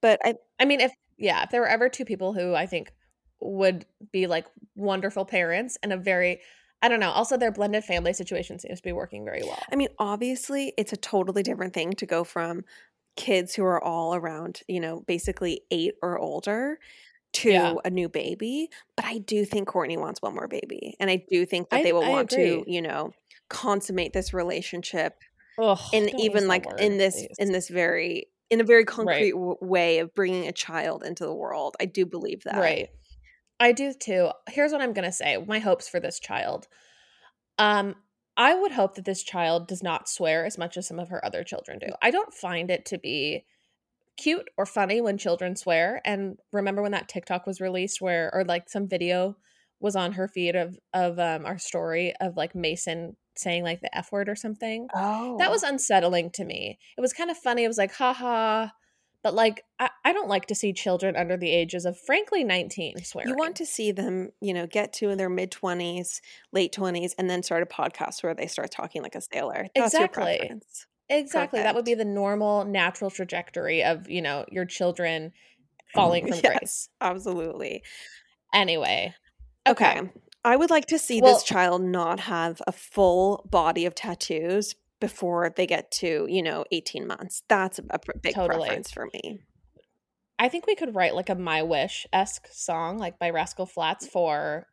But 0.00 0.20
I 0.24 0.34
I 0.58 0.64
mean, 0.64 0.80
if 0.80 0.92
yeah, 1.18 1.42
if 1.44 1.50
there 1.50 1.60
were 1.60 1.68
ever 1.68 1.88
two 1.88 2.04
people 2.04 2.32
who 2.32 2.54
I 2.54 2.66
think 2.66 2.92
would 3.40 3.86
be 4.12 4.26
like 4.26 4.46
wonderful 4.76 5.24
parents 5.24 5.78
and 5.82 5.92
a 5.92 5.96
very 5.96 6.40
I 6.82 6.88
don't 6.88 7.00
know, 7.00 7.10
also 7.10 7.36
their 7.36 7.52
blended 7.52 7.84
family 7.84 8.14
situation 8.14 8.58
seems 8.58 8.78
to 8.80 8.82
be 8.84 8.92
working 8.92 9.22
very 9.24 9.42
well. 9.44 9.68
I 9.70 9.76
mean, 9.76 9.88
obviously, 9.98 10.72
it's 10.78 10.92
a 10.94 10.96
totally 10.96 11.42
different 11.42 11.74
thing 11.74 11.92
to 11.94 12.06
go 12.06 12.24
from 12.24 12.64
kids 13.16 13.54
who 13.54 13.64
are 13.64 13.82
all 13.84 14.14
around, 14.14 14.62
you 14.68 14.80
know, 14.80 15.00
basically 15.02 15.62
8 15.70 15.94
or 16.02 16.18
older 16.18 16.78
to 17.34 17.50
Yeah. 17.50 17.74
a 17.84 17.90
new 17.90 18.08
baby, 18.08 18.70
but 18.96 19.04
I 19.06 19.18
do 19.18 19.44
think 19.44 19.68
Kourtney 19.68 19.98
wants 19.98 20.22
one 20.22 20.34
more 20.34 20.48
baby, 20.48 20.96
and 21.00 21.10
I 21.10 21.24
do 21.30 21.46
think 21.46 21.70
that 21.70 21.82
I 21.82 21.82
they 21.82 21.92
will 21.92 22.04
I 22.04 22.08
want 22.08 22.30
to, 22.30 22.64
you 22.66 22.82
know, 22.82 23.14
consummate 23.50 24.12
this 24.14 24.32
relationship 24.34 25.22
Ugh, 25.58 25.78
in 25.92 26.10
even, 26.20 26.48
like, 26.48 26.66
in 26.78 26.98
this 26.98 27.26
please. 27.26 27.38
in 27.38 27.52
this 27.52 27.68
very 27.68 28.28
in 28.50 28.60
a 28.60 28.64
very 28.64 28.84
concrete 28.84 29.32
Right. 29.32 29.32
w 29.32 29.56
way 29.62 29.98
of 30.00 30.14
bringing 30.14 30.48
a 30.48 30.52
child 30.52 31.04
into 31.04 31.24
the 31.24 31.34
world. 31.34 31.76
I 31.80 31.86
do 31.86 32.06
believe 32.06 32.44
that. 32.44 32.56
Right. 32.56 32.88
I 33.60 33.72
do 33.72 33.92
too. 33.92 34.30
Here's 34.48 34.72
what 34.72 34.80
I'm 34.80 34.94
gonna 34.94 35.12
say, 35.12 35.36
my 35.46 35.58
hopes 35.58 35.88
for 35.88 36.00
this 36.00 36.18
child. 36.18 36.66
Um, 37.58 37.94
I 38.36 38.54
would 38.54 38.72
hope 38.72 38.94
that 38.94 39.04
this 39.04 39.22
child 39.22 39.68
does 39.68 39.82
not 39.82 40.08
swear 40.08 40.46
as 40.46 40.56
much 40.56 40.78
as 40.78 40.88
some 40.88 40.98
of 40.98 41.10
her 41.10 41.22
other 41.24 41.44
children 41.44 41.78
do. 41.78 41.88
I 42.00 42.10
don't 42.10 42.32
find 42.32 42.70
it 42.70 42.86
to 42.86 42.98
be 42.98 43.44
cute 44.16 44.48
or 44.56 44.64
funny 44.66 45.00
when 45.00 45.18
children 45.18 45.56
swear. 45.56 46.00
And 46.04 46.38
remember 46.52 46.80
when 46.82 46.92
that 46.92 47.08
TikTok 47.08 47.46
was 47.46 47.60
released 47.60 48.00
where 48.00 48.30
or 48.32 48.44
like 48.44 48.70
some 48.70 48.88
video 48.88 49.36
was 49.78 49.96
on 49.96 50.12
her 50.12 50.26
feed 50.26 50.56
of 50.56 50.78
of 50.94 51.18
um 51.18 51.44
our 51.44 51.58
story 51.58 52.14
of 52.20 52.36
like 52.36 52.54
Mason 52.54 53.16
saying 53.36 53.62
like 53.62 53.80
the 53.80 53.94
F 53.96 54.10
word 54.12 54.28
or 54.28 54.36
something? 54.36 54.88
Oh. 54.94 55.36
That 55.38 55.50
was 55.50 55.62
unsettling 55.62 56.30
to 56.32 56.44
me. 56.44 56.78
It 56.96 57.00
was 57.00 57.12
kind 57.12 57.30
of 57.30 57.36
funny. 57.36 57.64
It 57.64 57.68
was 57.68 57.78
like, 57.78 57.94
haha. 57.94 58.68
But 59.22 59.34
like 59.34 59.64
I, 59.78 59.90
I 60.04 60.12
don't 60.12 60.28
like 60.28 60.46
to 60.46 60.54
see 60.54 60.72
children 60.72 61.14
under 61.16 61.36
the 61.36 61.50
ages 61.50 61.84
of 61.84 61.98
frankly 61.98 62.42
19 62.44 63.04
swearing. 63.04 63.28
You 63.28 63.36
want 63.36 63.56
to 63.56 63.66
see 63.66 63.92
them, 63.92 64.30
you 64.40 64.54
know, 64.54 64.66
get 64.66 64.92
to 64.94 65.10
in 65.10 65.18
their 65.18 65.28
mid 65.28 65.50
20s, 65.50 66.20
late 66.52 66.72
20s, 66.74 67.12
and 67.18 67.28
then 67.28 67.42
start 67.42 67.62
a 67.62 67.66
podcast 67.66 68.22
where 68.22 68.34
they 68.34 68.46
start 68.46 68.70
talking 68.70 69.02
like 69.02 69.14
a 69.14 69.20
sailor. 69.20 69.66
That's 69.74 69.94
Exactly. 69.94 70.22
your 70.24 70.38
preference. 70.38 70.86
Exactly. 71.10 71.60
That 71.60 71.74
would 71.74 71.84
be 71.84 71.94
the 71.94 72.04
normal, 72.04 72.64
natural 72.64 73.10
trajectory 73.10 73.82
of, 73.82 74.08
you 74.08 74.22
know, 74.22 74.44
your 74.50 74.64
children 74.64 75.32
mm, 75.32 75.92
falling 75.92 76.22
from 76.26 76.38
Yes, 76.42 76.58
grace. 76.58 76.88
absolutely. 77.00 77.82
Anyway. 78.54 79.14
Okay. 79.68 79.98
Okay. 80.00 80.10
I 80.44 80.56
would 80.56 80.70
like 80.70 80.86
to 80.86 80.98
see 80.98 81.20
Well- 81.20 81.34
this 81.34 81.42
child 81.42 81.82
not 81.82 82.20
have 82.20 82.62
a 82.66 82.72
full 82.72 83.46
body 83.50 83.84
of 83.84 83.94
tattoos 83.94 84.74
before 85.00 85.50
they 85.56 85.66
get 85.66 85.90
to, 85.90 86.26
you 86.28 86.42
know, 86.42 86.64
18 86.70 87.06
months. 87.06 87.42
That's 87.48 87.78
a 87.78 87.98
big 88.22 88.34
Totally. 88.34 88.66
preference 88.66 88.90
for 88.90 89.08
me. 89.12 89.40
I 90.38 90.48
think 90.48 90.66
we 90.66 90.74
could 90.74 90.94
write 90.94 91.14
like 91.14 91.28
a 91.28 91.34
My 91.34 91.62
Wish 91.62 92.06
esque 92.12 92.48
song, 92.52 92.98
like 92.98 93.18
by 93.18 93.30
Rascal 93.30 93.66
Flatts 93.66 94.06
for 94.06 94.66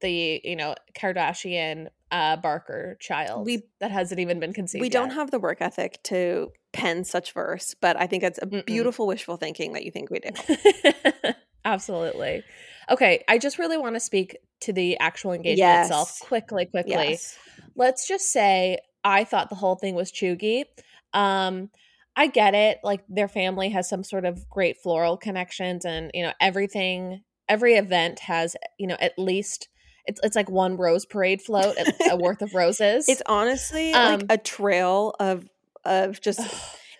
the, 0.00 0.40
you 0.44 0.56
know, 0.56 0.74
Kardashian 0.94 1.88
uh 2.12 2.36
Barker 2.36 2.96
child 3.00 3.46
We- 3.46 3.62
that 3.78 3.92
hasn't 3.92 4.18
even 4.20 4.40
been 4.40 4.52
conceived. 4.52 4.80
We 4.80 4.88
don't 4.88 5.10
have 5.10 5.30
the 5.30 5.38
work 5.38 5.58
ethic 5.60 6.02
to 6.04 6.50
pen 6.72 7.04
such 7.04 7.32
verse, 7.32 7.74
but 7.80 7.96
I 8.00 8.06
think 8.06 8.22
it's 8.24 8.38
a 8.38 8.46
Mm-mm. 8.46 8.66
beautiful 8.66 9.06
wishful 9.06 9.36
thinking 9.36 9.74
that 9.74 9.84
you 9.84 9.90
think 9.92 10.10
we 10.10 10.18
do. 10.20 10.30
Absolutely. 11.64 12.42
Okay, 12.90 13.22
I 13.28 13.38
just 13.38 13.58
really 13.58 13.76
want 13.76 13.94
to 13.94 14.00
speak 14.00 14.36
to 14.62 14.72
the 14.72 14.98
actual 14.98 15.32
engagement 15.32 15.82
itself 15.82 16.18
quickly, 16.20 16.66
quickly. 16.66 16.92
Yes. 16.92 17.38
let's 17.76 18.08
just 18.08 18.32
say 18.32 18.78
I 19.04 19.24
thought 19.24 19.48
the 19.48 19.56
whole 19.56 19.76
thing 19.76 19.94
was 19.94 20.12
cheugy. 20.12 20.64
Um, 21.12 21.70
I 22.16 22.26
get 22.26 22.54
it. 22.54 22.78
Like 22.82 23.02
their 23.08 23.28
family 23.28 23.70
has 23.70 23.88
some 23.88 24.04
sort 24.04 24.24
of 24.24 24.48
great 24.48 24.76
floral 24.78 25.16
connections, 25.16 25.84
and 25.84 26.10
you 26.14 26.22
know 26.22 26.32
everything. 26.40 27.22
Every 27.48 27.74
event 27.74 28.20
has 28.20 28.56
you 28.78 28.86
know 28.86 28.96
at 29.00 29.18
least 29.18 29.68
it's 30.06 30.20
it's 30.22 30.36
like 30.36 30.50
one 30.50 30.76
rose 30.76 31.06
parade 31.06 31.42
float, 31.42 31.76
a, 32.08 32.16
worth 32.16 32.42
of 32.42 32.54
roses. 32.54 33.06
It's 33.08 33.22
honestly 33.26 33.94
Um, 33.94 34.20
like 34.20 34.26
a 34.28 34.38
trail 34.38 35.14
of 35.20 35.48
of 35.84 36.20
just 36.20 36.40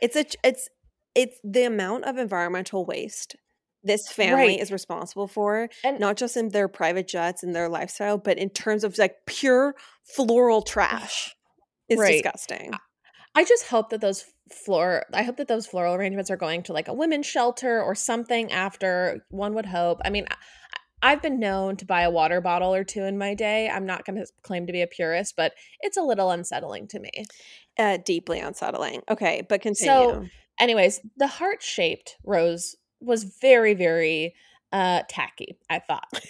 it's 0.00 0.16
a 0.16 0.24
it's 0.42 0.68
it's 1.14 1.38
the 1.44 1.64
amount 1.64 2.04
of 2.04 2.16
environmental 2.18 2.84
waste 2.86 3.36
this 3.82 4.08
family 4.10 4.52
Right. 4.52 4.60
is 4.60 4.70
responsible 4.70 5.26
for 5.26 5.68
and 5.82 5.98
not 5.98 6.16
just 6.16 6.36
in 6.36 6.50
their 6.50 6.68
private 6.68 7.08
jets 7.08 7.42
and 7.42 7.54
their 7.54 7.68
lifestyle 7.68 8.18
but 8.18 8.38
in 8.38 8.50
terms 8.50 8.84
of 8.84 8.96
like 8.98 9.16
pure 9.26 9.74
floral 10.04 10.62
trash 10.62 11.34
it's 11.90 12.00
Right. 12.00 12.22
disgusting 12.22 12.72
I 13.34 13.44
just 13.44 13.66
hope 13.68 13.90
that 13.90 14.00
those 14.00 14.24
floor 14.52 15.04
I 15.12 15.22
hope 15.22 15.36
that 15.36 15.48
those 15.48 15.66
floral 15.66 15.94
arrangements 15.94 16.30
are 16.30 16.36
going 16.36 16.62
to 16.64 16.72
like 16.72 16.88
a 16.88 16.94
women's 16.94 17.26
shelter 17.26 17.80
or 17.82 17.94
something 17.94 18.50
after 18.50 19.24
one 19.30 19.54
would 19.54 19.66
hope. 19.66 20.00
I 20.04 20.10
mean, 20.10 20.26
I've 21.02 21.22
been 21.22 21.38
known 21.38 21.76
to 21.76 21.86
buy 21.86 22.02
a 22.02 22.10
water 22.10 22.40
bottle 22.40 22.74
or 22.74 22.84
two 22.84 23.04
in 23.04 23.16
my 23.18 23.34
day. 23.34 23.68
I'm 23.68 23.86
not 23.86 24.04
going 24.04 24.16
to 24.16 24.26
claim 24.42 24.66
to 24.66 24.72
be 24.72 24.82
a 24.82 24.86
purist, 24.86 25.34
but 25.36 25.52
it's 25.80 25.96
a 25.96 26.02
little 26.02 26.30
unsettling 26.30 26.88
to 26.88 26.98
me. 27.00 27.10
uh, 27.78 27.98
deeply 28.04 28.40
unsettling 28.40 29.00
okay 29.10 29.46
but 29.48 29.62
continue 29.62 30.08
So, 30.08 30.26
Anyways, 30.58 31.00
the 31.16 31.26
heart-shaped 31.26 32.16
rose 32.24 32.76
was 33.00 33.24
very 33.40 33.74
very 33.74 34.34
uh 34.72 35.02
tacky, 35.08 35.58
I 35.70 35.78
thought. 35.78 36.08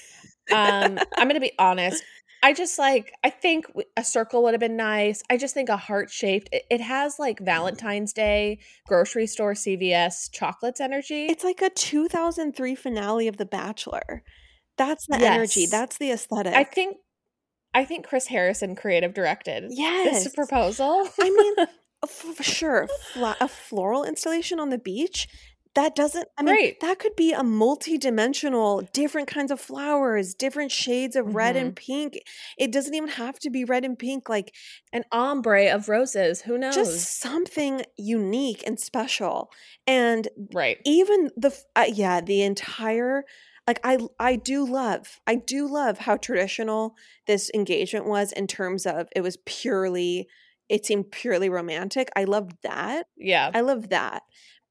Um 0.52 0.98
I'm 1.16 1.28
going 1.28 1.34
to 1.34 1.40
be 1.40 1.52
honest. 1.58 2.02
I 2.42 2.52
just 2.52 2.78
like 2.78 3.12
I 3.22 3.30
think 3.30 3.66
a 3.96 4.04
circle 4.04 4.42
would 4.42 4.54
have 4.54 4.60
been 4.60 4.76
nice. 4.76 5.22
I 5.28 5.36
just 5.36 5.54
think 5.54 5.68
a 5.68 5.76
heart 5.76 6.10
shaped. 6.10 6.48
It, 6.52 6.62
it 6.70 6.80
has 6.80 7.18
like 7.18 7.38
Valentine's 7.40 8.12
Day 8.12 8.58
grocery 8.86 9.26
store 9.26 9.52
CVS 9.52 10.30
chocolates 10.32 10.80
energy. 10.80 11.26
it's 11.26 11.44
like 11.44 11.60
a 11.62 11.70
2003 11.70 12.74
finale 12.74 13.28
of 13.28 13.36
the 13.36 13.46
bachelor 13.46 14.22
that's 14.78 15.06
the 15.06 15.18
energy 15.18 15.66
that's 15.66 15.98
the 15.98 16.10
aesthetic 16.10 16.54
I 16.54 16.64
think 16.64 16.96
I 17.74 17.84
think 17.84 18.06
Chris 18.06 18.26
Harrison 18.26 18.74
creative 18.74 19.12
directed 19.14 19.64
yes 19.70 20.24
this 20.24 20.34
proposal. 20.34 21.08
I 21.20 21.30
mean, 21.30 21.66
for 22.34 22.42
sure, 22.42 22.88
fla- 23.12 23.36
a 23.40 23.46
floral 23.48 24.04
installation 24.04 24.58
on 24.58 24.70
the 24.70 24.78
beach. 24.78 25.28
That 25.76 25.94
doesn't. 25.94 26.26
I 26.36 26.42
mean, 26.42 26.54
Right. 26.54 26.80
that 26.80 26.98
could 26.98 27.14
be 27.14 27.32
a 27.32 27.44
multi-dimensional, 27.44 28.88
different 28.92 29.28
kinds 29.28 29.50
of 29.50 29.60
flowers, 29.60 30.34
different 30.34 30.72
shades 30.72 31.14
of 31.16 31.34
red 31.34 31.54
Mm-hmm. 31.56 31.66
and 31.66 31.76
pink. 31.76 32.18
It 32.58 32.72
doesn't 32.72 32.94
even 32.94 33.08
have 33.10 33.38
to 33.40 33.50
be 33.50 33.64
red 33.64 33.84
and 33.84 33.98
pink. 33.98 34.28
Like 34.28 34.54
an 34.92 35.04
ombre 35.12 35.66
of 35.68 35.88
roses. 35.88 36.42
Who 36.42 36.58
knows? 36.58 36.74
just 36.74 37.20
something 37.20 37.82
unique 37.96 38.64
and 38.66 38.78
special. 38.80 39.50
And 39.86 40.28
right. 40.52 40.78
even 40.84 41.30
the 41.36 41.56
uh, 41.76 41.86
yeah, 41.92 42.20
the 42.20 42.42
entire 42.42 43.24
like 43.68 43.80
I 43.84 43.98
I 44.18 44.36
do 44.36 44.64
love 44.66 45.20
I 45.26 45.36
do 45.36 45.68
love 45.68 45.98
how 45.98 46.16
traditional 46.16 46.94
this 47.26 47.50
engagement 47.54 48.06
was 48.06 48.32
in 48.32 48.46
terms 48.48 48.86
of 48.86 49.08
it 49.14 49.20
was 49.20 49.36
purely 49.46 50.26
it 50.68 50.86
seemed 50.86 51.10
purely 51.10 51.48
romantic. 51.48 52.10
I 52.16 52.24
loved 52.24 52.52
that. 52.62 53.06
Yeah. 53.16 53.50
I 53.54 53.60
love 53.60 53.88
that. 53.90 54.22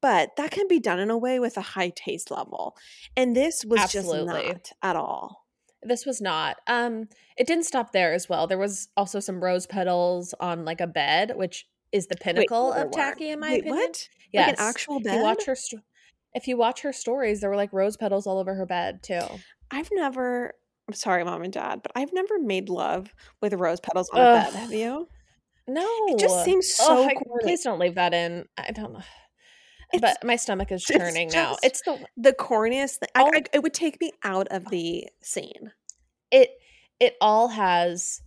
But 0.02 0.36
that 0.38 0.52
can 0.52 0.68
be 0.68 0.80
done 0.80 1.00
in 1.00 1.10
a 1.10 1.18
way 1.18 1.40
with 1.40 1.58
a 1.58 1.62
high 1.62 1.92
taste 1.96 2.32
level. 2.32 2.76
And 3.18 3.36
this 3.36 3.66
was 3.66 3.82
Absolutely. 3.82 4.44
just 4.44 4.48
not 4.48 4.72
at 4.82 4.96
all. 4.96 5.46
This 5.84 6.06
was 6.06 6.22
not. 6.22 6.58
Um, 6.68 7.08
it 7.38 7.48
didn't 7.48 7.66
stop 7.66 7.92
there 7.92 8.14
as 8.14 8.28
well. 8.30 8.48
There 8.48 8.58
was 8.58 8.90
also 8.98 9.20
some 9.20 9.42
rose 9.44 9.66
petals 9.66 10.34
on 10.40 10.66
like 10.66 10.82
a 10.82 10.88
bed, 10.88 11.34
which 11.36 11.68
is 11.92 12.08
the 12.08 12.16
pinnacle 12.18 12.72
there 12.74 12.86
of 12.86 12.92
tacky, 12.92 13.30
in 13.30 13.40
my 13.40 13.50
Wait, 13.52 13.60
opinion. 13.62 13.76
what? 13.78 14.08
Yes. 14.32 14.48
Like 14.50 14.60
an 14.60 14.66
actual 14.66 14.98
If 14.98 15.04
bed? 15.06 15.16
you 15.16 15.24
watch 15.24 15.46
her, 15.46 15.56
sto- 15.56 15.80
if 16.34 16.48
you 16.48 16.58
watch 16.58 16.82
her 16.82 16.94
stories, 16.94 17.42
there 17.42 17.50
were 17.50 17.56
like 17.56 17.74
rose 17.74 17.98
petals 17.98 18.28
all 18.28 18.38
over 18.40 18.54
her 18.56 18.66
bed 18.66 19.02
too. 19.04 19.22
I've 19.72 19.90
never 19.94 20.54
I'm 20.88 20.94
sorry, 20.96 21.24
mom 21.24 21.44
and 21.44 21.54
dad, 21.54 21.82
but 21.84 21.92
I've 21.96 22.12
never 22.14 22.40
made 22.40 22.68
love 22.68 23.14
with 23.42 23.54
rose 23.54 23.80
petals 23.80 24.10
on 24.10 24.20
a 24.22 24.24
bed. 24.44 24.54
Have 24.54 24.74
you? 24.74 25.08
No, 25.68 25.88
It 26.08 26.18
just 26.20 26.44
seems 26.44 26.76
Ugh, 26.80 26.86
so 26.88 27.04
I- 27.04 27.14
please 27.42 27.62
don't 27.64 27.78
leave 27.80 27.94
that 27.96 28.14
in. 28.14 28.46
I 28.58 28.72
don't 28.72 28.94
know, 28.94 29.02
It's- 29.94 30.18
but 30.20 30.26
my 30.26 30.36
stomach 30.36 30.72
is 30.72 30.84
churning 30.84 31.30
now. 31.30 31.58
It's 31.64 31.82
the 31.82 32.00
the 32.16 32.34
corniest 32.34 32.98
thing. 32.98 33.10
I, 33.16 33.22
All- 33.22 33.32
I, 33.34 33.44
it 33.54 33.64
would 33.64 33.74
take 33.74 34.00
me 34.00 34.12
out 34.24 34.48
of 34.50 34.64
oh. 34.68 34.70
the 34.70 35.08
scene. 35.22 35.72
it. 36.32 36.52
It 37.00 37.16
all 37.22 37.48
has 37.48 38.22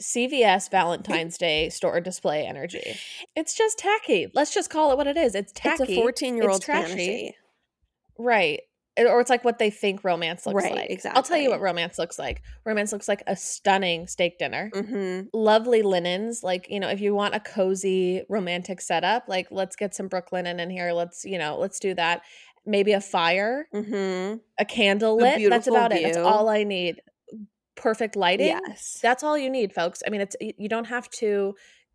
CVS 0.00 0.70
Valentine's 0.70 1.36
Day 1.36 1.68
store 1.68 2.00
display 2.00 2.46
energy. 2.46 2.96
It's 3.36 3.54
just 3.54 3.78
tacky. 3.78 4.28
Let's 4.34 4.54
just 4.54 4.70
call 4.70 4.92
it 4.92 4.96
what 4.96 5.06
it 5.06 5.16
is. 5.16 5.34
It's 5.34 5.52
tacky. 5.52 5.82
It's 5.82 5.92
a 5.92 5.96
14 5.96 6.36
year 6.36 6.48
old 6.48 6.64
fantasy. 6.64 7.34
Right. 8.18 8.60
Or 8.98 9.20
it's 9.20 9.30
like 9.30 9.44
what 9.44 9.58
they 9.58 9.70
think 9.70 10.02
romance 10.02 10.44
looks 10.46 10.64
like. 10.64 10.74
Right, 10.74 10.90
like. 11.04 11.16
I'll 11.16 11.22
tell 11.22 11.38
you 11.38 11.50
what 11.50 11.60
romance 11.60 11.98
looks 11.98 12.18
like. 12.18 12.42
Romance 12.64 12.92
looks 12.92 13.06
like 13.08 13.22
a 13.26 13.36
stunning 13.36 14.06
steak 14.06 14.38
dinner. 14.38 14.70
hmm 14.74 15.20
Lovely 15.32 15.82
linens. 15.82 16.42
Like, 16.42 16.66
you 16.68 16.80
know, 16.80 16.88
if 16.88 17.00
you 17.00 17.14
want 17.14 17.34
a 17.34 17.40
cozy 17.40 18.24
romantic 18.28 18.80
setup, 18.80 19.28
like 19.28 19.48
let's 19.50 19.76
get 19.76 19.94
some 19.94 20.08
Brooklinen 20.08 20.58
in 20.60 20.70
here. 20.70 20.92
Let's, 20.92 21.24
you 21.24 21.38
know, 21.38 21.58
let's 21.58 21.78
do 21.78 21.94
that. 21.94 22.22
Maybe 22.66 22.92
a 22.92 23.00
fire, 23.00 23.68
hmm 23.72 24.34
a 24.58 24.64
candle 24.66 25.14
A 25.14 25.16
lit. 25.16 25.24
That's 25.24 25.36
beautiful 25.38 25.76
about 25.76 25.92
it. 25.92 26.02
That's 26.02 26.18
all 26.18 26.48
I 26.48 26.64
need. 26.64 27.00
Perfect 27.76 28.16
lighting. 28.16 28.48
Yes. 28.48 28.98
That's 29.00 29.22
all 29.22 29.38
you 29.38 29.48
need, 29.48 29.72
folks. 29.72 30.02
I 30.06 30.10
mean, 30.10 30.20
it's 30.20 30.36
you 30.40 30.68
don't 30.68 30.86
have 30.86 31.08
to 31.10 31.54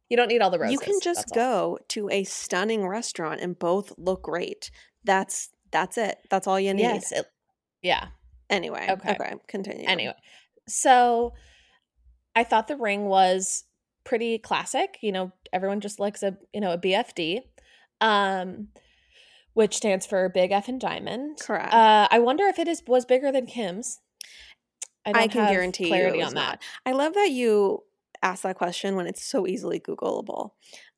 You 0.10 0.18
don't 0.18 0.30
need 0.30 0.42
all 0.42 0.50
the 0.50 0.60
roses. 0.60 0.72
you 0.72 0.80
can 0.80 1.00
just 1.02 1.28
that's 1.28 1.32
go 1.34 1.78
to 1.90 2.10
a 2.10 2.24
stunning 2.24 2.88
restaurant 2.88 3.42
and 3.42 3.60
both 3.60 3.92
look 3.98 4.24
great. 4.24 4.72
That's 5.04 5.50
that's 5.74 5.98
it. 5.98 6.18
That's 6.30 6.48
all 6.48 6.60
you 6.60 6.74
need. 6.74 6.84
Yes. 6.84 7.12
It, 7.12 7.26
yeah. 7.82 8.08
Anyway. 8.50 8.88
Okay. 8.90 9.12
Okay. 9.12 9.34
Continue. 9.48 9.86
Anyway, 9.88 10.16
so 10.68 11.34
I 12.36 12.46
thought 12.46 12.68
the 12.70 12.78
ring 12.78 13.06
was 13.06 13.66
pretty 14.06 14.38
classic. 14.38 14.98
You 15.02 15.12
know, 15.12 15.32
everyone 15.52 15.82
just 15.82 16.00
likes 16.00 16.24
a 16.24 16.38
you 16.54 16.62
know 16.62 16.72
a 16.72 16.78
BFD, 16.78 17.42
um, 18.00 18.70
which 19.54 19.76
stands 19.76 20.06
for 20.06 20.30
Big 20.30 20.52
F 20.52 20.70
and 20.70 20.80
Diamond. 20.80 21.40
Correct. 21.42 21.74
Uh, 21.74 22.08
I 22.10 22.20
wonder 22.20 22.46
if 22.46 22.60
it 22.60 22.68
is 22.68 22.84
was 22.88 23.06
bigger 23.06 23.32
than 23.32 23.46
Kim's. 23.46 24.00
I, 25.06 25.12
I 25.14 25.28
can 25.28 25.42
have 25.42 25.52
guarantee 25.52 25.90
clarity 25.90 26.20
you 26.20 26.24
on 26.24 26.34
that. 26.36 26.40
not. 26.40 26.64
I 26.86 26.92
love 26.92 27.14
that 27.16 27.32
you 27.32 27.84
asked 28.22 28.44
that 28.44 28.56
question 28.56 28.96
when 28.96 29.06
it's 29.06 29.22
so 29.24 29.46
easily 29.46 29.80
Googleable. 29.80 30.52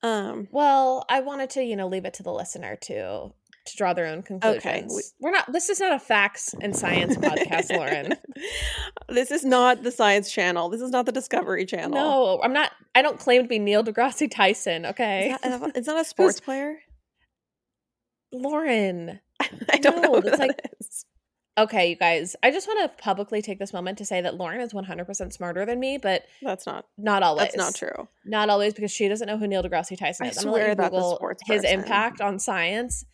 Um, 0.04 0.48
Well, 0.52 1.06
I 1.10 1.22
wanted 1.22 1.50
to 1.52 1.64
you 1.64 1.76
know 1.76 1.88
leave 1.88 2.06
it 2.06 2.14
to 2.16 2.24
the 2.24 2.34
listener 2.34 2.76
to 2.84 3.34
to 3.66 3.76
draw 3.78 3.94
their 3.94 4.06
own 4.08 4.22
conclusions. 4.24 4.94
we- 4.96 5.26
We're 5.26 5.32
not. 5.32 5.52
This 5.52 5.70
is 5.70 5.80
not 5.80 5.94
a 5.94 6.00
facts 6.00 6.54
and 6.62 6.76
science 6.76 7.16
podcast, 7.18 7.72
Lauren. 7.76 8.14
this 9.10 9.32
is 9.32 9.44
not 9.44 9.84
the 9.84 9.92
Science 9.92 10.32
Channel. 10.32 10.70
This 10.70 10.82
is 10.82 10.92
not 10.92 11.06
the 11.06 11.12
Discovery 11.12 11.66
Channel. 11.66 11.92
No, 11.92 12.42
I'm 12.44 12.54
not. 12.54 12.72
I 12.94 13.02
don't 13.02 13.20
claim 13.20 13.42
to 13.44 13.48
be 13.48 13.60
Neil 13.60 13.84
deGrasse 13.84 14.30
Tyson. 14.32 14.86
Okay, 14.86 15.32
Is 15.32 15.42
that, 15.60 15.78
is 15.78 15.86
that 15.88 15.98
a 16.02 16.06
sports 16.06 16.40
player? 16.40 16.78
Lauren. 18.32 19.20
I 19.70 19.78
don't 19.78 20.02
know. 20.02 20.14
No, 20.14 20.22
that's 20.22 20.38
that 20.38 20.48
like- 20.48 20.62
is. 20.80 21.06
Okay, 21.58 21.92
you 21.92 21.96
guys. 21.96 22.36
I 22.44 22.52
just 22.52 22.68
want 22.68 22.82
to 22.82 23.02
publicly 23.02 23.42
take 23.42 23.60
this 23.60 23.72
moment 23.72 23.98
to 24.00 24.06
say 24.06 24.20
that 24.20 24.36
Lauren 24.36 24.60
is 24.60 24.74
100% 24.74 25.32
smarter 25.32 25.66
than 25.66 25.80
me, 25.80 25.98
but 25.98 26.24
That's 26.42 26.66
not. 26.66 26.86
not 26.98 27.24
always. 27.24 27.44
That's 27.46 27.56
not 27.56 27.76
true. 27.76 28.10
Not 28.26 28.50
always 28.50 28.74
because 28.74 28.92
she 28.92 29.08
doesn't 29.08 29.26
know 29.26 29.38
who 29.38 29.48
Neil 29.48 29.64
deGrasse 29.64 29.98
Tyson 29.98 30.26
I 30.26 30.30
is. 30.32 30.38
I'm 30.38 30.44
gonna 30.44 30.54
let 30.54 30.60
swear 30.60 30.70
you 30.72 30.76
that's 30.76 30.90
Google 30.90 31.16
sports 31.16 31.44
his 31.48 31.62
person. 31.62 31.80
impact 31.80 32.20
on 32.20 32.40
science 32.40 33.06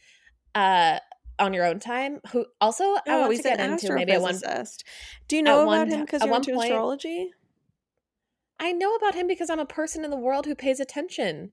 uh, 0.55 0.99
on 1.39 1.53
your 1.53 1.65
own 1.65 1.79
time. 1.79 2.19
Who 2.31 2.45
also 2.59 2.83
I 2.83 3.01
Oh, 3.07 3.19
want 3.21 3.31
he's 3.33 3.41
to 3.43 3.49
get 3.49 3.59
into 3.59 3.93
maybe 3.93 4.11
at 4.13 4.21
one. 4.21 4.39
Do 5.27 5.35
you 5.35 5.41
know 5.43 5.61
about 5.63 5.67
one 5.67 5.89
him 5.89 5.99
because 6.01 6.23
you're 6.23 6.35
into 6.35 6.53
point- 6.53 6.71
astrology? 6.71 7.29
I 8.59 8.73
know 8.73 8.93
about 8.95 9.15
him 9.15 9.25
because 9.27 9.49
I'm 9.49 9.59
a 9.59 9.65
person 9.65 10.05
in 10.05 10.11
the 10.11 10.17
world 10.17 10.45
who 10.45 10.53
pays 10.53 10.79
attention. 10.79 11.51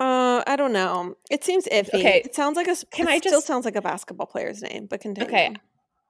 Uh, 0.00 0.42
I 0.46 0.56
don't 0.56 0.72
know. 0.72 1.16
It 1.30 1.44
seems 1.44 1.66
iffy. 1.66 1.94
Okay, 1.94 2.22
It 2.24 2.34
sounds 2.34 2.56
like 2.56 2.66
a. 2.66 2.74
can 2.90 3.06
it 3.08 3.10
I 3.10 3.18
still 3.18 3.40
sounds 3.42 3.64
like 3.64 3.76
a 3.76 3.82
basketball 3.82 4.26
player's 4.26 4.62
name, 4.62 4.86
but 4.86 5.00
continue. 5.00 5.28
Okay, 5.28 5.54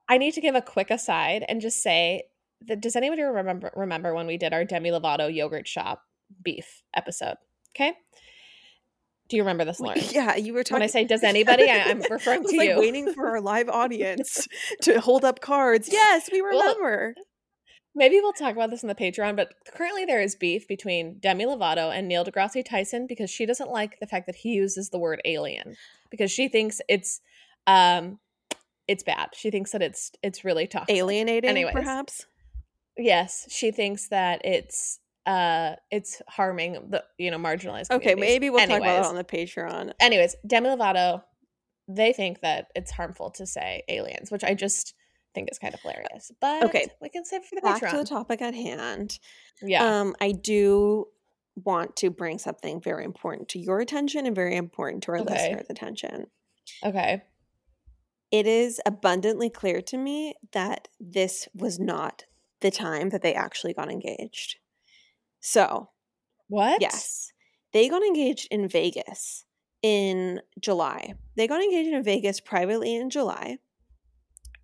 I 0.09 0.19
need 0.19 0.33
to 0.35 0.41
give 0.41 0.55
a 0.55 0.63
quick 0.63 0.91
aside 0.91 1.45
and 1.49 1.61
just 1.61 1.83
say 1.83 2.23
that 2.69 2.81
does 2.81 2.95
anybody 2.97 3.23
remember 3.23 3.71
remember 3.75 4.15
when 4.15 4.27
we 4.29 4.39
did 4.39 4.53
our 4.53 4.65
Demi 4.65 4.91
Lovato 4.91 5.35
yogurt 5.35 5.67
shop 5.67 6.05
beef 6.43 6.83
episode? 6.95 7.37
Okay. 7.75 7.93
Do 9.33 9.37
you 9.39 9.45
remember 9.45 9.65
this, 9.65 9.81
Lauren? 9.81 9.99
Yeah, 10.11 10.37
you 10.37 10.53
were 10.53 10.63
talking. 10.63 10.75
When 10.75 10.83
I 10.83 10.89
say 10.89 11.05
does 11.05 11.23
anybody, 11.35 11.71
I, 11.71 11.85
I'm 11.85 12.03
I 12.03 12.07
referring 12.11 12.45
to 12.47 12.55
like 12.55 12.69
you. 12.69 12.79
waiting 12.79 13.15
for 13.15 13.29
our 13.31 13.41
live 13.41 13.67
audience 13.71 14.47
to 14.83 15.01
hold 15.01 15.25
up 15.25 15.41
cards. 15.41 15.89
Yes, 15.91 16.29
we 16.31 16.43
Well, 16.43 16.51
remember. 16.61 17.15
Maybe 17.95 18.17
we'll 18.21 18.35
talk 18.35 18.53
about 18.53 18.69
this 18.69 18.83
in 18.83 18.89
the 18.91 18.95
Patreon, 18.95 19.35
but 19.37 19.55
currently 19.75 20.05
there 20.05 20.21
is 20.21 20.35
beef 20.37 20.69
between 20.69 21.17
Demi 21.19 21.47
Lovato 21.47 21.91
and 21.91 22.09
Neil 22.09 22.27
deGrasse 22.27 22.63
Tyson 22.63 23.07
because 23.07 23.31
she 23.31 23.47
doesn't 23.47 23.71
like 23.71 23.99
the 24.01 24.07
fact 24.07 24.27
that 24.27 24.35
he 24.37 24.51
uses 24.51 24.91
the 24.91 24.99
word 24.99 25.23
alien 25.25 25.77
because 26.11 26.31
she 26.31 26.49
thinks 26.49 26.83
it's 26.91 27.23
um 27.67 28.19
it's 28.87 29.03
bad. 29.03 29.31
She 29.33 29.51
thinks 29.51 29.71
that 29.73 29.81
it's 29.81 30.13
it's 30.23 30.45
really 30.45 30.67
toxic. 30.67 30.95
Alienating, 30.95 31.49
Anyways. 31.49 31.73
perhaps. 31.73 32.27
Yes, 32.99 33.47
she 33.51 33.71
thinks 33.71 34.09
that 34.09 34.45
it's 34.45 34.99
uh 35.27 35.75
it's 35.91 36.21
harming 36.29 36.73
the 36.91 37.05
you 37.19 37.31
know 37.31 37.39
marginalized 37.39 37.91
Okay, 37.91 38.15
maybe 38.15 38.51
we'll 38.51 38.61
talk 38.61 38.71
about 38.79 38.83
Anyways. 38.89 39.07
it 39.07 39.09
on 39.09 39.15
the 39.17 39.25
Patreon. 39.25 39.93
anyways, 40.01 40.35
Demi 40.47 40.69
Lovato, 40.69 41.23
they 41.89 42.13
think 42.13 42.41
that 42.41 42.67
it's 42.75 42.91
harmful 42.91 43.31
to 43.33 43.47
say 43.47 43.83
aliens, 43.89 44.31
which 44.31 44.43
I 44.45 44.55
just 44.55 44.95
think 45.35 45.49
is 45.51 45.59
kind 45.59 45.75
of 45.75 45.81
hilarious. 45.81 46.31
But 46.41 46.65
Okay, 46.65 46.87
we 47.01 47.09
can 47.09 47.25
save 47.25 47.45
for 47.45 47.55
the 47.55 47.61
Back 47.63 47.89
to 47.91 47.97
the 47.99 48.05
topic 48.05 48.43
at 48.43 48.55
hand. 48.55 49.19
yeah. 49.63 50.01
Um, 50.01 50.15
I 50.21 50.33
do 50.33 51.07
want 51.55 51.97
to 51.97 52.11
bring 52.11 52.39
something 52.39 52.81
very 52.81 53.05
important 53.05 53.49
to 53.51 53.59
your 53.59 53.81
attention 53.81 54.27
and 54.27 54.35
very 54.35 54.57
important 54.57 55.03
to 55.05 55.13
our 55.13 55.19
Okay. 55.21 55.33
listeners' 55.35 55.67
attention. 55.71 56.27
okay. 56.85 57.23
It 58.31 58.47
is 58.47 58.81
abundantly 58.87 59.51
clear 59.51 59.83
to 59.83 59.99
me 59.99 60.35
that 60.53 60.89
this 60.99 61.49
was 61.55 61.79
not 61.79 62.25
the 62.61 62.71
time 62.71 63.11
that 63.11 63.21
they 63.23 63.35
actually 63.35 63.75
got 63.75 63.91
engaged. 63.91 64.57
So, 65.43 65.91
What? 66.49 66.81
yes, 66.81 67.33
they 67.73 67.89
got 67.89 68.03
engaged 68.03 68.49
in 68.51 68.69
Vegas 68.69 69.45
in 69.83 70.41
July. 70.61 71.15
They 71.37 71.47
got 71.49 71.61
engaged 71.63 71.93
in 71.93 72.03
Vegas 72.05 72.41
privately 72.41 72.95
in 72.95 73.11
July. 73.11 73.59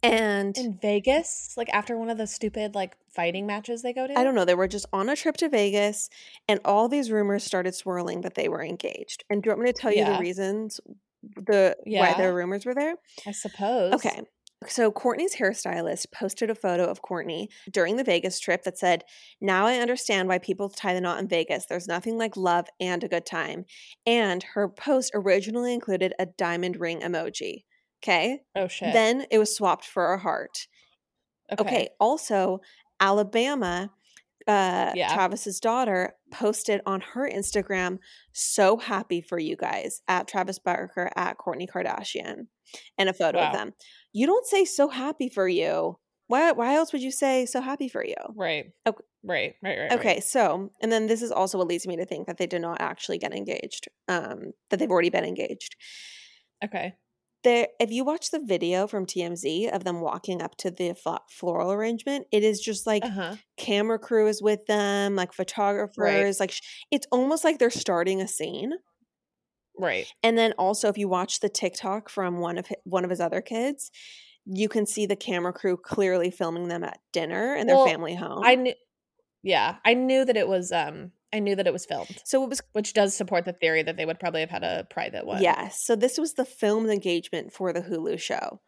And 0.00 0.56
In 0.56 0.78
Vegas, 0.80 1.54
like 1.56 1.68
after 1.70 1.98
one 1.98 2.08
of 2.08 2.18
the 2.18 2.26
stupid 2.28 2.76
like 2.76 2.96
fighting 3.12 3.46
matches 3.46 3.82
they 3.82 3.92
go 3.92 4.06
to. 4.06 4.16
I 4.16 4.22
don't 4.22 4.36
know. 4.36 4.44
They 4.44 4.54
were 4.54 4.68
just 4.68 4.86
on 4.92 5.08
a 5.08 5.16
trip 5.16 5.36
to 5.38 5.48
Vegas, 5.48 6.08
and 6.48 6.60
all 6.64 6.88
these 6.88 7.10
rumors 7.10 7.42
started 7.42 7.74
swirling 7.74 8.20
that 8.20 8.34
they 8.36 8.48
were 8.48 8.62
engaged. 8.62 9.24
And 9.28 9.42
do 9.42 9.48
you 9.48 9.52
want 9.52 9.62
me 9.64 9.72
to 9.72 9.78
tell 9.78 9.90
you 9.90 9.98
Yeah. 9.98 10.12
the 10.14 10.20
reasons 10.20 10.80
the 11.36 11.76
why 11.84 12.10
Yeah. 12.10 12.16
the 12.16 12.32
rumors 12.32 12.64
were 12.64 12.74
there? 12.76 12.94
I 13.26 13.32
suppose. 13.32 13.92
Okay. 13.94 14.22
So 14.66 14.90
Kourtney's 14.90 15.37
hairstylist 15.37 16.11
posted 16.12 16.51
a 16.51 16.55
photo 16.55 16.85
of 16.87 17.01
Kourtney 17.03 17.47
during 17.71 17.97
the 17.97 18.03
Vegas 18.03 18.40
trip 18.40 18.64
that 18.64 18.77
said, 18.77 19.05
"Now 19.40 19.66
I 19.66 19.79
understand 19.79 20.29
why 20.29 20.38
people 20.38 20.68
tie 20.68 20.94
the 20.94 21.01
knot 21.01 21.21
in 21.21 21.29
Vegas. 21.29 21.66
There's 21.66 21.87
nothing 21.87 22.18
like 22.18 22.37
love 22.37 22.66
and 22.81 23.05
a 23.05 23.09
good 23.09 23.25
time." 23.25 23.66
And 24.05 24.42
her 24.42 24.68
post 24.68 25.12
originally 25.14 25.73
included 25.73 26.12
a 26.18 26.27
diamond 26.27 26.77
ring 26.81 27.01
emoji. 27.01 27.64
Okay. 28.03 28.42
Oh 28.57 28.66
shit. 28.66 28.92
Then 28.92 29.27
it 29.31 29.38
was 29.38 29.55
swapped 29.55 29.85
for 29.85 30.12
a 30.12 30.18
heart. 30.18 30.66
Okay. 31.59 31.88
Also, 32.01 32.61
Alabama, 33.01 33.90
uh, 34.49 34.92
Yeah. 34.94 35.14
Travis's 35.14 35.61
daughter 35.61 36.16
posted 36.33 36.81
on 36.85 37.01
her 37.01 37.29
Instagram, 37.31 37.99
"So 38.33 38.77
happy 38.77 39.21
for 39.21 39.38
you 39.38 39.57
guys" 39.57 40.03
at 40.09 40.27
Travis 40.27 40.59
Barker 40.59 41.11
at 41.16 41.38
Kourtney 41.38 41.68
Kardashian, 41.68 42.49
and 42.99 43.09
a 43.09 43.14
photo 43.14 43.38
Wow. 43.38 43.47
of 43.49 43.53
them. 43.55 43.75
You 44.18 44.26
don't 44.26 44.46
say 44.46 44.64
"so 44.64 44.88
happy 44.88 45.28
for 45.28 45.48
you." 45.48 45.98
Why? 46.26 46.52
Why 46.52 46.74
else 46.74 46.92
would 46.92 47.02
you 47.02 47.11
say 47.12 47.46
"so 47.46 47.61
happy 47.61 47.88
for 47.88 48.04
you"? 48.04 48.16
Right. 48.35 48.72
Okay. 48.87 49.04
Right. 49.24 49.54
Right. 49.62 49.78
Right. 49.78 49.90
Okay, 49.90 50.14
right. 50.14 50.22
so 50.22 50.70
and 50.83 50.92
then 50.92 51.07
this 51.07 51.22
is 51.22 51.33
also 51.33 51.57
what 51.59 51.66
leads 51.66 51.87
me 51.87 51.96
to 51.96 52.04
think 52.04 52.26
that 52.26 52.37
they 52.37 52.46
did 52.46 52.61
not 52.61 52.81
actually 52.81 53.18
get 53.18 53.33
engaged. 53.35 53.88
Um, 54.07 54.52
that 54.70 54.78
they've 54.78 54.90
already 54.90 55.11
been 55.11 55.24
engaged. 55.24 55.76
Okay. 56.64 56.98
there 57.44 57.68
if 57.81 57.90
you 57.90 58.04
watch 58.04 58.31
the 58.31 58.40
video 58.44 58.87
from 58.87 59.07
TMZ 59.07 59.68
of 59.68 59.85
them 59.85 60.00
walking 60.00 60.42
up 60.42 60.57
to 60.59 60.70
the 60.70 60.94
flo- 60.94 61.18
floral 61.31 61.72
arrangement, 61.72 62.26
it 62.33 62.42
is 62.44 62.61
just 62.61 62.87
like 62.87 63.02
Uh 63.02 63.09
huh. 63.11 63.37
camera 63.57 63.98
crew 63.98 64.26
is 64.28 64.42
with 64.42 64.66
them, 64.66 65.14
like 65.16 65.33
photographers, 65.33 66.40
like 66.40 66.50
sh- 66.52 66.62
it's 66.90 67.07
almost 67.12 67.44
like 67.44 67.59
they're 67.59 67.70
starting 67.70 68.20
a 68.20 68.28
scene. 68.28 68.74
Right. 69.78 70.06
And 70.22 70.36
then 70.36 70.52
also 70.58 70.88
if 70.88 70.98
you 70.98 71.08
watch 71.08 71.40
the 71.40 71.48
TikTok 71.48 72.08
from 72.08 72.38
one 72.38 72.58
of 72.58 72.66
hi- 72.68 72.76
one 72.84 73.04
of 73.04 73.10
his 73.10 73.20
other 73.20 73.40
kids, 73.40 73.90
you 74.44 74.68
can 74.68 74.86
see 74.86 75.06
the 75.06 75.16
camera 75.16 75.52
crew 75.52 75.76
clearly 75.76 76.30
filming 76.30 76.68
them 76.68 76.82
at 76.84 76.98
dinner 77.12 77.54
in 77.54 77.66
their 77.66 77.76
Well, 77.76 77.86
family 77.86 78.14
home. 78.14 78.42
I 78.44 78.54
knew. 78.54 78.74
Yeah, 79.42 79.76
I 79.84 79.94
knew 79.94 80.24
that 80.24 80.36
it 80.36 80.48
was. 80.48 80.72
Um, 80.72 81.12
I 81.32 81.38
knew 81.40 81.54
that 81.54 81.66
it 81.66 81.72
was 81.72 81.84
filmed, 81.86 82.18
so 82.24 82.42
it 82.42 82.48
was 82.48 82.60
which 82.72 82.92
does 82.94 83.14
support 83.14 83.44
the 83.44 83.52
theory 83.52 83.82
that 83.82 83.96
they 83.96 84.06
would 84.06 84.18
probably 84.18 84.40
have 84.40 84.50
had 84.50 84.64
a 84.64 84.86
private 84.90 85.26
one. 85.26 85.42
yes. 85.42 85.80
So 85.82 85.94
this 85.94 86.18
was 86.18 86.34
the 86.34 86.44
filmed 86.44 86.88
engagement 86.90 87.52
for 87.52 87.72
the 87.72 87.82
Hulu 87.82 88.18
show. 88.18 88.60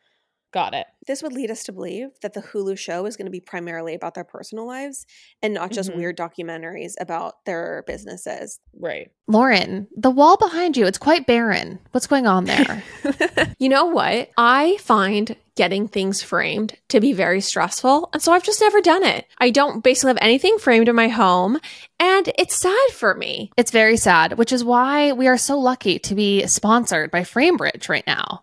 Got 0.52 0.74
it. 0.74 0.86
This 1.06 1.22
would 1.22 1.32
lead 1.32 1.50
us 1.50 1.62
to 1.64 1.72
believe 1.72 2.08
that 2.22 2.32
the 2.34 2.42
Hulu 2.42 2.76
show 2.76 3.06
is 3.06 3.16
going 3.16 3.26
to 3.26 3.30
be 3.30 3.40
primarily 3.40 3.94
about 3.94 4.14
their 4.14 4.24
personal 4.24 4.66
lives 4.66 5.06
and 5.42 5.54
not 5.54 5.70
just 5.70 5.90
Mhm. 5.90 5.96
weird 5.96 6.16
documentaries 6.16 6.94
about 7.00 7.44
their 7.44 7.84
businesses. 7.86 8.58
Right. 8.76 9.10
Lauren, 9.28 9.86
the 9.96 10.10
wall 10.10 10.36
behind 10.36 10.76
you, 10.76 10.86
it's 10.86 10.98
quite 10.98 11.24
barren. 11.26 11.78
What's 11.92 12.08
going 12.08 12.26
on 12.26 12.46
there? 12.46 12.82
you 13.60 13.68
know 13.68 13.84
what? 13.86 14.30
I 14.36 14.76
find 14.80 15.36
getting 15.54 15.86
things 15.86 16.20
framed 16.22 16.74
to 16.88 17.00
be 17.00 17.12
very 17.12 17.40
stressful. 17.40 18.10
And 18.12 18.20
so 18.20 18.32
I've 18.32 18.42
just 18.42 18.60
never 18.60 18.80
done 18.80 19.04
it. 19.04 19.26
I 19.38 19.50
don't 19.50 19.84
basically 19.84 20.08
have 20.10 20.18
anything 20.20 20.58
framed 20.58 20.88
in 20.88 20.96
my 20.96 21.08
home. 21.08 21.60
And 22.00 22.28
it's 22.38 22.56
sad 22.56 22.90
for 22.92 23.14
me. 23.14 23.52
it's 23.56 23.70
very 23.70 23.96
sad, 23.96 24.36
which 24.38 24.52
is 24.52 24.64
why 24.64 25.12
we 25.12 25.28
are 25.28 25.36
so 25.38 25.58
lucky 25.58 25.98
to 26.00 26.14
be 26.16 26.44
sponsored 26.48 27.10
by 27.12 27.20
Framebridge 27.20 27.88
right 27.88 28.06
now. 28.06 28.42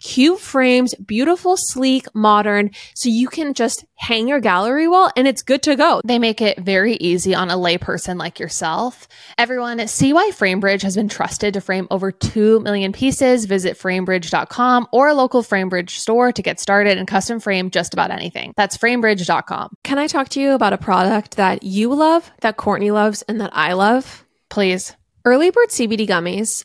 cute 0.00 0.40
frames, 0.40 0.94
beautiful, 0.94 1.56
sleek, 1.56 2.06
modern, 2.14 2.70
so 2.94 3.08
you 3.08 3.28
can 3.28 3.54
just 3.54 3.84
hang 3.94 4.26
your 4.26 4.40
gallery 4.40 4.88
wall 4.88 5.10
and 5.16 5.28
it's 5.28 5.42
good 5.42 5.62
to 5.62 5.76
go. 5.76 6.00
They 6.04 6.18
make 6.18 6.40
it 6.40 6.58
very 6.58 6.94
easy 6.94 7.34
on 7.34 7.50
a 7.50 7.56
layperson 7.56 8.18
like 8.18 8.40
yourself. 8.40 9.06
Everyone, 9.38 9.86
see 9.86 10.12
why 10.12 10.30
FrameBridge 10.32 10.82
has 10.82 10.96
been 10.96 11.08
trusted 11.08 11.54
to 11.54 11.60
frame 11.60 11.86
over 11.90 12.10
2 12.10 12.60
million 12.60 12.92
pieces. 12.92 13.44
Visit 13.44 13.78
framebridge.com 13.78 14.88
or 14.92 15.08
a 15.08 15.14
local 15.14 15.42
FrameBridge 15.42 15.90
store 15.90 16.32
to 16.32 16.42
get 16.42 16.58
started 16.58 16.98
and 16.98 17.06
custom 17.06 17.40
frame 17.40 17.70
just 17.70 17.92
about 17.92 18.10
anything. 18.10 18.54
That's 18.56 18.78
framebridge.com. 18.78 19.74
Can 19.84 19.98
I 19.98 20.06
talk 20.06 20.30
to 20.30 20.40
you 20.40 20.52
about 20.52 20.72
a 20.72 20.78
product 20.78 21.36
that 21.36 21.62
you 21.62 21.94
love, 21.94 22.30
that 22.40 22.56
Kourtney 22.56 22.92
loves, 22.92 23.22
and 23.22 23.40
that 23.40 23.50
I 23.52 23.74
love? 23.74 24.24
Please. 24.48 24.96
Early 25.24 25.50
Bird 25.50 25.68
CBD 25.68 26.08
gummies 26.08 26.64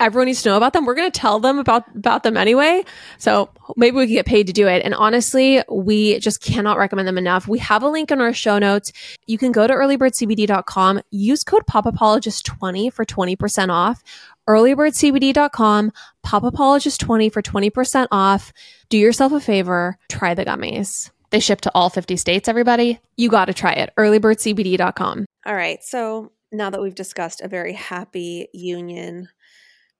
everyone 0.00 0.26
needs 0.26 0.42
to 0.42 0.50
know 0.50 0.56
about 0.56 0.72
them. 0.72 0.84
We're 0.86 0.94
going 0.94 1.10
to 1.10 1.20
tell 1.20 1.40
them 1.40 1.58
about 1.58 1.84
about 1.96 2.22
them 2.22 2.36
anyway. 2.36 2.84
So 3.18 3.50
maybe 3.76 3.96
we 3.96 4.06
can 4.06 4.14
get 4.14 4.26
paid 4.26 4.46
to 4.46 4.52
do 4.52 4.66
it. 4.68 4.82
And 4.84 4.94
honestly, 4.94 5.62
we 5.70 6.18
just 6.18 6.42
cannot 6.42 6.78
recommend 6.78 7.08
them 7.08 7.18
enough. 7.18 7.48
We 7.48 7.58
have 7.60 7.82
a 7.82 7.88
link 7.88 8.10
in 8.10 8.20
our 8.20 8.32
show 8.32 8.58
notes. 8.58 8.92
You 9.26 9.38
can 9.38 9.52
go 9.52 9.66
to 9.66 9.72
earlybirdcbd.com, 9.72 11.00
use 11.10 11.44
code 11.44 11.64
popapologist20 11.66 12.92
for 12.92 13.04
20% 13.04 13.68
off. 13.70 14.02
earlybirdcbd.com, 14.48 15.92
popapologist20 16.24 17.32
for 17.32 17.42
20% 17.42 18.06
off. 18.10 18.52
Do 18.88 18.98
yourself 18.98 19.32
a 19.32 19.40
favor, 19.40 19.98
try 20.08 20.34
the 20.34 20.44
gummies. 20.44 21.10
They 21.30 21.40
ship 21.40 21.60
to 21.62 21.72
all 21.74 21.90
50 21.90 22.16
states, 22.16 22.48
everybody. 22.48 23.00
You 23.16 23.28
got 23.28 23.46
to 23.46 23.54
try 23.54 23.72
it. 23.72 23.92
earlybirdcbd.com. 23.98 25.26
All 25.44 25.54
right. 25.54 25.82
So 25.82 26.32
now 26.52 26.70
that 26.70 26.80
we've 26.80 26.94
discussed 26.94 27.40
a 27.40 27.48
very 27.48 27.72
happy 27.72 28.48
union 28.52 29.28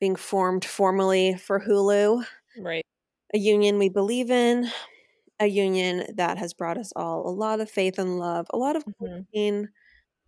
being 0.01 0.17
formed 0.17 0.65
formally 0.65 1.37
for 1.37 1.61
Hulu, 1.61 2.27
Right. 2.57 2.85
a 3.35 3.39
union 3.39 3.79
we 3.79 3.89
believe 3.91 4.31
in, 4.31 4.71
a 5.41 5.47
union 5.49 6.07
that 6.17 6.39
has 6.39 6.55
brought 6.55 6.79
us 6.79 6.93
all 6.97 7.29
a 7.29 7.33
lot 7.33 7.61
of 7.61 7.71
faith 7.71 7.99
and 7.99 8.19
love, 8.19 8.47
a 8.53 8.59
lot 8.59 8.77
of 8.77 8.85
Mhm. 9.01 9.27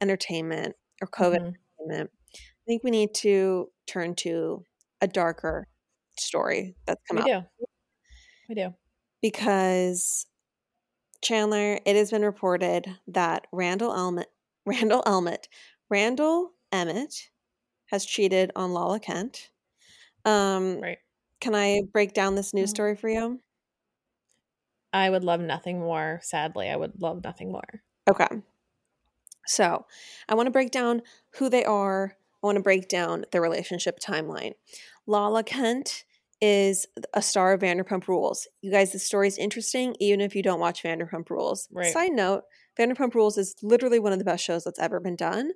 entertainment 0.01 0.77
or 1.03 1.09
COVID 1.09 1.39
Mhm. 1.39 1.59
entertainment. 1.81 2.11
I 2.35 2.65
think 2.67 2.85
we 2.85 2.91
need 2.91 3.15
to 3.17 3.73
turn 3.87 4.15
to 4.17 4.65
a 5.01 5.09
darker 5.09 5.69
story 6.19 6.77
that's 6.87 7.03
come 7.09 7.19
We 7.19 7.23
out 7.23 7.29
do. 7.31 7.43
We 8.49 8.55
do. 8.55 8.75
because 9.23 10.27
Chanler, 11.25 11.81
it 11.87 11.97
has 11.97 12.11
been 12.11 12.25
reported 12.25 12.87
that 13.09 13.47
Randall 13.53 13.95
Emmett, 13.95 14.33
Randall 14.67 15.03
Emmett, 15.07 15.49
Randall 15.91 16.53
Emmett 16.73 17.31
has 17.87 18.07
cheated 18.07 18.53
on 18.57 18.73
Lala 18.73 19.01
Kent. 19.01 19.51
Um, 20.29 20.81
Right. 20.81 20.99
Can 21.41 21.55
I 21.55 21.83
break 21.93 22.13
down 22.15 22.35
this 22.35 22.53
news 22.53 22.71
Mhm. 22.71 22.75
story 22.75 22.97
for 22.97 23.09
you? 23.09 23.41
I 24.93 25.09
would 25.11 25.25
love 25.25 25.41
nothing 25.41 25.81
more. 25.81 26.21
Sadly, 26.23 26.69
I 26.69 26.77
would 26.77 27.01
love 27.01 27.23
nothing 27.23 27.53
more. 27.53 27.83
Okay. 28.11 28.43
So 29.47 29.87
I 30.29 30.35
want 30.35 30.47
to 30.47 30.51
break 30.51 30.71
down 30.71 31.03
who 31.37 31.49
they 31.49 31.65
are. 31.65 32.17
I 32.43 32.47
want 32.47 32.57
to 32.57 32.63
break 32.63 32.89
down 32.89 33.25
the 33.33 33.41
relationship 33.41 33.99
timeline. 34.01 34.55
Lala 35.07 35.43
Kent 35.43 36.05
is 36.41 36.87
a 37.15 37.23
star 37.23 37.53
of 37.53 37.61
Vanderpump 37.61 38.07
Rules. 38.07 38.47
You 38.61 38.71
guys, 38.71 38.93
the 38.93 38.99
story 38.99 39.27
is 39.27 39.39
interesting, 39.39 39.97
even 39.99 40.21
if 40.21 40.37
you 40.37 40.43
don't 40.43 40.61
watch 40.61 40.83
Vanderpump 40.83 41.31
Rules. 41.31 41.69
Right. 41.73 41.93
Side 41.93 42.13
note 42.13 42.45
Vanderpump 42.79 43.15
Rules 43.15 43.39
is 43.39 43.57
literally 43.63 43.99
one 43.99 44.13
of 44.13 44.19
the 44.19 44.25
best 44.25 44.45
shows 44.45 44.65
that's 44.65 44.79
ever 44.79 45.01
been 45.01 45.17
done. 45.17 45.53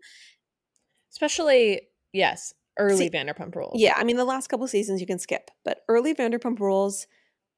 Especially, 1.11 1.89
yes, 2.13 2.55
early 2.79 2.97
See, 3.09 3.11
Vanderpump 3.11 3.55
Rules. 3.55 3.75
Yeah, 3.81 3.95
I 3.97 4.05
mean, 4.05 4.17
the 4.17 4.25
last 4.25 4.49
couple 4.49 4.67
seasons 4.67 5.01
you 5.01 5.07
can 5.07 5.19
skip, 5.19 5.51
but 5.65 5.81
early 5.89 6.15
Vanderpump 6.15 6.61
Rules, 6.61 7.07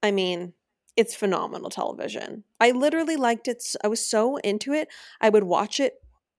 I 0.03 0.11
mean, 0.11 0.53
it's 0.96 1.14
phenomenal 1.14 1.70
television. 1.70 2.44
I 2.61 2.70
literally 2.70 3.16
liked 3.16 3.48
it. 3.48 3.62
I 3.83 3.88
was 3.88 4.05
so 4.05 4.37
into 4.38 4.72
it. 4.72 4.88
I 5.20 5.29
would 5.29 5.44
watch 5.44 5.81
it. 5.81 5.94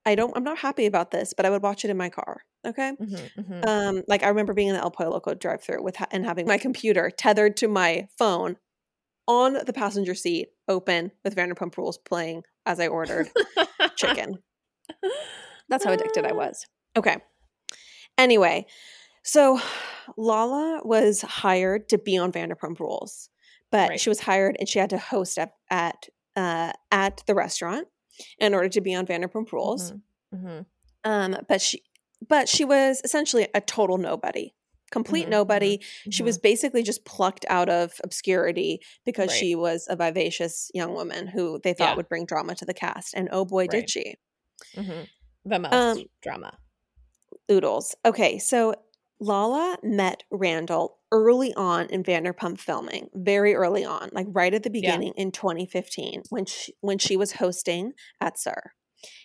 I 0.05 0.15
don't, 0.15 0.35
I'm 0.37 0.43
not 0.43 0.59
happy 0.59 0.85
about 0.85 1.11
this, 1.11 1.33
but 1.35 1.45
I 1.45 1.49
would 1.49 1.63
watch 1.63 1.83
it 1.83 1.89
in 1.89 1.97
my 1.97 2.09
car. 2.09 2.41
Okay. 2.65 2.93
Mhm, 2.99 3.29
mhm. 3.37 3.67
Um, 3.67 4.03
like 4.07 4.23
I 4.23 4.29
remember 4.29 4.53
being 4.53 4.69
in 4.69 4.75
the 4.75 4.81
El 4.81 4.91
Pollo 4.91 5.11
Loco 5.11 5.33
drive 5.33 5.61
through 5.63 5.83
with 5.83 5.95
ha- 5.97 6.07
and 6.11 6.25
having 6.25 6.47
my 6.47 6.57
computer 6.57 7.09
tethered 7.09 7.57
to 7.57 7.67
my 7.67 8.07
phone 8.17 8.57
on 9.27 9.53
the 9.65 9.73
passenger 9.73 10.13
seat, 10.15 10.49
open 10.67 11.11
with 11.23 11.35
Vanderpump 11.35 11.75
Rules 11.77 11.97
playing 11.97 12.43
as 12.65 12.79
I 12.79 12.87
ordered 12.87 13.29
chicken. 13.95 14.37
That's 15.69 15.83
how 15.83 15.91
addicted 15.93 16.25
I 16.25 16.33
was. 16.33 16.65
Okay. 16.95 17.17
Anyway, 18.17 18.65
so 19.23 19.59
Lala 20.17 20.81
was 20.85 21.21
hired 21.21 21.89
to 21.89 21.97
be 21.97 22.17
on 22.17 22.31
Vanderpump 22.31 22.79
Rules, 22.79 23.29
but 23.71 23.91
Right. 23.91 23.99
she 23.99 24.09
was 24.09 24.21
hired 24.21 24.57
and 24.59 24.69
she 24.69 24.79
had 24.79 24.89
to 24.91 24.97
host 24.97 25.37
at 25.37 25.53
at 25.69 26.09
uh, 26.35 26.73
at 26.91 27.23
the 27.27 27.35
restaurant 27.35 27.87
in 28.39 28.53
order 28.53 28.69
to 28.69 28.81
be 28.81 28.95
on 28.95 29.05
Vanderpump 29.07 29.51
Rules. 29.51 29.93
Mhm, 29.93 30.01
mhm. 30.33 30.65
Um, 31.03 31.37
but 31.47 31.61
she 31.61 31.83
but 32.27 32.49
she 32.49 32.65
was 32.65 33.01
essentially 33.03 33.47
a 33.53 33.61
total 33.61 33.97
nobody. 33.97 34.53
Complete 34.91 35.27
Mhm, 35.27 35.29
nobody. 35.29 35.81
She 36.09 36.23
was 36.23 36.37
basically 36.37 36.83
just 36.83 37.05
plucked 37.05 37.45
out 37.49 37.69
of 37.69 37.99
obscurity 38.03 38.79
because 39.05 39.31
Right. 39.31 39.31
she 39.31 39.55
was 39.55 39.87
a 39.89 39.95
vivacious 39.95 40.71
young 40.73 40.93
woman 40.93 41.27
who 41.27 41.59
they 41.63 41.73
thought 41.73 41.95
Yeah. 41.95 41.95
would 41.95 42.07
bring 42.07 42.25
drama 42.25 42.55
to 42.55 42.65
the 42.65 42.73
cast. 42.73 43.13
And 43.15 43.27
oh 43.31 43.45
boy, 43.45 43.67
Right. 43.67 43.67
did 43.67 43.89
she. 43.89 44.15
Mhm. 44.77 45.09
the 45.45 45.59
most 45.59 46.05
Um, 46.05 46.09
drama. 46.21 46.57
Oodles. 47.51 47.95
Okay, 48.05 48.37
so 48.39 48.73
Lala 49.19 49.77
met 49.83 50.23
Randall 50.31 50.97
early 51.11 51.53
on 51.55 51.85
in 51.87 52.03
Vanderpump 52.03 52.59
filming, 52.59 53.09
very 53.13 53.55
early 53.55 53.85
on, 53.85 54.09
like 54.11 54.27
right 54.29 54.53
at 54.53 54.63
the 54.63 54.69
Yeah. 54.69 54.91
beginning 54.91 55.13
in 55.15 55.31
2015 55.31 56.23
when 56.29 56.45
she, 56.45 56.73
when 56.81 56.97
she 56.97 57.15
was 57.15 57.33
hosting 57.33 57.93
at 58.19 58.37
SUR. 58.37 58.73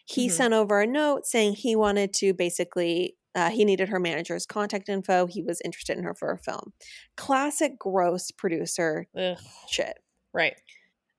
He 0.04 0.28
Mhm. 0.28 0.32
sent 0.32 0.54
over 0.54 0.80
a 0.80 0.86
note 0.86 1.26
saying 1.26 1.54
he 1.54 1.74
wanted 1.74 2.12
to 2.14 2.32
basically 2.34 3.16
uh, 3.36 3.48
he 3.50 3.64
needed 3.64 3.88
her 3.88 4.00
manager's 4.00 4.44
contact 4.44 4.88
info. 4.88 5.24
He 5.26 5.40
was 5.40 5.60
interested 5.64 5.96
in 5.96 6.02
her 6.02 6.14
for 6.14 6.32
a 6.32 6.38
film. 6.38 6.72
Classic 7.16 7.78
gross 7.78 8.32
producer 8.32 9.06
Ugh. 9.16 9.38
shit. 9.68 9.98
Right. 10.34 10.56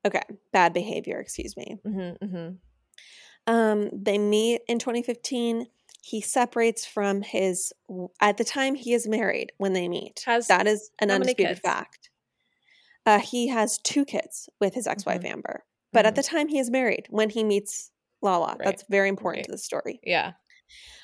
Okay, 0.05 0.21
bad 0.51 0.73
behavior, 0.73 1.19
excuse 1.21 1.55
me. 1.55 1.77
hmm 1.85 2.11
hmm 2.21 2.49
Um, 3.47 3.89
they 3.93 4.17
meet 4.17 4.61
in 4.67 4.77
2015. 4.77 5.67
He 6.01 6.19
separates 6.19 6.85
from 6.85 7.21
his 7.21 7.71
at 8.19 8.37
the 8.37 8.43
time 8.43 8.75
he 8.75 8.93
is 8.93 9.07
married 9.07 9.51
when 9.57 9.73
they 9.73 9.87
meet. 9.87 10.23
Has 10.25 10.47
that 10.47 10.67
is 10.67 10.89
an 10.99 11.11
undisputed 11.11 11.59
fact. 11.59 12.09
Uh, 13.05 13.19
he 13.19 13.47
has 13.47 13.77
two 13.79 14.03
kids 14.05 14.49
with 14.59 14.73
his 14.73 14.87
ex-wife 14.87 15.21
Mhm. 15.21 15.29
Amber, 15.31 15.63
but 15.93 16.05
at 16.05 16.13
Mhm. 16.13 16.15
the 16.17 16.23
time 16.23 16.47
he 16.47 16.59
is 16.59 16.69
married 16.69 17.07
when 17.09 17.29
he 17.29 17.43
meets 17.43 17.91
Lala. 18.21 18.55
Right, 18.59 18.65
That's 18.65 18.83
very 18.89 19.09
important 19.09 19.39
right. 19.39 19.45
to 19.45 19.51
the 19.51 19.57
story. 19.57 19.99
Yeah. 20.03 20.33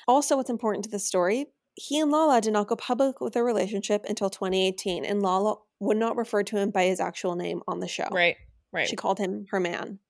Also, 0.06 0.36
what's 0.36 0.50
important 0.50 0.84
to 0.84 0.90
the 0.90 0.98
story? 1.00 1.46
He 1.74 1.98
and 2.00 2.10
Lala 2.10 2.40
did 2.40 2.52
not 2.52 2.66
go 2.68 2.76
public 2.76 3.20
with 3.20 3.34
their 3.34 3.44
relationship 3.44 4.04
until 4.08 4.30
2018, 4.30 5.04
and 5.04 5.22
Lala 5.22 5.56
would 5.80 5.96
not 5.96 6.16
refer 6.16 6.42
to 6.44 6.56
him 6.56 6.70
by 6.70 6.84
his 6.86 6.98
actual 7.00 7.34
name 7.36 7.62
on 7.68 7.80
the 7.80 7.88
show. 7.88 8.08
Right. 8.10 8.36
Right. 8.72 8.88
She 8.88 8.96
called 8.96 9.18
him 9.18 9.46
her 9.50 9.60
man. 9.60 10.00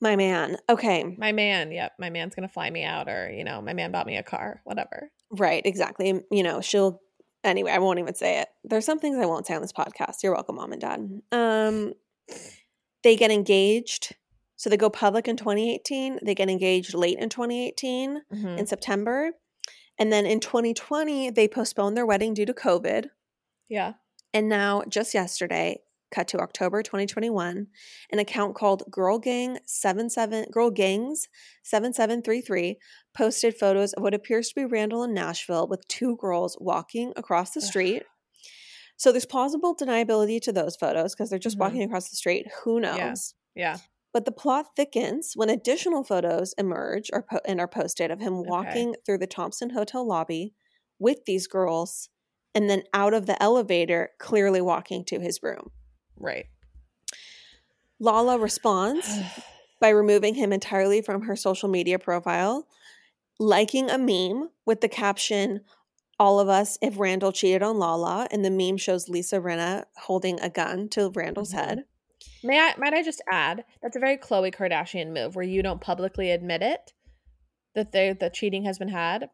My 0.00 0.14
man. 0.16 0.58
Okay. 0.68 1.04
my 1.18 1.32
man. 1.32 1.72
Yep. 1.72 1.92
My 1.98 2.10
man's 2.10 2.34
gonna 2.34 2.48
fly 2.48 2.70
me 2.70 2.84
out, 2.84 3.08
or 3.08 3.30
you 3.30 3.44
know, 3.44 3.60
my 3.60 3.72
man 3.72 3.90
bought 3.92 4.06
me 4.06 4.16
a 4.16 4.22
car. 4.22 4.60
Whatever. 4.64 5.10
Right, 5.30 5.64
exactly. 5.64 6.20
You 6.30 6.42
know, 6.42 6.60
she'll 6.60 7.00
anyway, 7.44 7.72
I 7.72 7.78
won't 7.78 7.98
even 7.98 8.14
say 8.14 8.40
it. 8.40 8.48
There's 8.64 8.84
some 8.84 8.98
things 8.98 9.16
I 9.18 9.26
won't 9.26 9.46
say 9.46 9.54
on 9.54 9.62
this 9.62 9.72
podcast. 9.72 10.22
You're 10.22 10.34
welcome, 10.34 10.56
mom 10.56 10.72
and 10.72 10.80
dad. 10.80 11.20
Um 11.32 11.94
they 13.04 13.16
get 13.16 13.30
engaged. 13.30 14.14
So 14.56 14.68
they 14.68 14.76
go 14.76 14.90
public 14.90 15.28
in 15.28 15.36
2018. 15.36 16.18
They 16.24 16.34
get 16.34 16.50
engaged 16.50 16.94
late 16.94 17.18
in 17.18 17.28
2018 17.28 18.22
Mhm. 18.32 18.58
in 18.58 18.66
September. 18.66 19.30
And 19.98 20.12
then 20.12 20.26
in 20.26 20.40
2020, 20.40 21.30
they 21.30 21.46
postponed 21.48 21.96
their 21.96 22.06
wedding 22.06 22.34
due 22.34 22.46
to 22.46 22.54
COVID. 22.54 23.06
Yeah. 23.68 23.94
And 24.34 24.48
now, 24.48 24.82
just 24.88 25.14
yesterday, 25.14 25.80
cut 26.10 26.28
to 26.28 26.38
October 26.38 26.82
2021, 26.82 27.66
an 28.10 28.18
account 28.18 28.54
called 28.54 28.84
Girl 28.90 29.18
Gang 29.18 29.58
77 29.66 30.46
Girl 30.50 30.70
Gangs 30.70 31.28
7733 31.64 32.78
posted 33.14 33.56
photos 33.58 33.92
of 33.92 34.02
what 34.02 34.14
appears 34.14 34.48
to 34.48 34.54
be 34.54 34.64
Randall 34.64 35.04
in 35.04 35.14
Nashville 35.14 35.66
with 35.68 35.86
two 35.88 36.16
girls 36.16 36.56
walking 36.60 37.12
across 37.16 37.50
the 37.52 37.60
street. 37.60 38.02
So 38.96 39.12
there's 39.12 39.26
plausible 39.26 39.76
deniability 39.76 40.40
to 40.42 40.52
those 40.52 40.76
photos 40.76 41.14
because 41.14 41.30
they're 41.30 41.38
just 41.38 41.56
Mhm. 41.56 41.60
walking 41.60 41.82
across 41.82 42.08
the 42.08 42.16
street. 42.16 42.46
Who 42.64 42.80
knows? 42.80 43.34
Yeah. 43.54 43.74
Yeah. 43.74 43.76
But 44.12 44.24
the 44.24 44.32
plot 44.32 44.74
thickens 44.74 45.32
when 45.36 45.50
additional 45.50 46.02
photos 46.02 46.54
emerge 46.58 47.10
or 47.12 47.22
po- 47.22 47.40
and 47.44 47.60
are 47.60 47.68
posted 47.68 48.10
of 48.10 48.20
him 48.20 48.38
Okay. 48.38 48.48
walking 48.48 48.94
through 49.04 49.18
the 49.18 49.26
Thompson 49.26 49.70
Hotel 49.70 50.04
lobby 50.04 50.54
with 50.98 51.24
these 51.26 51.46
girls 51.46 52.08
and 52.54 52.68
then 52.70 52.82
out 52.94 53.14
of 53.14 53.26
the 53.26 53.40
elevator, 53.40 54.10
clearly 54.18 54.60
walking 54.60 55.04
to 55.04 55.20
his 55.20 55.42
room. 55.42 55.70
Right. 56.18 56.46
Lala 58.00 58.38
responds 58.38 59.18
by 59.80 59.88
removing 59.90 60.34
him 60.34 60.52
entirely 60.52 61.00
from 61.02 61.22
her 61.22 61.36
social 61.36 61.68
media 61.68 61.98
profile, 61.98 62.66
liking 63.38 63.90
a 63.90 63.98
meme 63.98 64.50
with 64.66 64.80
the 64.80 64.88
caption, 64.88 65.60
All 66.20 66.40
of 66.40 66.48
us 66.48 66.78
if 66.82 66.98
Randall 66.98 67.30
cheated 67.30 67.62
on 67.62 67.78
Lala. 67.78 68.26
And 68.32 68.44
the 68.44 68.50
meme 68.50 68.76
shows 68.76 69.08
Lisa 69.08 69.36
Rinna 69.40 69.84
holding 69.98 70.40
a 70.40 70.50
gun 70.50 70.88
to 70.90 71.10
Randall's 71.10 71.52
Mhm. 71.52 71.58
head. 71.64 71.84
May 72.42 72.58
I 72.58 72.74
might 72.76 72.92
I 72.92 73.04
just 73.04 73.22
add 73.30 73.64
that's 73.80 73.94
a 73.94 74.00
very 74.00 74.16
Khloe 74.16 74.52
Kardashian 74.52 75.12
move 75.12 75.36
where 75.36 75.44
you 75.44 75.62
don't 75.62 75.80
publicly 75.80 76.32
admit 76.32 76.60
it 76.62 76.92
that 77.74 77.92
the 77.92 78.16
that 78.18 78.34
cheating 78.34 78.64
has 78.64 78.78
been 78.80 78.88
had, 78.88 79.30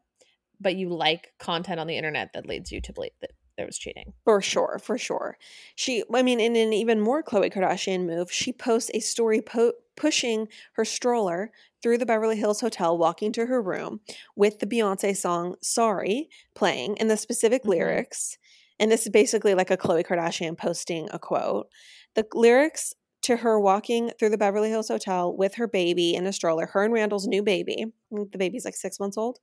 but 0.59 0.75
you 0.75 0.89
like 0.89 1.33
content 1.39 1.79
on 1.79 1.87
the 1.87 1.97
internet 1.97 2.33
that 2.33 2.45
leads 2.45 2.71
you 2.71 2.79
to 2.81 2.93
believe 2.93 3.13
that 3.21 3.31
there 3.57 3.65
was 3.65 3.77
cheating. 3.77 4.13
For 4.23 4.41
sure, 4.41 4.79
for 4.83 4.97
sure. 4.97 5.37
She, 5.75 6.03
I 6.13 6.21
mean, 6.23 6.39
in 6.39 6.55
an 6.55 6.73
even 6.73 6.99
more 6.99 7.23
Khloe 7.23 7.51
Kardashian 7.53 8.05
move, 8.05 8.31
she 8.31 8.51
posts 8.51 8.91
a 8.93 8.99
story 8.99 9.41
po- 9.41 9.73
pushing 9.95 10.47
her 10.73 10.83
stroller 10.85 11.51
through 11.81 11.97
the 11.99 12.05
Beverly 12.05 12.35
Hills 12.37 12.61
Hotel, 12.61 12.97
walking 12.97 13.31
to 13.33 13.45
her 13.45 13.61
room 13.61 14.01
with 14.35 14.59
the 14.59 14.65
Beyonce 14.67 15.15
song 15.15 15.55
Sorry 15.61 16.29
playing 16.53 16.97
and 16.99 17.09
the 17.09 17.17
specific 17.17 17.63
Mhm. 17.63 17.69
lyrics. 17.69 18.37
And 18.79 18.91
this 18.91 19.03
is 19.03 19.09
basically 19.09 19.53
like 19.53 19.71
a 19.71 19.77
Khloe 19.77 20.05
Kardashian 20.05 20.57
posting 20.57 21.07
a 21.11 21.19
quote. 21.19 21.69
The 22.15 22.27
lyrics 22.33 22.93
to 23.21 23.37
her 23.37 23.59
walking 23.59 24.11
through 24.19 24.29
the 24.29 24.37
Beverly 24.37 24.69
Hills 24.69 24.89
Hotel 24.89 25.35
with 25.35 25.55
her 25.55 25.67
baby 25.67 26.13
in 26.13 26.27
a 26.27 26.33
stroller, 26.33 26.67
her 26.67 26.83
and 26.83 26.93
Randall's 26.93 27.25
new 27.27 27.41
baby. 27.41 27.85
I 28.11 28.15
think 28.15 28.31
The 28.33 28.37
baby's 28.37 28.65
like 28.65 28.75
six 28.75 28.99
months 28.99 29.17
old. 29.17 29.39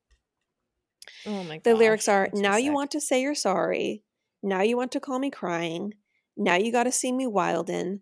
Oh 1.27 1.45
my 1.45 1.57
god. 1.57 1.65
The 1.65 1.75
lyrics 1.75 2.09
are 2.09 2.29
Now 2.33 2.57
you 2.57 2.73
want 2.73 2.91
to 2.93 3.01
say 3.01 3.23
you're 3.23 3.35
sorry. 3.35 4.03
Now 4.43 4.63
you 4.63 4.77
want 4.77 4.93
to 4.93 5.01
call 5.01 5.19
me 5.19 5.31
crying. 5.31 5.95
Now 6.37 6.57
you 6.57 6.73
got 6.73 6.85
to 6.85 6.93
see 6.93 7.13
me 7.13 7.27
wildin'. 7.27 8.01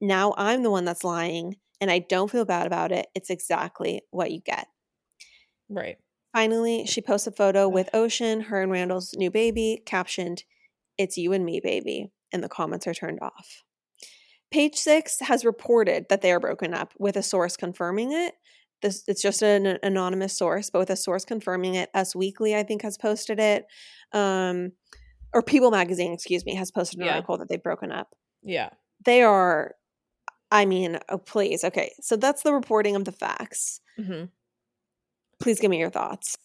Now 0.00 0.34
I'm 0.36 0.62
the 0.62 0.70
one 0.70 0.84
that's 0.84 1.04
lying 1.04 1.56
and 1.80 1.90
I 1.90 1.98
don't 1.98 2.30
feel 2.30 2.44
bad 2.44 2.66
about 2.66 2.92
it. 2.92 3.06
It's 3.14 3.30
exactly 3.30 4.02
what 4.10 4.30
you 4.30 4.40
get. 4.40 4.68
Right. 5.68 5.96
Finally, 6.32 6.86
she 6.86 7.00
posts 7.00 7.26
a 7.26 7.32
photo 7.32 7.68
with 7.68 7.88
Ocean, 7.94 8.42
her 8.42 8.62
and 8.62 8.70
Randall's 8.70 9.14
new 9.16 9.30
baby, 9.30 9.82
captioned, 9.86 10.44
It's 10.98 11.16
you 11.16 11.32
and 11.32 11.44
me, 11.44 11.60
baby. 11.60 12.12
And 12.32 12.42
the 12.42 12.48
comments 12.48 12.86
are 12.86 12.94
turned 12.94 13.20
off. 13.20 13.62
Page 14.50 14.76
six 14.76 15.18
has 15.20 15.44
reported 15.44 16.06
that 16.08 16.20
they 16.20 16.30
are 16.30 16.40
broken 16.40 16.74
up 16.74 16.92
with 16.98 17.16
a 17.16 17.22
source 17.22 17.56
confirming 17.56 18.12
it. 18.12 18.34
This 18.82 19.04
it's 19.08 19.22
just 19.22 19.42
an 19.42 19.78
anonymous 19.82 20.36
source, 20.36 20.70
but 20.70 20.78
with 20.80 20.90
a 20.90 20.96
source 20.96 21.24
confirming 21.24 21.74
it. 21.76 21.90
Us 21.94 22.14
Weekly, 22.14 22.54
I 22.54 22.62
think, 22.62 22.82
has 22.82 22.98
posted 22.98 23.40
it. 23.40 23.66
Um, 24.12 24.72
or 25.32 25.42
People 25.42 25.70
Magazine, 25.70 26.12
excuse 26.12 26.44
me, 26.44 26.54
has 26.54 26.70
posted 26.70 27.00
an 27.00 27.06
Yeah. 27.06 27.14
article 27.14 27.38
that 27.38 27.48
they've 27.48 27.62
broken 27.62 27.90
up. 27.92 28.14
Yeah. 28.42 28.70
They 29.04 29.22
are, 29.22 29.74
I 30.50 30.64
mean, 30.66 30.98
oh 31.08 31.18
please, 31.18 31.64
okay. 31.64 31.92
So 32.00 32.16
that's 32.16 32.42
the 32.42 32.52
reporting 32.54 32.96
of 32.96 33.04
the 33.04 33.12
facts. 33.12 33.80
hmm 33.96 34.24
Please 35.38 35.60
give 35.60 35.70
me 35.70 35.78
your 35.78 35.90
thoughts. 35.90 36.36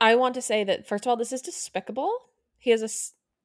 I 0.00 0.14
want 0.14 0.34
to 0.34 0.42
say 0.42 0.64
that 0.64 0.86
first 0.88 1.04
of 1.04 1.10
all, 1.10 1.16
this 1.16 1.32
is 1.32 1.42
despicable. 1.42 2.12
He 2.58 2.70
is 2.72 2.82
a 2.82 2.88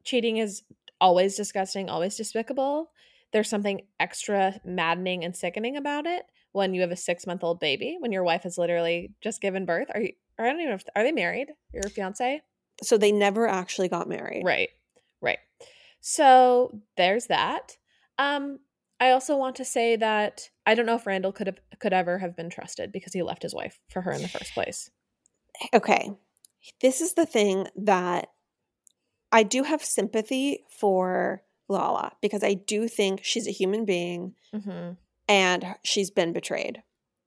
cheating 0.05 0.37
is 0.37 0.63
always 1.01 1.35
disgusting, 1.35 1.89
always 1.89 2.15
despicable. 2.15 2.91
There's 3.33 3.49
something 3.49 3.81
extra 3.99 4.59
maddening 4.63 5.23
and 5.25 5.35
sickening 5.35 5.75
about 5.75 6.05
it 6.05 6.23
when 6.51 6.73
you 6.73 6.81
have 6.81 6.91
a 6.91 6.95
six 6.95 7.27
month 7.27 7.43
old 7.43 7.60
baby 7.60 7.97
when 7.99 8.12
your 8.12 8.23
wife 8.23 8.43
has 8.43 8.57
literally 8.57 9.12
just 9.21 9.41
given 9.41 9.65
birth. 9.65 9.88
Are 9.93 10.01
you? 10.01 10.13
I 10.39 10.43
don't 10.43 10.60
even 10.60 10.69
know 10.69 10.75
if 10.75 10.83
are 10.95 11.03
they 11.03 11.12
married? 11.12 11.49
Your 11.73 11.83
fiance? 11.83 12.41
So 12.83 12.97
they 12.97 13.12
never 13.12 13.47
actually 13.47 13.89
got 13.89 14.07
married. 14.07 14.43
Right. 14.45 14.69
Right. 15.21 15.39
So 15.99 16.81
there's 16.95 17.27
that. 17.27 17.77
Um, 18.19 18.60
I 18.99 19.12
also 19.12 19.36
want 19.36 19.55
to 19.57 19.65
say 19.65 19.95
that 19.95 20.49
I 20.65 20.75
don't 20.75 20.86
know 20.86 20.95
if 20.95 21.05
Randall 21.05 21.31
could 21.31 21.47
have 21.47 21.60
could 21.79 21.93
ever 21.93 22.17
have 22.19 22.36
been 22.36 22.49
trusted 22.49 22.91
because 22.91 23.13
he 23.13 23.21
left 23.23 23.43
his 23.43 23.53
wife 23.53 23.79
for 23.89 24.01
her 24.01 24.12
in 24.12 24.21
the 24.21 24.27
first 24.27 24.53
place. 24.53 24.89
okay, 25.73 26.12
this 26.81 27.01
is 27.01 27.13
the 27.13 27.25
thing 27.25 27.67
that 27.75 28.29
I 29.31 29.43
do 29.43 29.63
have 29.63 29.83
sympathy 29.83 30.63
for 30.69 31.43
Lala 31.69 32.13
because 32.21 32.43
I 32.43 32.53
do 32.53 32.88
think 32.88 33.23
she's 33.23 33.47
a 33.47 33.51
human 33.51 33.86
being 33.86 34.33
hmm 34.53 34.91
and 35.27 35.75
she's 35.83 36.09
been 36.11 36.33
betrayed. 36.33 36.83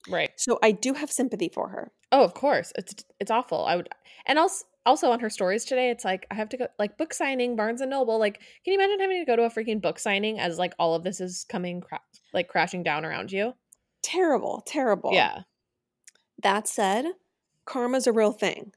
Right. 0.09 0.31
So 0.37 0.59
I 0.63 0.73
do 0.73 0.95
have 0.95 1.11
sympathy 1.11 1.49
for 1.53 1.69
her. 1.69 1.93
Oh, 2.13 2.25
of 2.25 2.35
course. 2.35 2.73
It's 2.77 2.95
it's 3.19 3.31
awful. 3.31 3.65
I 3.65 3.77
would 3.77 3.89
and 4.27 4.39
also 4.39 4.65
also 4.87 5.11
on 5.11 5.21
her 5.21 5.29
stories 5.31 5.65
today, 5.65 5.91
it's 5.91 6.05
like 6.05 6.27
I 6.31 6.35
have 6.35 6.49
to 6.51 6.57
go 6.57 6.67
like 6.79 6.97
book 6.97 7.13
signing, 7.13 7.55
Barnes 7.55 7.81
and 7.81 7.91
Noble. 7.91 8.19
Like, 8.19 8.39
can 8.65 8.73
you 8.73 8.75
imagine 8.75 8.99
having 9.01 9.21
to 9.21 9.27
go 9.27 9.37
to 9.37 9.45
a 9.45 9.51
freaking 9.51 9.81
book 9.81 9.99
signing 9.99 10.39
as 10.41 10.59
like 10.59 10.75
all 10.79 10.95
of 10.95 11.05
this 11.05 11.21
is 11.21 11.45
coming 11.49 11.81
cra- 11.83 12.01
like 12.33 12.49
crashing 12.49 12.83
down 12.83 13.05
around 13.05 13.31
you? 13.31 13.53
Terrible, 14.03 14.63
terrible. 14.67 15.13
Yeah. 15.13 15.43
That 16.43 16.67
said, 16.67 17.05
karma's 17.67 18.07
a 18.07 18.13
real 18.13 18.33
thing. 18.33 18.73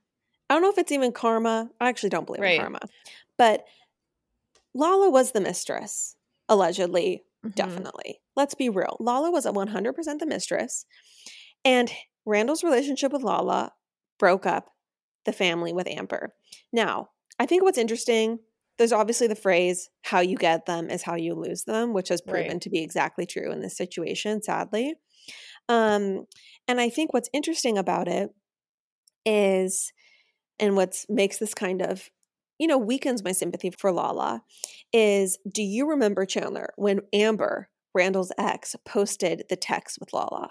I 0.50 0.56
don't 0.56 0.62
know 0.62 0.70
if 0.70 0.78
it's 0.78 0.92
even 0.92 1.14
karma. 1.14 1.70
I 1.80 1.88
actually 1.88 2.10
don't 2.10 2.26
believe 2.26 2.42
Right. 2.42 2.56
in 2.56 2.62
karma. 2.62 2.82
But 3.38 3.66
Lala 4.74 5.10
was 5.10 5.32
the 5.32 5.40
mistress, 5.42 6.16
allegedly, 6.50 7.24
Mhm. 7.46 7.56
definitely. 7.56 8.22
Let's 8.36 8.56
be 8.56 8.70
real. 8.70 8.98
Lala 9.00 9.32
was 9.32 9.46
at 9.46 9.54
100% 9.54 10.20
the 10.20 10.26
mistress. 10.26 10.86
And 11.66 11.92
Randall's 12.26 12.64
relationship 12.64 13.12
with 13.12 13.24
Lala 13.24 13.74
broke 14.20 14.46
up 14.46 14.72
the 15.26 15.34
family 15.34 15.74
with 15.74 15.88
Amber. 15.88 16.36
Now, 16.72 17.10
I 17.40 17.46
think 17.46 17.64
what's 17.64 17.78
interesting, 17.78 18.40
there's 18.78 18.92
obviously 18.94 19.28
the 19.28 19.36
phrase, 19.36 19.90
how 20.04 20.20
you 20.20 20.38
get 20.38 20.66
them 20.66 20.90
is 20.90 21.04
how 21.04 21.16
you 21.16 21.36
lose 21.36 21.64
them, 21.64 21.94
which 21.94 22.10
has 22.10 22.22
proven 22.22 22.48
Right. 22.54 22.62
to 22.62 22.70
be 22.70 22.82
exactly 22.84 23.26
true 23.26 23.52
in 23.52 23.62
this 23.62 23.78
situation, 23.78 24.42
sadly. 24.42 24.96
Um, 25.70 26.26
and 26.68 26.80
I 26.82 26.90
think 26.90 27.14
what's 27.14 27.30
interesting 27.34 27.78
about 27.78 28.08
it 28.08 28.32
is, 29.26 29.92
and 30.60 30.76
what 30.76 31.06
makes 31.10 31.38
this 31.40 31.54
kind 31.54 31.82
of, 31.82 32.10
you 32.64 32.68
know, 32.68 32.78
weakens 32.78 33.26
my 33.26 33.34
sympathy 33.34 33.70
for 33.78 33.92
Lala, 33.92 34.42
is 34.94 35.38
do 35.52 35.62
you 35.62 35.90
remember 35.90 36.26
Chanler 36.26 36.68
when 36.78 37.02
Amber, 37.12 37.68
Randall's 37.94 38.32
ex, 38.38 38.74
posted 38.86 39.44
the 39.50 39.58
text 39.58 39.98
with 40.00 40.14
Lala? 40.14 40.50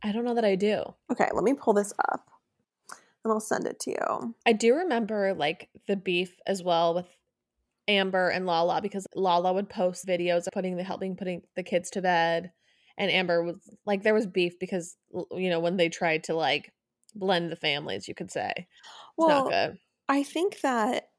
I 0.00 0.12
don't 0.12 0.24
know 0.24 0.36
that 0.36 0.44
I 0.44 0.54
do. 0.54 0.84
Okay, 1.10 1.28
let 1.34 1.42
me 1.42 1.54
pull 1.54 1.72
this 1.72 1.92
up 2.12 2.30
and 3.24 3.32
I'll 3.32 3.40
send 3.40 3.66
it 3.66 3.80
to 3.80 3.90
you. 3.90 4.34
I 4.46 4.52
do 4.52 4.76
remember 4.76 5.34
like 5.34 5.70
the 5.88 5.96
beef 5.96 6.36
as 6.46 6.62
well 6.62 6.94
with 6.94 7.08
Amber 7.88 8.28
and 8.28 8.46
Lala 8.46 8.80
because 8.80 9.04
Lala 9.16 9.52
would 9.52 9.68
post 9.68 10.06
videos 10.06 10.46
of 10.46 10.52
putting 10.52 10.76
the 10.76 10.84
helping 10.84 11.16
putting 11.16 11.42
the 11.56 11.64
kids 11.64 11.90
to 11.90 12.00
bed 12.00 12.52
and 12.96 13.10
Amber 13.10 13.42
was 13.42 13.56
like 13.84 14.04
there 14.04 14.14
was 14.14 14.28
beef 14.28 14.56
because 14.60 14.96
you 15.32 15.50
know 15.50 15.58
when 15.58 15.78
they 15.78 15.88
tried 15.88 16.22
to 16.24 16.34
like 16.34 16.72
blend 17.16 17.50
the 17.50 17.56
families 17.56 18.06
you 18.06 18.14
could 18.14 18.30
say. 18.30 18.52
It's 18.56 18.68
Well, 19.16 19.44
not 19.46 19.50
good. 19.50 19.78
I 20.08 20.22
think 20.22 20.60
that 20.60 21.10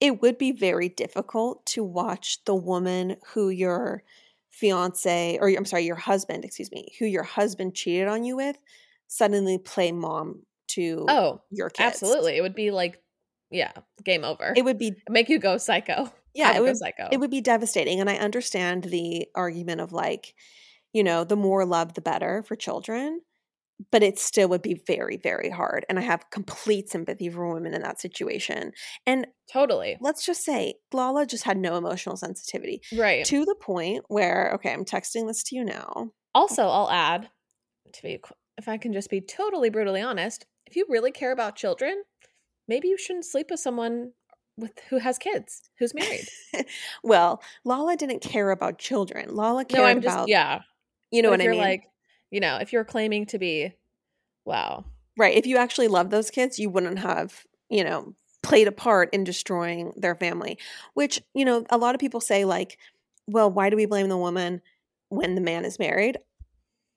it 0.00 0.22
would 0.22 0.38
be 0.38 0.52
very 0.52 0.88
difficult 0.88 1.66
to 1.66 1.84
watch 1.84 2.44
the 2.44 2.54
woman 2.54 3.16
who 3.34 3.48
your 3.50 4.04
fiance 4.50 5.38
or 5.40 5.48
I'm 5.48 5.64
sorry, 5.64 5.84
your 5.84 5.96
husband, 5.96 6.44
excuse 6.44 6.70
me, 6.72 6.94
who 6.98 7.06
your 7.06 7.22
husband 7.24 7.74
cheated 7.74 8.08
on 8.08 8.24
you 8.24 8.36
with 8.36 8.58
suddenly 9.08 9.58
play 9.58 9.92
mom 9.92 10.44
to 10.68 11.08
Oh, 11.08 11.42
your 11.50 11.70
kids. 11.70 12.02
absolutely. 12.02 12.36
It 12.36 12.42
would 12.42 12.54
be 12.54 12.70
like 12.70 13.02
yeah, 13.50 13.72
game 14.02 14.24
over. 14.24 14.54
It 14.56 14.62
would 14.64 14.78
be 14.78 15.02
make 15.08 15.28
you 15.28 15.38
go 15.38 15.58
psycho. 15.58 16.12
yeah, 16.34 16.56
it 16.56 16.60
would 16.62 16.76
psycho. 16.76 17.10
it 17.10 17.18
would 17.18 17.30
be 17.30 17.40
devastating 17.40 18.00
and 18.00 18.08
I 18.10 18.16
understand 18.16 18.84
the 18.84 19.26
argument 19.34 19.80
of 19.80 19.92
like, 19.92 20.34
you 20.92 21.04
know, 21.04 21.24
the 21.24 21.36
more 21.36 21.64
love 21.66 21.94
the 21.94 22.00
better 22.00 22.42
for 22.42 22.56
children, 22.56 23.20
but 23.90 24.02
it 24.02 24.18
still 24.18 24.48
would 24.48 24.62
be 24.62 24.80
very 24.86 25.16
very 25.16 25.50
hard 25.50 25.84
and 25.88 25.98
I 25.98 26.02
have 26.02 26.30
complete 26.30 26.88
sympathy 26.88 27.28
for 27.28 27.52
women 27.52 27.74
in 27.74 27.82
that 27.82 28.00
situation. 28.00 28.72
And 29.06 29.26
totally. 29.52 29.96
let's 30.00 30.24
just 30.24 30.44
say 30.44 30.74
Lala 30.92 31.26
just 31.26 31.44
had 31.44 31.58
no 31.58 31.76
emotional 31.76 32.16
sensitivity 32.16 32.80
Right. 32.96 33.24
to 33.26 33.44
the 33.44 33.56
point 33.56 34.04
where 34.08 34.52
okay, 34.54 34.72
I'm 34.72 34.84
texting 34.84 35.26
this 35.26 35.42
to 35.44 35.56
you 35.56 35.64
now. 35.64 36.10
Also, 36.34 36.62
I'll 36.62 36.90
add 36.90 37.28
to 37.92 38.02
be 38.02 38.20
if 38.58 38.68
I 38.68 38.76
can 38.78 38.92
just 38.92 39.10
be 39.10 39.20
totally 39.20 39.70
brutally 39.70 40.00
honest, 40.00 40.46
if 40.66 40.76
you 40.76 40.86
really 40.88 41.10
care 41.10 41.32
about 41.32 41.56
children, 41.56 42.02
maybe 42.68 42.88
you 42.88 42.96
shouldn't 42.98 43.24
sleep 43.24 43.48
with 43.50 43.60
someone 43.60 44.12
with 44.56 44.72
who 44.88 44.98
has 44.98 45.18
kids, 45.18 45.62
who's 45.78 45.92
married. 45.94 46.26
well, 47.02 47.42
Lala 47.64 47.96
didn't 47.96 48.20
care 48.20 48.50
about 48.50 48.78
children. 48.78 49.34
Lala 49.34 49.64
cared 49.64 49.82
no, 49.82 49.88
I'm 49.88 50.00
just 50.00 50.14
about 50.14 50.28
yeah. 50.28 50.60
you 51.10 51.22
know 51.22 51.30
But 51.30 51.34
what 51.34 51.40
I 51.40 51.44
you're 51.44 51.52
mean? 51.52 51.60
like, 51.62 51.82
you 52.34 52.40
know, 52.40 52.56
if 52.56 52.72
you're 52.72 52.84
claiming 52.84 53.26
to 53.26 53.38
be 53.38 53.72
wow. 54.44 54.84
right. 55.16 55.36
If 55.36 55.46
you 55.46 55.56
actually 55.56 55.86
love 55.86 56.10
those 56.10 56.32
kids, 56.32 56.58
you 56.58 56.68
wouldn't 56.68 56.98
have, 56.98 57.44
you 57.70 57.84
know, 57.84 58.16
played 58.42 58.66
a 58.66 58.72
part 58.72 59.08
in 59.14 59.22
destroying 59.22 59.92
their 59.96 60.16
family. 60.16 60.58
Which, 60.94 61.22
you 61.32 61.44
know, 61.44 61.64
a 61.70 61.78
lot 61.78 61.94
of 61.94 62.00
people 62.00 62.20
say, 62.20 62.44
like, 62.44 62.76
well, 63.28 63.48
why 63.48 63.70
do 63.70 63.76
we 63.76 63.86
blame 63.86 64.08
the 64.08 64.18
woman 64.18 64.62
when 65.10 65.36
the 65.36 65.40
man 65.40 65.64
is 65.64 65.78
married? 65.78 66.18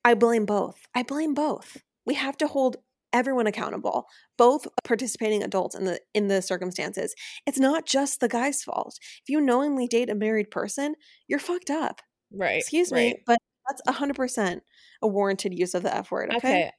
I 0.04 0.14
blame 0.14 0.44
both. 0.44 0.88
I 0.92 1.04
blame 1.04 1.34
both. 1.34 1.76
We 2.04 2.14
have 2.14 2.36
to 2.38 2.48
hold 2.48 2.78
everyone 3.12 3.46
accountable 3.46 4.06
both 4.36 4.66
participating 4.84 5.42
adults 5.42 5.74
in 5.74 5.86
the 5.86 5.98
in 6.12 6.28
the 6.28 6.42
circumstances 6.42 7.14
it's 7.46 7.58
not 7.58 7.86
just 7.86 8.20
the 8.20 8.28
guy's 8.28 8.62
fault 8.62 8.98
if 9.00 9.30
you 9.30 9.40
knowingly 9.40 9.86
date 9.86 10.10
a 10.10 10.14
married 10.14 10.50
person 10.50 10.94
you're 11.26 11.38
fucked 11.38 11.70
up 11.70 12.02
Right. 12.30 12.58
excuse 12.58 12.92
right. 12.92 13.16
me 13.16 13.22
but 13.26 13.38
that's 13.68 13.82
100% 13.86 14.60
a 15.02 15.06
warranted 15.06 15.54
use 15.54 15.74
of 15.74 15.82
the 15.82 15.94
f 15.94 16.10
word 16.10 16.30
okay, 16.30 16.38
Okay. 16.38 16.72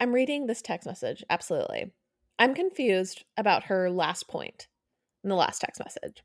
I'm 0.00 0.12
reading 0.12 0.46
this 0.46 0.62
text 0.62 0.86
message. 0.86 1.22
Absolutely. 1.28 1.92
I'm 2.38 2.54
confused 2.54 3.24
about 3.36 3.64
her 3.64 3.90
last 3.90 4.28
point 4.28 4.66
in 5.22 5.28
the 5.28 5.36
last 5.36 5.60
text 5.60 5.80
message. 5.84 6.22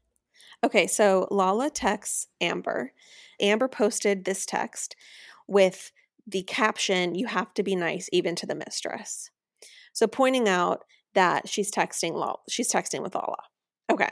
okay 0.63 0.87
so 0.87 1.27
lala 1.29 1.69
texts 1.69 2.27
amber 2.39 2.93
amber 3.41 3.67
posted 3.67 4.23
this 4.23 4.45
text 4.45 4.95
with 5.47 5.91
the 6.25 6.43
caption 6.43 7.13
you 7.15 7.27
have 7.27 7.53
to 7.53 7.63
be 7.63 7.75
nice 7.75 8.07
even 8.13 8.33
to 8.35 8.45
the 8.45 8.55
mistress 8.55 9.29
so 9.93 10.07
pointing 10.07 10.47
out 10.47 10.83
that 11.13 11.47
she's 11.47 11.71
texting 11.71 12.13
Lala, 12.13 12.37
she's 12.49 12.69
texting 12.71 13.01
with 13.01 13.15
Lala. 13.15 13.37
Okay. 13.89 14.09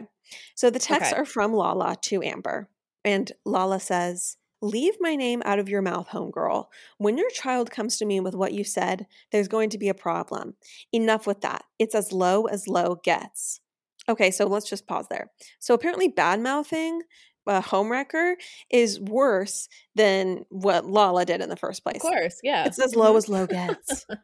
So 0.56 0.70
the 0.70 0.80
texts 0.80 1.12
Okay. 1.12 1.22
are 1.22 1.26
from 1.26 1.54
Lala 1.54 1.98
to 2.04 2.24
Amber. 2.24 2.70
And 3.04 3.30
Lala 3.44 3.82
says, 3.82 4.38
Leave 4.64 4.96
my 5.02 5.16
name 5.16 5.42
out 5.44 5.60
of 5.60 5.68
your 5.68 5.82
mouth, 5.82 6.08
homegirl. 6.10 6.68
When 6.98 7.18
your 7.18 7.30
child 7.30 7.70
comes 7.70 7.98
to 7.98 8.06
me 8.06 8.20
with 8.22 8.34
what 8.34 8.54
you 8.54 8.64
said, 8.64 9.06
there's 9.32 9.50
going 9.50 9.70
to 9.72 9.78
be 9.78 9.90
a 9.90 9.94
problem. 9.94 10.56
Enough 10.94 11.28
with 11.28 11.42
that. 11.42 11.66
It's 11.80 11.94
as 11.94 12.14
low 12.14 12.46
as 12.46 12.68
low 12.68 12.96
gets. 13.04 13.60
Okay, 14.08 14.32
so 14.32 14.46
let's 14.48 14.70
just 14.70 14.88
pause 14.88 15.08
there. 15.10 15.30
So 15.60 15.74
apparently, 15.74 16.08
bad 16.08 16.40
mouthing 16.40 17.02
a 17.46 17.62
homewrecker 17.62 18.36
is 18.72 19.02
worse 19.02 19.68
than 19.96 20.46
what 20.50 20.86
Lala 20.86 21.26
did 21.26 21.42
in 21.42 21.50
the 21.50 21.58
first 21.58 21.84
place. 21.84 21.98
Of 21.98 22.02
course. 22.04 22.40
Yeah. 22.42 22.64
It's 22.66 22.80
as 22.82 22.96
low 22.96 23.14
Mhm. 23.14 23.18
as 23.18 23.30
low 23.30 23.46
gets. 23.48 24.06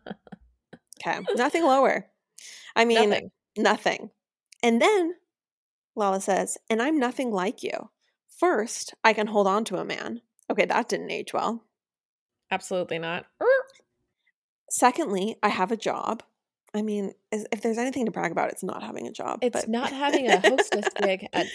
Okay, 1.06 1.20
nothing 1.36 1.64
lower. 1.64 2.08
I 2.76 2.84
mean, 2.84 3.10
Nothing. 3.12 3.32
nothing. 3.58 4.10
And 4.62 4.82
then 4.82 5.16
Lala 5.96 6.20
says, 6.20 6.58
and 6.70 6.82
I'm 6.82 7.00
nothing 7.00 7.32
like 7.32 7.64
you. 7.64 7.90
First, 8.38 8.94
I 9.04 9.14
can 9.14 9.28
hold 9.28 9.48
on 9.48 9.64
to 9.66 9.78
a 9.78 9.86
man. 9.86 10.22
Okay, 10.50 10.66
that 10.66 10.90
didn't 10.90 11.12
age 11.12 11.34
well. 11.34 11.64
Absolutely 12.52 13.00
not. 13.00 13.26
Er, 13.42 13.46
Secondly, 14.70 15.36
I 15.42 15.50
have 15.50 15.72
a 15.72 15.78
job. 15.78 16.24
I 16.76 16.84
mean, 16.84 17.14
if 17.32 17.62
there's 17.64 17.80
anything 17.80 18.06
to 18.06 18.12
brag 18.12 18.32
about, 18.32 18.52
it's 18.52 18.64
not 18.64 18.84
having 18.84 19.08
a 19.08 19.12
job. 19.12 19.40
It's 19.42 19.62
but- 19.62 19.70
not 19.70 19.92
having 19.92 20.28
a 20.30 20.40
hostess 20.40 20.86
gig 21.02 21.28
at 21.34 21.48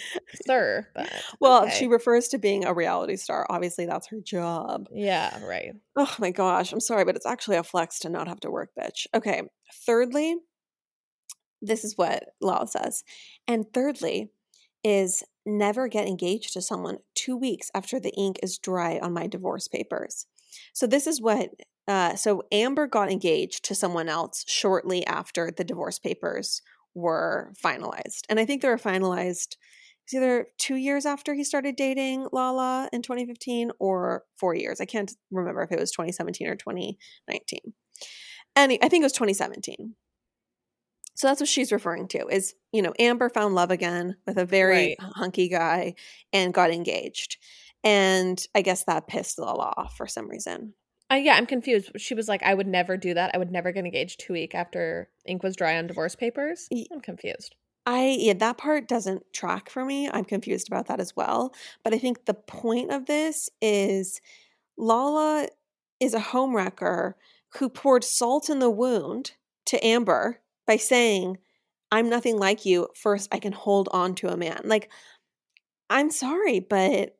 SUR, 0.45 0.89
but 0.95 1.09
well, 1.41 1.65
okay. 1.65 1.75
she 1.79 1.87
refers 1.87 2.29
to 2.29 2.39
being 2.39 2.65
a 2.65 2.75
reality 2.75 3.17
star. 3.17 3.47
Obviously, 3.49 3.87
that's 3.87 4.09
her 4.09 4.21
job. 4.21 4.89
Yeah, 4.93 5.45
right. 5.45 5.73
Oh 5.95 6.13
my 6.19 6.33
gosh, 6.33 6.73
I'm 6.73 6.81
sorry, 6.81 7.05
but 7.05 7.15
it's 7.15 7.27
actually 7.27 7.57
a 7.57 7.63
flex 7.63 8.01
to 8.01 8.09
not 8.09 8.27
have 8.27 8.41
to 8.41 8.51
work, 8.51 8.71
bitch. 8.79 9.07
Okay. 9.15 9.43
Thirdly, 9.87 10.37
this 11.63 11.85
is 11.85 11.97
what 11.97 12.25
Lala 12.41 12.67
says. 12.67 13.05
And 13.47 13.67
thirdly, 13.73 14.33
is 14.83 15.23
never 15.47 15.89
get 15.89 16.07
engaged 16.07 16.53
to 16.53 16.63
someone 16.63 16.99
two 17.15 17.37
weeks 17.37 17.71
after 17.75 18.01
the 18.01 18.15
ink 18.15 18.39
is 18.43 18.59
dry 18.59 18.99
on 18.99 19.13
my 19.13 19.27
divorce 19.27 19.69
papers. 19.69 20.27
So 20.73 20.87
this 20.87 21.07
is 21.07 21.21
what 21.21 21.51
uh, 21.87 22.17
so 22.17 22.43
Amber 22.51 22.87
got 22.87 23.11
engaged 23.11 23.65
to 23.67 23.75
someone 23.75 24.09
else 24.09 24.45
shortly 24.47 25.07
after 25.07 25.51
the 25.51 25.65
divorce 25.65 25.99
papers 25.99 26.63
were 26.95 27.53
finalized. 27.63 28.23
And 28.29 28.41
I 28.41 28.47
think 28.47 28.63
they 28.63 28.69
were 28.69 28.79
finalized 28.79 29.57
either 30.13 30.47
two 30.59 30.77
years 30.77 31.07
after 31.07 31.35
he 31.35 31.45
started 31.45 31.77
dating 31.77 32.27
Lala 32.33 32.89
in 32.93 33.03
2015 33.03 33.71
or 33.79 34.25
four 34.39 34.55
years. 34.55 34.81
I 34.81 34.85
can't 34.85 35.13
remember 35.31 35.63
if 35.63 35.73
it 35.73 35.81
was 35.81 35.91
2017 35.93 36.47
or 36.47 36.57
2019. 36.57 37.61
And 38.57 38.73
I 38.83 38.89
think 38.89 39.03
it 39.03 39.07
was 39.07 39.13
2017. 39.13 39.95
So 41.15 41.29
that's 41.29 41.41
what 41.41 41.49
she's 41.49 41.73
referring 41.73 42.09
to 42.09 42.27
is, 42.29 42.55
you 42.73 42.83
know, 42.83 42.93
Amber 42.99 43.29
found 43.29 43.55
love 43.55 43.71
again 43.71 44.17
with 44.27 44.37
a 44.37 44.45
very 44.45 44.97
Right. 45.01 45.13
hunky 45.15 45.49
guy 45.49 45.95
and 46.33 46.53
got 46.53 46.71
engaged. 46.73 47.39
And 47.85 48.45
I 48.55 48.63
guess 48.63 48.85
that 48.85 49.07
pissed 49.07 49.39
Lala 49.39 49.73
off 49.77 49.97
for 49.97 50.07
some 50.07 50.29
reason. 50.29 50.75
Uh, 51.13 51.17
yeah, 51.17 51.35
I'm 51.35 51.47
confused. 51.47 51.93
She 51.99 52.15
was 52.15 52.29
like, 52.29 52.43
I 52.43 52.55
would 52.55 52.67
never 52.67 52.97
do 52.97 53.15
that. 53.15 53.31
I 53.35 53.39
would 53.39 53.51
never 53.53 53.73
get 53.73 53.85
engaged 53.85 54.21
two 54.21 54.33
week 54.33 54.55
after 54.55 55.11
ink 55.27 55.43
was 55.43 55.55
dry 55.55 55.77
on 55.77 55.87
divorce 55.87 56.17
papers. 56.17 56.69
I'm 56.93 57.01
confused. 57.01 57.55
I 57.87 58.17
yeah, 58.19 58.33
that 58.33 58.57
part 58.57 58.89
doesn't 58.89 59.31
track 59.35 59.69
for 59.69 59.85
me. 59.85 60.09
I'm 60.11 60.25
confused 60.25 60.69
about 60.69 60.87
that 60.87 61.01
as 61.01 61.15
well. 61.15 61.55
But 61.85 61.93
I 61.93 61.99
think 61.99 62.25
the 62.25 62.33
point 62.35 62.91
of 62.91 63.05
this 63.05 63.51
is 63.61 64.23
Lala 64.79 65.49
is 66.01 66.15
a 66.15 66.21
homewrecker 66.21 67.15
who 67.59 67.69
poured 67.69 68.03
salt 68.03 68.49
in 68.49 68.59
the 68.59 68.71
wound 68.71 69.33
to 69.67 69.85
Amber 69.87 70.41
by 70.67 70.77
saying, 70.77 71.39
I'm 71.91 72.09
nothing 72.09 72.39
like 72.39 72.65
you. 72.67 72.89
First, 72.95 73.29
I 73.33 73.39
can 73.39 73.53
hold 73.53 73.89
on 73.93 74.15
to 74.17 74.29
a 74.29 74.37
man. 74.37 74.63
Like, 74.65 74.91
I'm 75.91 76.11
sorry, 76.11 76.61
but 76.61 77.17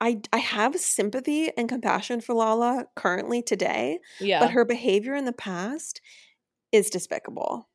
I 0.00 0.20
I 0.32 0.38
have 0.38 0.76
sympathy 0.80 1.50
and 1.56 1.68
compassion 1.68 2.20
for 2.20 2.34
Lala 2.34 2.86
currently 2.96 3.42
today, 3.42 4.00
Yeah. 4.20 4.40
but 4.40 4.50
her 4.52 4.64
behavior 4.64 5.14
in 5.14 5.24
the 5.26 5.32
past 5.32 6.00
is 6.72 6.90
despicable. 6.90 7.68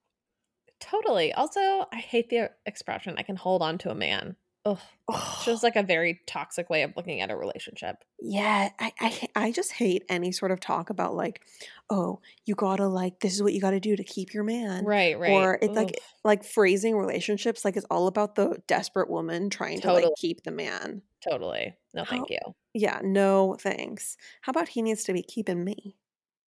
totally. 0.79 1.33
Also, 1.33 1.85
I 1.91 1.97
hate 1.97 2.29
the 2.29 2.51
expression, 2.65 3.15
I 3.17 3.23
can 3.23 3.35
hold 3.35 3.61
on 3.61 3.77
to 3.79 3.89
a 3.91 3.95
man. 3.95 4.35
Ugh. 4.67 4.79
It's 5.09 5.45
just 5.45 5.63
like 5.63 5.77
a 5.77 5.83
very 5.83 6.19
toxic 6.27 6.69
way 6.69 6.83
of 6.83 6.91
looking 6.97 7.21
at 7.21 7.31
a 7.31 7.37
relationship. 7.37 8.03
Yeah, 8.19 8.69
I 8.77 9.29
I 9.35 9.51
just 9.53 9.71
hate 9.71 10.03
any 10.09 10.33
sort 10.33 10.51
of 10.51 10.59
talk 10.59 10.89
about 10.89 11.15
like, 11.15 11.41
oh, 11.89 12.19
you 12.45 12.55
gotta 12.55 12.87
like 12.87 13.21
this 13.21 13.33
is 13.33 13.41
what 13.41 13.53
you 13.53 13.61
gotta 13.61 13.79
do 13.79 13.95
to 13.95 14.03
keep 14.03 14.33
your 14.33 14.43
man, 14.43 14.83
Right, 14.83 15.17
right. 15.17 15.31
Or 15.31 15.57
it's 15.61 15.75
like 15.75 15.91
Ugh. 15.95 16.03
like 16.25 16.43
phrasing 16.43 16.97
relationships 16.97 17.63
like 17.63 17.77
it's 17.77 17.85
all 17.89 18.07
about 18.07 18.35
the 18.35 18.61
desperate 18.67 19.09
woman 19.09 19.49
trying 19.49 19.79
to 19.81 19.93
like 19.93 20.05
keep 20.17 20.43
the 20.43 20.51
man. 20.51 21.01
totally. 21.27 21.77
No, 21.93 22.03
How- 22.03 22.09
thank 22.09 22.29
you. 22.29 22.39
Yeah, 22.73 22.99
no 23.01 23.55
thanks. 23.59 24.17
How 24.41 24.49
about 24.51 24.67
he 24.67 24.81
needs 24.81 25.05
to 25.05 25.13
be 25.13 25.23
keeping 25.23 25.63
me? 25.63 25.95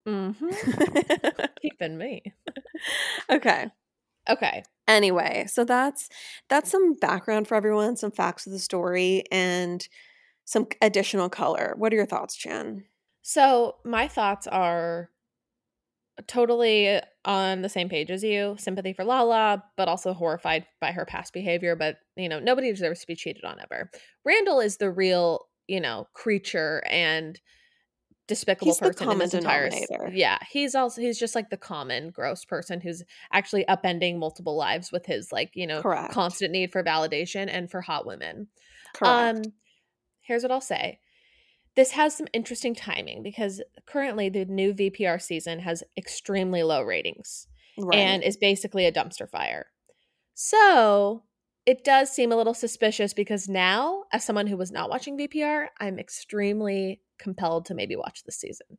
Mm-hmm. 0.08 0.48
Keeping 1.62 1.98
me. 1.98 2.22
okay. 3.30 3.66
Okay. 4.28 4.62
Anyway, 4.90 5.46
so 5.46 5.64
that's 5.64 6.08
that's 6.48 6.68
some 6.68 6.94
background 6.94 7.46
for 7.46 7.54
everyone, 7.54 7.96
some 7.96 8.10
facts 8.10 8.44
of 8.44 8.52
the 8.52 8.58
story, 8.58 9.22
and 9.30 9.86
some 10.44 10.66
additional 10.82 11.28
color. 11.28 11.74
What 11.76 11.92
are 11.92 11.96
your 11.96 12.06
thoughts, 12.06 12.34
Jan? 12.34 12.82
So 13.22 13.76
my 13.84 14.08
thoughts 14.08 14.48
are 14.48 15.10
totally 16.26 17.00
on 17.24 17.62
the 17.62 17.68
same 17.68 17.88
page 17.88 18.10
as 18.10 18.24
you. 18.24 18.56
Sympathy 18.58 18.92
for 18.92 19.04
Lala, 19.04 19.62
but 19.76 19.86
also 19.86 20.12
horrified 20.12 20.66
by 20.80 20.90
her 20.90 21.04
past 21.04 21.32
behavior. 21.32 21.76
But 21.76 21.98
you 22.16 22.28
know, 22.28 22.40
nobody 22.40 22.72
deserves 22.72 23.00
to 23.02 23.06
be 23.06 23.14
cheated 23.14 23.44
on 23.44 23.60
ever. 23.60 23.92
Randall 24.24 24.58
is 24.58 24.78
the 24.78 24.90
real, 24.90 25.46
you 25.68 25.80
know, 25.80 26.08
creature 26.14 26.82
and 26.90 27.40
despicable 28.30 28.70
He's 28.70 28.78
the 28.78 28.86
person 28.86 29.10
in 29.10 29.18
this 29.18 29.34
entire 29.34 29.68
denominator. 29.68 30.10
Yeah, 30.14 30.38
he's 30.48 30.76
also 30.76 31.00
he's 31.00 31.18
just 31.18 31.34
like 31.34 31.50
the 31.50 31.56
common 31.56 32.10
gross 32.10 32.44
person 32.44 32.80
who's 32.80 33.02
actually 33.32 33.64
upending 33.68 34.18
multiple 34.18 34.56
lives 34.56 34.92
with 34.92 35.04
his 35.04 35.32
like 35.32 35.50
you 35.54 35.66
know 35.66 35.82
Correct. 35.82 36.14
constant 36.14 36.52
need 36.52 36.70
for 36.70 36.82
validation 36.84 37.48
and 37.50 37.68
for 37.68 37.80
hot 37.80 38.06
women. 38.06 38.46
Correct. 38.94 39.38
Um, 39.38 39.52
here's 40.20 40.42
what 40.42 40.52
I'll 40.52 40.60
say. 40.60 41.00
This 41.74 41.90
has 41.92 42.16
some 42.16 42.28
interesting 42.32 42.74
timing 42.74 43.22
because 43.22 43.60
currently 43.84 44.28
the 44.28 44.44
new 44.44 44.72
VPR 44.72 45.20
season 45.20 45.58
has 45.58 45.82
extremely 45.96 46.62
low 46.62 46.82
ratings 46.82 47.48
right. 47.78 47.98
and 47.98 48.22
is 48.22 48.36
basically 48.36 48.86
a 48.86 48.92
dumpster 48.92 49.28
fire. 49.28 49.66
So 50.34 51.24
it 51.70 51.84
does 51.84 52.10
seem 52.10 52.32
a 52.32 52.36
little 52.36 52.52
suspicious 52.52 53.14
because 53.14 53.48
now, 53.48 54.02
as 54.12 54.24
someone 54.24 54.48
who 54.48 54.56
was 54.56 54.72
not 54.72 54.90
watching 54.90 55.16
VPR, 55.16 55.66
I'm 55.78 56.00
extremely 56.00 57.00
compelled 57.16 57.66
to 57.66 57.76
maybe 57.76 57.94
watch 57.94 58.24
this 58.24 58.40
season. 58.40 58.78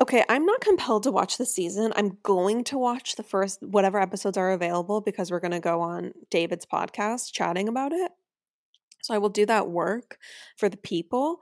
Okay, 0.00 0.24
I'm 0.26 0.46
not 0.46 0.62
compelled 0.62 1.02
to 1.02 1.10
watch 1.10 1.36
the 1.36 1.44
season. 1.44 1.92
I'm 1.96 2.16
going 2.22 2.64
to 2.64 2.78
watch 2.78 3.16
the 3.16 3.22
first 3.22 3.62
whatever 3.62 4.00
episodes 4.00 4.38
are 4.38 4.52
available 4.52 5.02
because 5.02 5.30
we're 5.30 5.38
going 5.38 5.50
to 5.50 5.60
go 5.60 5.82
on 5.82 6.12
David's 6.30 6.64
podcast 6.64 7.30
chatting 7.34 7.68
about 7.68 7.92
it. 7.92 8.10
So 9.02 9.12
I 9.12 9.18
will 9.18 9.28
do 9.28 9.44
that 9.44 9.68
work 9.68 10.16
for 10.56 10.70
the 10.70 10.78
people. 10.78 11.40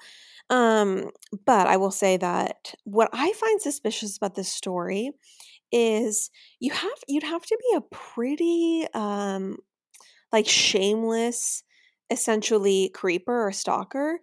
Um, 0.50 1.12
but 1.44 1.68
I 1.68 1.76
will 1.76 1.92
say 1.92 2.16
that 2.16 2.74
what 2.82 3.08
I 3.12 3.32
find 3.34 3.62
suspicious 3.62 4.16
about 4.16 4.34
this 4.34 4.52
story 4.52 5.12
is 5.70 6.30
you 6.58 6.72
have 6.72 6.98
you'd 7.06 7.22
have 7.22 7.44
to 7.44 7.58
be 7.70 7.76
a 7.76 7.80
pretty 7.80 8.86
um 8.94 9.58
like 10.36 10.46
shameless 10.46 11.62
essentially 12.10 12.90
creeper 12.90 13.46
or 13.46 13.52
stalker 13.52 14.20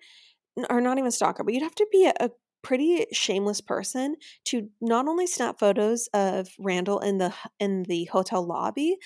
or 0.70 0.80
not 0.80 1.00
even 1.00 1.10
stalker, 1.10 1.44
but 1.44 1.56
you'd 1.56 1.64
have 1.64 1.74
to 1.74 1.88
be 1.92 2.06
a, 2.06 2.14
a 2.20 2.30
pretty 2.62 3.08
shameless 3.12 3.62
person 3.62 4.16
to 4.46 4.70
not 4.80 5.08
only 5.08 5.26
snap 5.26 5.58
photos 5.58 6.08
of 6.14 6.50
Randall 6.60 7.00
in 7.00 7.18
the 7.18 7.34
in 7.60 7.84
the 7.84 8.06
hotel 8.06 8.46
lobby, 8.46 8.98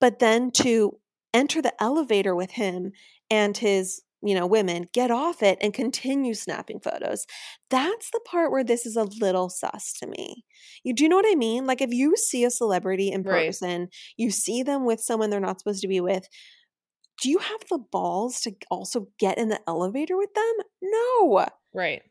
but 0.00 0.18
then 0.18 0.50
to 0.50 0.98
enter 1.32 1.62
the 1.62 1.80
elevator 1.80 2.34
with 2.34 2.50
him 2.50 2.90
and 3.30 3.56
his 3.56 4.02
you 4.26 4.34
know 4.34 4.46
women 4.46 4.86
get 4.92 5.10
off 5.10 5.42
it 5.42 5.58
and 5.60 5.74
continue 5.74 6.34
snapping 6.34 6.80
photos 6.80 7.26
that's 7.70 8.10
the 8.10 8.20
part 8.26 8.50
where 8.50 8.64
this 8.64 8.86
is 8.86 8.96
a 8.96 9.04
little 9.20 9.48
sus 9.48 9.92
to 9.92 10.06
me 10.06 10.44
you 10.84 10.94
do 10.94 11.04
you 11.04 11.08
know 11.08 11.16
what 11.16 11.30
i 11.30 11.34
mean 11.34 11.66
like 11.66 11.80
if 11.80 11.90
you 11.92 12.16
see 12.16 12.44
a 12.44 12.50
celebrity 12.50 13.10
in 13.10 13.22
Right. 13.22 13.46
person 13.48 13.88
you 14.16 14.30
see 14.30 14.62
them 14.62 14.84
with 14.84 15.00
someone 15.00 15.30
they're 15.30 15.40
not 15.40 15.58
supposed 15.60 15.82
to 15.82 15.88
be 15.88 16.00
with 16.00 16.26
do 17.22 17.30
you 17.30 17.38
have 17.38 17.60
the 17.70 17.78
balls 17.78 18.40
to 18.42 18.52
also 18.70 19.08
get 19.18 19.38
in 19.38 19.48
the 19.48 19.60
elevator 19.68 20.16
with 20.16 20.32
them 20.34 20.52
no 20.82 21.46
Right. 21.72 22.02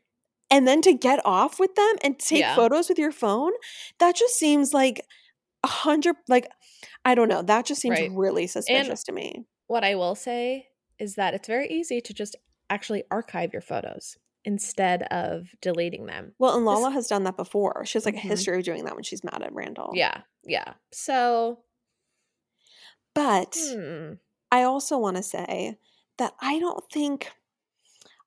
and 0.50 0.66
then 0.66 0.80
to 0.82 0.92
get 0.92 1.20
off 1.24 1.58
with 1.58 1.74
them 1.74 1.94
and 2.02 2.18
take 2.18 2.40
Yeah. 2.40 2.54
photos 2.54 2.88
with 2.88 2.98
your 2.98 3.12
phone 3.12 3.52
that 3.98 4.16
just 4.16 4.34
seems 4.34 4.72
like 4.72 5.00
a 5.64 5.68
hundred 5.68 6.16
like 6.28 6.48
i 7.04 7.14
don't 7.14 7.28
know 7.28 7.42
that 7.42 7.66
just 7.66 7.80
seems 7.80 8.00
Right. 8.00 8.10
really 8.12 8.46
suspicious 8.46 9.02
to 9.04 9.12
me 9.12 9.46
What 9.68 9.84
I 9.84 9.96
will 9.96 10.14
say 10.14 10.68
is 10.98 11.14
that 11.16 11.34
it's 11.34 11.48
very 11.48 11.68
easy 11.68 12.00
to 12.00 12.14
just 12.14 12.36
actually 12.70 13.04
archive 13.10 13.52
your 13.52 13.62
photos 13.62 14.16
instead 14.44 15.02
of 15.04 15.48
deleting 15.60 16.06
them. 16.06 16.32
well 16.38 16.56
and 16.56 16.62
This- 16.66 16.66
lala 16.74 16.90
has 16.92 17.08
done 17.08 17.24
that 17.24 17.36
before 17.36 17.84
she 17.84 17.94
has 17.98 18.04
like 18.06 18.14
Mhm. 18.14 18.24
a 18.24 18.28
history 18.28 18.58
of 18.58 18.64
doing 18.64 18.84
that 18.84 18.94
when 18.94 19.02
she's 19.04 19.24
mad 19.24 19.42
at 19.42 19.52
randall 19.52 19.90
Yeah. 19.94 20.22
Yeah. 20.44 20.74
So, 20.92 21.64
but 23.14 23.56
hmm, 23.58 24.12
i 24.52 24.62
also 24.62 24.98
want 24.98 25.16
to 25.16 25.22
say 25.22 25.78
that 26.18 26.34
i 26.40 26.58
don't 26.58 26.84
think 26.92 27.32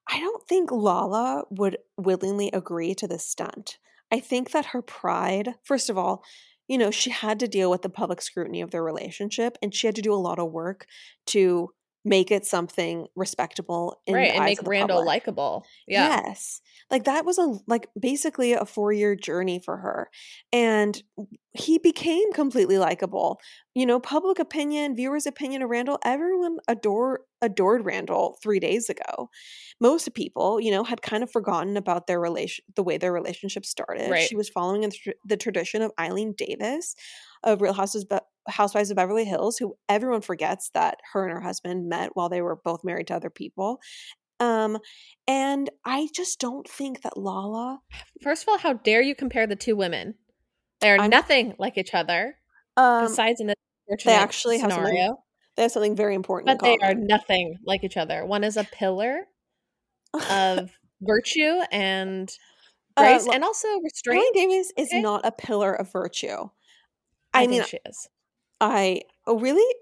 i 0.08 0.20
don't 0.20 0.48
think 0.48 0.72
lala 0.72 1.44
would 1.50 1.78
willingly 1.98 2.50
agree 2.52 2.94
to 2.96 3.08
this 3.08 3.26
stunt 3.26 3.78
i 4.12 4.20
think 4.20 4.52
that 4.52 4.68
her 4.68 4.82
pride 4.82 5.56
first 5.64 5.90
of 5.90 5.98
all 5.98 6.24
you 6.68 6.78
know 6.78 6.92
she 6.92 7.10
had 7.12 7.40
to 7.40 7.48
deal 7.48 7.70
with 7.70 7.82
the 7.82 7.90
public 7.90 8.22
scrutiny 8.22 8.62
of 8.62 8.72
their 8.72 8.84
relationship 8.84 9.58
and 9.62 9.74
she 9.74 9.88
had 9.88 9.96
to 9.96 10.02
do 10.02 10.14
a 10.14 10.16
lot 10.28 10.40
of 10.40 10.52
work 10.52 10.86
to 11.26 11.70
make 12.06 12.32
it 12.32 12.46
something 12.46 13.08
respectable 13.16 14.02
in 14.08 14.16
right. 14.16 14.30
the 14.30 14.34
And 14.36 14.44
eyes 14.44 14.50
make 14.50 14.60
of 14.60 14.66
the 14.66 14.72
Randall 14.72 15.06
likable. 15.06 15.66
Yeah. 15.88 16.22
Yes. 16.26 16.62
Like 16.90 17.04
that 17.04 17.26
was 17.26 17.38
a 17.38 17.60
like 17.68 17.88
basically 18.00 18.54
a 18.54 18.62
4-year 18.62 19.16
journey 19.16 19.60
for 19.64 19.78
her. 19.78 20.10
And 20.54 21.02
he 21.54 21.78
became 21.78 22.32
completely 22.32 22.78
likable. 22.78 23.40
You 23.76 23.86
know, 23.86 24.00
public 24.00 24.40
opinion, 24.40 24.96
viewers' 24.96 25.26
opinion 25.26 25.62
of 25.62 25.70
Randall, 25.70 26.00
everyone 26.06 26.58
adore 26.68 27.22
adored 27.42 27.86
Randall 27.86 28.38
3 28.42 28.60
days 28.60 28.90
ago. 28.90 29.30
Most 29.82 30.14
people, 30.14 30.60
you 30.60 30.72
know, 30.72 30.84
had 30.84 31.02
kind 31.02 31.22
of 31.22 31.32
forgotten 31.32 31.76
about 31.78 32.08
their 32.08 32.20
relation 32.20 32.64
the 32.76 32.84
way 32.84 32.98
their 32.98 33.14
relationship 33.14 33.66
started. 33.66 34.10
Right. 34.10 34.28
She 34.28 34.36
was 34.36 34.50
following 34.50 34.84
in 34.84 34.92
the 34.92 35.14
the 35.26 35.38
tradition 35.38 35.82
of 35.82 35.92
Eileen 36.00 36.34
Davis 36.38 36.96
of 37.44 37.62
Real 37.62 37.74
Houses 37.74 38.06
Housewives 38.50 38.90
of 38.92 38.98
Beverly 38.98 39.26
Hills, 39.26 39.58
who 39.58 39.76
everyone 39.88 40.22
forgets 40.22 40.70
that 40.74 41.00
her 41.14 41.24
and 41.24 41.32
her 41.34 41.42
husband 41.42 41.88
met 41.90 42.12
while 42.16 42.30
they 42.30 42.42
were 42.42 42.56
both 42.64 42.84
married 42.84 43.08
to 43.08 43.16
other 43.16 43.30
people. 43.30 43.80
Um, 44.40 44.78
and 45.28 45.70
I 45.86 46.08
just 46.16 46.40
don't 46.40 46.68
think 46.68 47.02
that 47.02 47.18
Lala. 47.18 47.82
First 48.22 48.44
of 48.44 48.50
all, 48.50 48.58
how 48.58 48.74
dare 48.74 49.02
you 49.02 49.14
compare 49.16 49.46
the 49.48 49.56
two 49.56 49.76
women? 49.76 50.16
They 50.80 50.92
are 50.92 51.00
I'm- 51.00 51.10
nothing 51.10 51.56
like 51.60 51.78
each 51.78 51.94
other. 51.94 52.36
Um, 52.78 53.08
besides 53.08 53.42
in 53.42 53.48
this 53.48 53.56
unfortunate 53.88 54.14
actually 54.14 54.60
have 54.60 54.72
something 54.72 54.86
scenario, 54.86 55.18
they 55.58 55.64
have 55.64 55.72
something 55.72 55.96
very 55.96 56.16
important. 56.16 56.48
but 56.48 56.64
they 56.64 56.78
are 56.82 56.94
nothing 56.94 57.58
like 57.66 57.84
each 57.84 57.98
other. 57.98 58.26
One 58.26 58.46
is 58.46 58.56
a 58.56 58.64
pillar 58.64 59.26
of 60.32 60.72
virtue 61.02 61.60
and 61.72 62.32
Uh, 62.96 63.04
grace, 63.04 63.26
Lo- 63.26 63.34
and 63.34 63.44
also 63.44 63.68
restraint. 63.84 64.34
Davis 64.34 64.72
is 64.78 64.94
not 64.94 65.26
a 65.26 65.32
pillar 65.34 65.74
of 65.74 65.92
virtue. 65.92 66.50
I, 67.34 67.42
I, 67.44 67.48
think 67.48 67.52
mean, 67.52 67.64
she 67.66 67.78
is. 67.86 68.08
I 68.62 69.02
oh 69.28 69.40
really, 69.40 69.76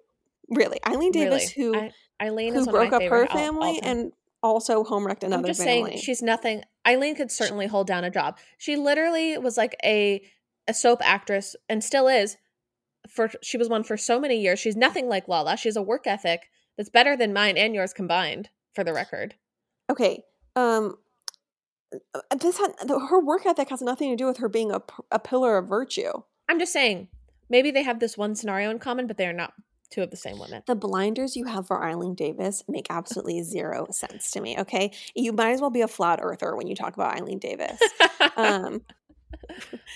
really 0.49 0.79
Eileen 0.87 1.11
Davis, 1.11 1.53
really. 1.57 1.71
who 1.73 1.79
I, 1.79 1.91
Eileen 2.21 2.53
who 2.53 2.61
is 2.61 2.67
broke 2.67 2.93
up 2.93 3.01
her 3.01 3.09
favorite 3.09 3.29
all- 3.31 3.37
family 3.37 3.67
all-time. 3.75 3.97
and 3.97 4.11
also 4.43 4.83
home 4.83 5.05
wrecked 5.05 5.23
I'm 5.23 5.33
another 5.33 5.49
just 5.49 5.63
family. 5.63 5.91
saying 5.91 6.01
she's 6.03 6.21
nothing. 6.21 6.63
Eileen 6.87 7.15
could 7.15 7.31
certainly 7.31 7.67
hold 7.67 7.87
down 7.87 8.03
a 8.03 8.09
job. 8.09 8.37
She 8.57 8.75
literally 8.75 9.37
was 9.37 9.57
like 9.57 9.75
a 9.83 10.21
a 10.67 10.73
soap 10.73 10.99
actress 11.03 11.55
and 11.69 11.83
still 11.83 12.07
is. 12.07 12.37
For 13.09 13.29
she 13.41 13.57
was 13.57 13.69
one 13.69 13.83
for 13.83 13.95
so 13.97 14.19
many 14.19 14.39
years. 14.41 14.59
She's 14.59 14.75
nothing 14.75 15.07
like 15.07 15.27
Lala. 15.27 15.55
She 15.57 15.69
has 15.69 15.77
a 15.77 15.81
work 15.81 16.05
ethic 16.07 16.49
that's 16.77 16.89
better 16.89 17.15
than 17.15 17.33
mine 17.33 17.57
and 17.57 17.73
yours 17.73 17.93
combined. 17.93 18.49
For 18.75 18.83
the 18.83 18.93
record, 18.93 19.33
okay. 19.89 20.23
Um, 20.55 20.97
uh, 22.13 22.35
this 22.37 22.57
had 22.59 22.73
her 22.89 23.19
work 23.19 23.45
ethic 23.45 23.69
has 23.69 23.81
nothing 23.81 24.11
to 24.11 24.15
do 24.15 24.27
with 24.27 24.37
her 24.37 24.49
being 24.49 24.71
a, 24.71 24.81
a 25.09 25.19
pillar 25.19 25.57
of 25.57 25.67
virtue. 25.67 26.11
I'm 26.49 26.59
just 26.59 26.73
saying 26.73 27.07
maybe 27.49 27.71
they 27.71 27.83
have 27.83 27.99
this 27.99 28.17
one 28.17 28.35
scenario 28.35 28.69
in 28.69 28.79
common, 28.79 29.07
but 29.07 29.17
they 29.17 29.27
are 29.27 29.33
not 29.33 29.53
two 29.89 30.03
of 30.03 30.11
the 30.11 30.17
same 30.17 30.37
women. 30.39 30.63
The 30.67 30.75
blinders 30.75 31.35
you 31.35 31.45
have 31.45 31.67
for 31.67 31.83
Eileen 31.83 32.15
Davis 32.15 32.63
make 32.67 32.87
absolutely 32.89 33.41
zero 33.43 33.87
sense 33.91 34.31
to 34.31 34.41
me. 34.41 34.57
Okay, 34.59 34.91
you 35.15 35.31
might 35.33 35.51
as 35.51 35.61
well 35.61 35.69
be 35.69 35.81
a 35.81 35.87
flat 35.87 36.19
earther 36.21 36.55
when 36.55 36.67
you 36.67 36.75
talk 36.75 36.93
about 36.93 37.15
Eileen 37.15 37.39
Davis. 37.39 37.79
Um, 38.35 38.81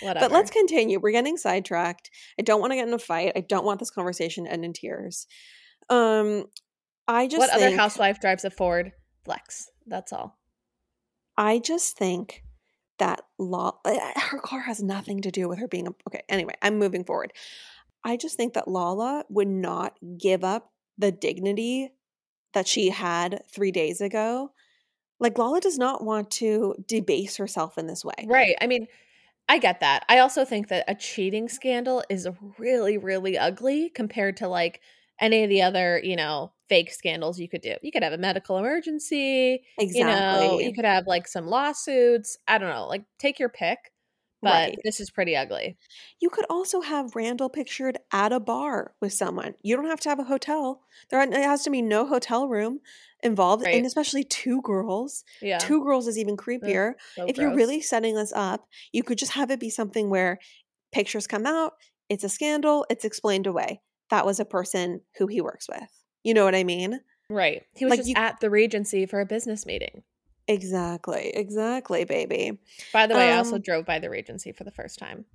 Whatever. 0.02 0.26
But 0.26 0.32
let's 0.32 0.52
continue. 0.52 1.00
We're 1.00 1.12
getting 1.12 1.38
sidetracked. 1.38 2.10
I 2.40 2.42
don't 2.42 2.60
want 2.60 2.72
to 2.72 2.76
get 2.76 2.88
in 2.88 2.94
a 2.94 3.00
fight. 3.00 3.34
I 3.36 3.42
don't 3.42 3.66
want 3.66 3.80
this 3.80 3.92
conversation 3.92 4.46
to 4.46 4.52
end 4.52 4.66
in 4.66 4.74
tears. 4.74 5.28
Um, 5.90 6.46
I 7.08 7.28
just 7.28 7.40
what 7.40 7.50
other 7.50 7.76
housewife 7.76 8.20
drives 8.20 8.46
a 8.46 8.50
Ford 8.50 8.92
Flex? 9.24 9.70
That's 9.86 10.14
all. 10.14 10.38
I 11.38 11.60
just 11.60 11.98
think 11.98 12.44
that 13.00 13.22
law. 13.38 13.80
Eh, 13.86 13.98
eh, 14.00 14.20
her 14.20 14.40
car 14.40 14.62
has 14.62 14.82
nothing 14.82 15.22
to 15.22 15.32
do 15.32 15.48
with 15.50 15.60
her 15.60 15.68
being 15.68 15.88
a. 15.88 15.92
Okay. 16.08 16.24
Anyway, 16.30 16.54
I'm 16.62 16.78
moving 16.78 17.04
forward. 17.04 17.34
I 18.04 18.18
just 18.18 18.38
think 18.38 18.54
that 18.54 18.68
Lala 18.68 19.26
would 19.30 19.48
not 19.48 19.98
give 20.18 20.44
up 20.44 20.72
the 20.98 21.12
dignity 21.12 21.92
that 22.54 22.68
she 22.68 22.90
had 22.90 23.44
three 23.54 23.72
days 23.72 24.02
ago. 24.02 24.52
Like 25.20 25.38
Lala 25.38 25.62
does 25.62 25.78
not 25.78 26.04
want 26.04 26.32
to 26.32 26.76
debase 26.88 27.38
herself 27.38 27.78
in 27.78 27.88
this 27.88 28.04
way. 28.04 28.26
Right. 28.26 28.56
I 28.60 28.68
mean, 28.68 28.88
I 29.48 29.60
get 29.60 29.82
that. 29.82 30.06
I 30.10 30.20
also 30.20 30.46
think 30.46 30.70
that 30.70 30.86
a 30.88 30.96
cheating 30.96 31.50
scandal 31.50 32.04
is 32.10 32.28
really, 32.58 32.98
really 32.98 33.38
ugly 33.38 33.90
compared 33.90 34.38
to 34.38 34.48
like 34.48 34.82
any 35.20 35.44
of 35.44 35.50
the 35.50 35.62
other, 35.62 36.02
you 36.04 36.16
know, 36.16 36.52
fake 36.72 36.90
scandals 36.92 37.38
you 37.38 37.50
could 37.50 37.60
do. 37.62 37.76
You 37.82 37.92
could 37.92 38.02
have 38.02 38.14
a 38.14 38.18
medical 38.18 38.58
emergency, 38.58 39.62
Exactly. 39.78 40.00
you 40.00 40.06
know, 40.06 40.60
you 40.60 40.72
could 40.74 40.86
have 40.86 41.06
like 41.06 41.28
some 41.28 41.46
lawsuits. 41.48 42.38
I 42.48 42.58
don't 42.58 42.70
know, 42.70 42.88
like 42.88 43.04
take 43.20 43.40
your 43.40 43.50
pick. 43.50 43.80
But 44.44 44.50
Right. 44.70 44.80
this 44.84 45.00
is 45.00 45.12
pretty 45.12 45.36
ugly. 45.36 45.78
You 46.20 46.30
could 46.32 46.46
also 46.50 46.82
have 46.82 47.16
Randall 47.16 47.50
pictured 47.50 48.00
at 48.12 48.32
a 48.32 48.40
bar 48.40 48.96
with 49.00 49.14
someone. 49.14 49.54
You 49.62 49.76
don't 49.76 49.86
have 49.86 50.00
to 50.00 50.10
have 50.10 50.18
a 50.18 50.24
hotel. 50.24 50.82
There 51.10 51.22
it 51.22 51.32
has 51.34 51.64
to 51.66 51.70
be 51.70 51.82
no 51.84 52.08
hotel 52.08 52.48
room 52.48 52.80
involved, 53.22 53.64
Right. 53.66 53.76
and 53.76 53.86
especially 53.86 54.24
two 54.24 54.62
girls. 54.64 55.24
Yeah. 55.44 55.60
Two 55.60 55.84
girls 55.84 56.08
is 56.08 56.18
even 56.18 56.38
creepier. 56.38 56.94
so 57.16 57.26
if 57.28 57.38
you're 57.38 57.54
really 57.54 57.82
setting 57.82 58.16
this 58.16 58.34
up, 58.34 58.68
you 58.92 59.04
could 59.04 59.20
just 59.20 59.34
have 59.34 59.52
it 59.52 59.60
be 59.60 59.70
something 59.70 60.10
where 60.10 60.40
pictures 60.92 61.28
come 61.28 61.46
out, 61.46 61.74
it's 62.10 62.24
a 62.24 62.30
scandal, 62.30 62.86
it's 62.90 63.06
explained 63.06 63.46
away. 63.46 63.82
That 64.10 64.26
was 64.26 64.40
a 64.40 64.46
person 64.46 65.02
who 65.18 65.28
he 65.28 65.40
works 65.40 65.68
with. 65.70 66.01
You 66.24 66.34
know 66.34 66.46
what 66.46 66.56
I 66.56 66.64
mean? 66.64 67.00
right. 67.30 67.64
He 67.76 67.86
was 67.86 67.92
like 67.92 68.00
just 68.00 68.10
you- 68.10 68.16
at 68.18 68.40
the 68.42 68.50
Regency 68.50 69.06
for 69.06 69.22
a 69.22 69.26
business 69.26 69.66
meeting. 69.66 70.04
Exactly. 70.48 71.32
Exactly, 71.34 72.04
baby. 72.04 72.60
By 72.92 73.08
the 73.08 73.16
way, 73.16 73.32
I 73.32 73.38
also 73.38 73.56
Um, 73.56 73.62
drove 73.62 73.86
by 73.86 74.00
the 74.00 74.10
Regency 74.10 74.52
for 74.52 74.64
the 74.66 74.72
first 74.72 75.00
time. 75.00 75.26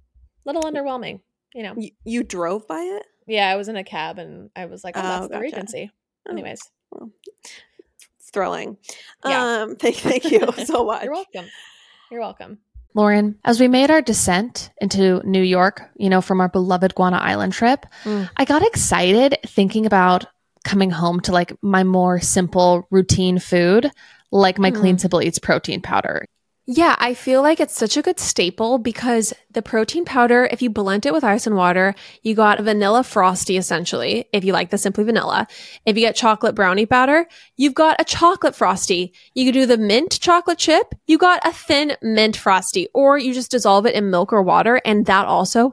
Little 0.44 0.62
underwhelming, 0.62 1.20
you 1.54 1.62
know. 1.62 1.74
You, 1.76 1.90
you 2.04 2.22
drove 2.22 2.66
by 2.68 2.80
it? 2.80 3.06
Yeah, 3.26 3.48
I 3.50 3.56
was 3.56 3.68
in 3.68 3.76
a 3.76 3.84
cab 3.84 4.18
and 4.18 4.50
I 4.54 4.66
was 4.66 4.84
like, 4.84 4.96
oh, 4.96 5.00
Oh, 5.00 5.02
that's 5.02 5.22
the 5.22 5.28
gotcha. 5.30 5.40
Regency. 5.42 5.90
Oh. 6.26 6.30
Anyways, 6.32 6.60
It's 8.20 8.30
thrilling. 8.32 8.76
Yeah. 9.24 9.62
Um, 9.62 9.76
thank, 9.80 9.96
thank 9.96 10.30
you 10.30 10.40
so 10.66 10.84
much. 10.84 11.04
you're 11.04 11.12
welcome. 11.12 11.46
You're 12.10 12.20
welcome. 12.20 12.58
Lauren, 12.94 13.38
as 13.44 13.60
we 13.60 13.68
made 13.68 13.90
our 13.90 14.00
descent 14.00 14.70
into 14.80 15.20
New 15.28 15.42
York, 15.42 15.82
you 15.96 16.08
know, 16.08 16.20
from 16.22 16.40
our 16.40 16.48
beloved 16.48 16.94
Guana 16.94 17.18
Island 17.18 17.52
trip, 17.52 17.84
Mm. 18.04 18.30
I 18.36 18.44
got 18.44 18.62
excited 18.66 19.36
thinking 19.46 19.84
about 19.86 20.26
coming 20.66 20.90
home 20.90 21.20
to 21.20 21.32
like 21.32 21.56
my 21.62 21.84
more 21.84 22.20
simple 22.20 22.86
routine 22.90 23.38
food, 23.38 23.90
like 24.30 24.58
my 24.58 24.70
Clean 24.70 24.96
hmm. 24.96 24.98
Simple 24.98 25.22
Eats 25.22 25.38
protein 25.38 25.80
powder. 25.80 26.26
Yeah, 26.68 26.96
I 26.98 27.14
feel 27.14 27.42
like 27.42 27.60
it's 27.60 27.78
such 27.78 27.96
a 27.96 28.02
good 28.02 28.18
staple 28.18 28.78
because 28.78 29.32
the 29.52 29.62
protein 29.62 30.04
powder, 30.04 30.48
if 30.50 30.60
you 30.60 30.68
blend 30.68 31.06
it 31.06 31.12
with 31.12 31.22
ice 31.22 31.46
and 31.46 31.54
water, 31.54 31.94
you 32.22 32.34
got 32.34 32.60
vanilla 32.60 33.04
frosty 33.04 33.56
essentially, 33.56 34.24
if 34.32 34.42
you 34.42 34.52
like 34.52 34.70
the 34.70 34.76
simply 34.76 35.04
vanilla. 35.04 35.46
If 35.84 35.94
you 35.96 36.02
get 36.02 36.16
chocolate 36.16 36.56
brownie 36.56 36.84
powder, 36.84 37.28
you've 37.56 37.74
got 37.74 38.00
a 38.00 38.04
chocolate 38.04 38.56
frosty. 38.56 39.12
You 39.32 39.44
could 39.44 39.60
do 39.60 39.66
the 39.66 39.78
mint 39.78 40.18
chocolate 40.20 40.58
chip, 40.58 40.92
you 41.06 41.18
got 41.18 41.46
a 41.46 41.52
thin 41.52 41.96
mint 42.02 42.36
frosty, 42.36 42.88
or 42.92 43.16
you 43.16 43.32
just 43.32 43.52
dissolve 43.52 43.86
it 43.86 43.94
in 43.94 44.10
milk 44.10 44.32
or 44.32 44.42
water, 44.42 44.80
and 44.84 45.06
that 45.06 45.26
also 45.26 45.72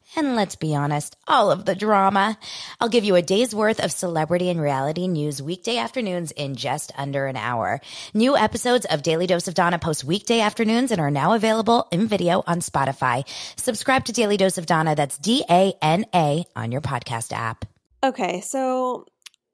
And 0.13 0.35
let's 0.35 0.57
be 0.57 0.75
honest, 0.75 1.15
all 1.25 1.51
of 1.51 1.63
the 1.63 1.73
drama. 1.73 2.37
I'll 2.79 2.89
give 2.89 3.05
you 3.05 3.15
a 3.15 3.21
day's 3.21 3.55
worth 3.55 3.81
of 3.81 3.93
celebrity 3.93 4.49
and 4.49 4.59
reality 4.59 5.07
news 5.07 5.41
weekday 5.41 5.77
afternoons 5.77 6.31
in 6.31 6.55
just 6.55 6.91
under 6.97 7.27
an 7.27 7.37
hour. 7.37 7.79
New 8.13 8.35
episodes 8.35 8.85
of 8.85 9.03
Daily 9.03 9.25
Dose 9.25 9.47
of 9.47 9.53
Dana 9.53 9.79
post 9.79 10.03
weekday 10.03 10.41
afternoons 10.41 10.91
and 10.91 10.99
are 10.99 11.11
now 11.11 11.33
available 11.33 11.87
in 11.91 12.07
video 12.07 12.43
on 12.45 12.59
Spotify. 12.59 13.23
Subscribe 13.55 14.03
to 14.05 14.11
Daily 14.11 14.35
Dose 14.35 14.57
of 14.57 14.65
Dana. 14.65 14.95
That's 14.95 15.17
D 15.17 15.45
A 15.49 15.73
N 15.81 16.05
A 16.13 16.43
on 16.57 16.73
your 16.73 16.81
podcast 16.81 17.31
app. 17.31 17.65
Okay, 18.03 18.41
so, 18.41 19.05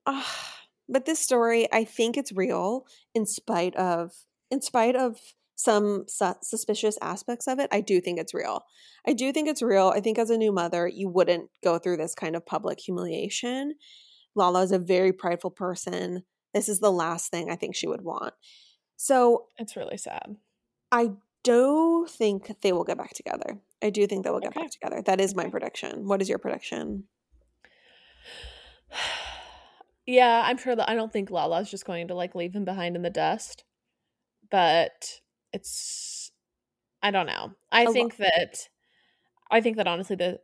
uh, 0.05 0.23
but 0.89 1.05
this 1.05 1.19
story, 1.19 1.67
I 1.71 1.83
think 1.83 2.17
it's 2.17 2.31
real 2.31 2.87
in 3.13 3.25
spite 3.25 3.75
of, 3.75 4.11
in 4.49 4.61
spite 4.61 4.95
of 4.95 5.19
some 5.59 6.05
su- 6.07 6.35
suspicious 6.43 6.97
aspects 7.01 7.47
of 7.47 7.57
it. 7.59 7.67
I 7.71 7.81
do 7.81 7.99
think 7.99 8.19
it's 8.19 8.33
real. 8.33 8.63
I 9.07 9.13
do 9.13 9.33
think 9.33 9.49
it's 9.49 9.63
real. 9.63 9.91
I 9.93 9.99
think 9.99 10.19
as 10.19 10.29
a 10.29 10.37
new 10.37 10.51
mother, 10.51 10.87
you 10.87 11.09
wouldn't 11.09 11.49
go 11.63 11.79
through 11.79 11.97
this 11.97 12.13
kind 12.15 12.35
of 12.35 12.45
public 12.45 12.79
humiliation. 12.79 13.73
Lala 14.35 14.61
is 14.61 14.71
a 14.71 14.77
very 14.77 15.11
prideful 15.11 15.49
person. 15.49 16.23
This 16.53 16.69
is 16.69 16.79
the 16.79 16.91
last 16.91 17.31
thing 17.31 17.49
I 17.49 17.55
think 17.55 17.75
she 17.75 17.87
would 17.87 18.01
want. 18.03 18.35
So 18.97 19.47
It's 19.57 19.75
really 19.75 19.97
sad. 19.97 20.37
I 20.91 21.11
do 21.43 22.05
think 22.07 22.61
they 22.61 22.71
will 22.71 22.83
get 22.83 22.97
back 22.97 23.13
together. 23.15 23.59
I 23.81 23.89
do 23.89 24.05
think 24.05 24.23
they 24.23 24.29
will 24.29 24.39
get 24.39 24.49
Okay. 24.51 24.61
back 24.61 24.71
together. 24.71 25.01
That 25.01 25.19
is 25.19 25.35
my 25.35 25.49
prediction. 25.49 26.07
What 26.07 26.21
is 26.21 26.29
your 26.29 26.37
prediction? 26.37 27.05
yeah, 30.05 30.43
I'm 30.45 30.57
sure 30.57 30.75
that 30.75 30.89
I 30.89 30.93
don't 30.95 31.11
think 31.11 31.31
Lala's 31.31 31.69
just 31.71 31.85
going 31.85 32.07
to 32.09 32.15
like 32.15 32.35
leave 32.35 32.53
him 32.55 32.65
behind 32.65 32.95
in 32.95 33.01
the 33.01 33.09
dust. 33.09 33.63
But 34.49 35.19
it's 35.53 36.31
I 37.01 37.11
don't 37.11 37.27
know. 37.27 37.51
I 37.71 37.85
lo- 37.85 37.93
think 37.93 38.17
that 38.17 38.67
I 39.51 39.61
think 39.61 39.77
that 39.77 39.87
honestly 39.87 40.15
the 40.15 40.39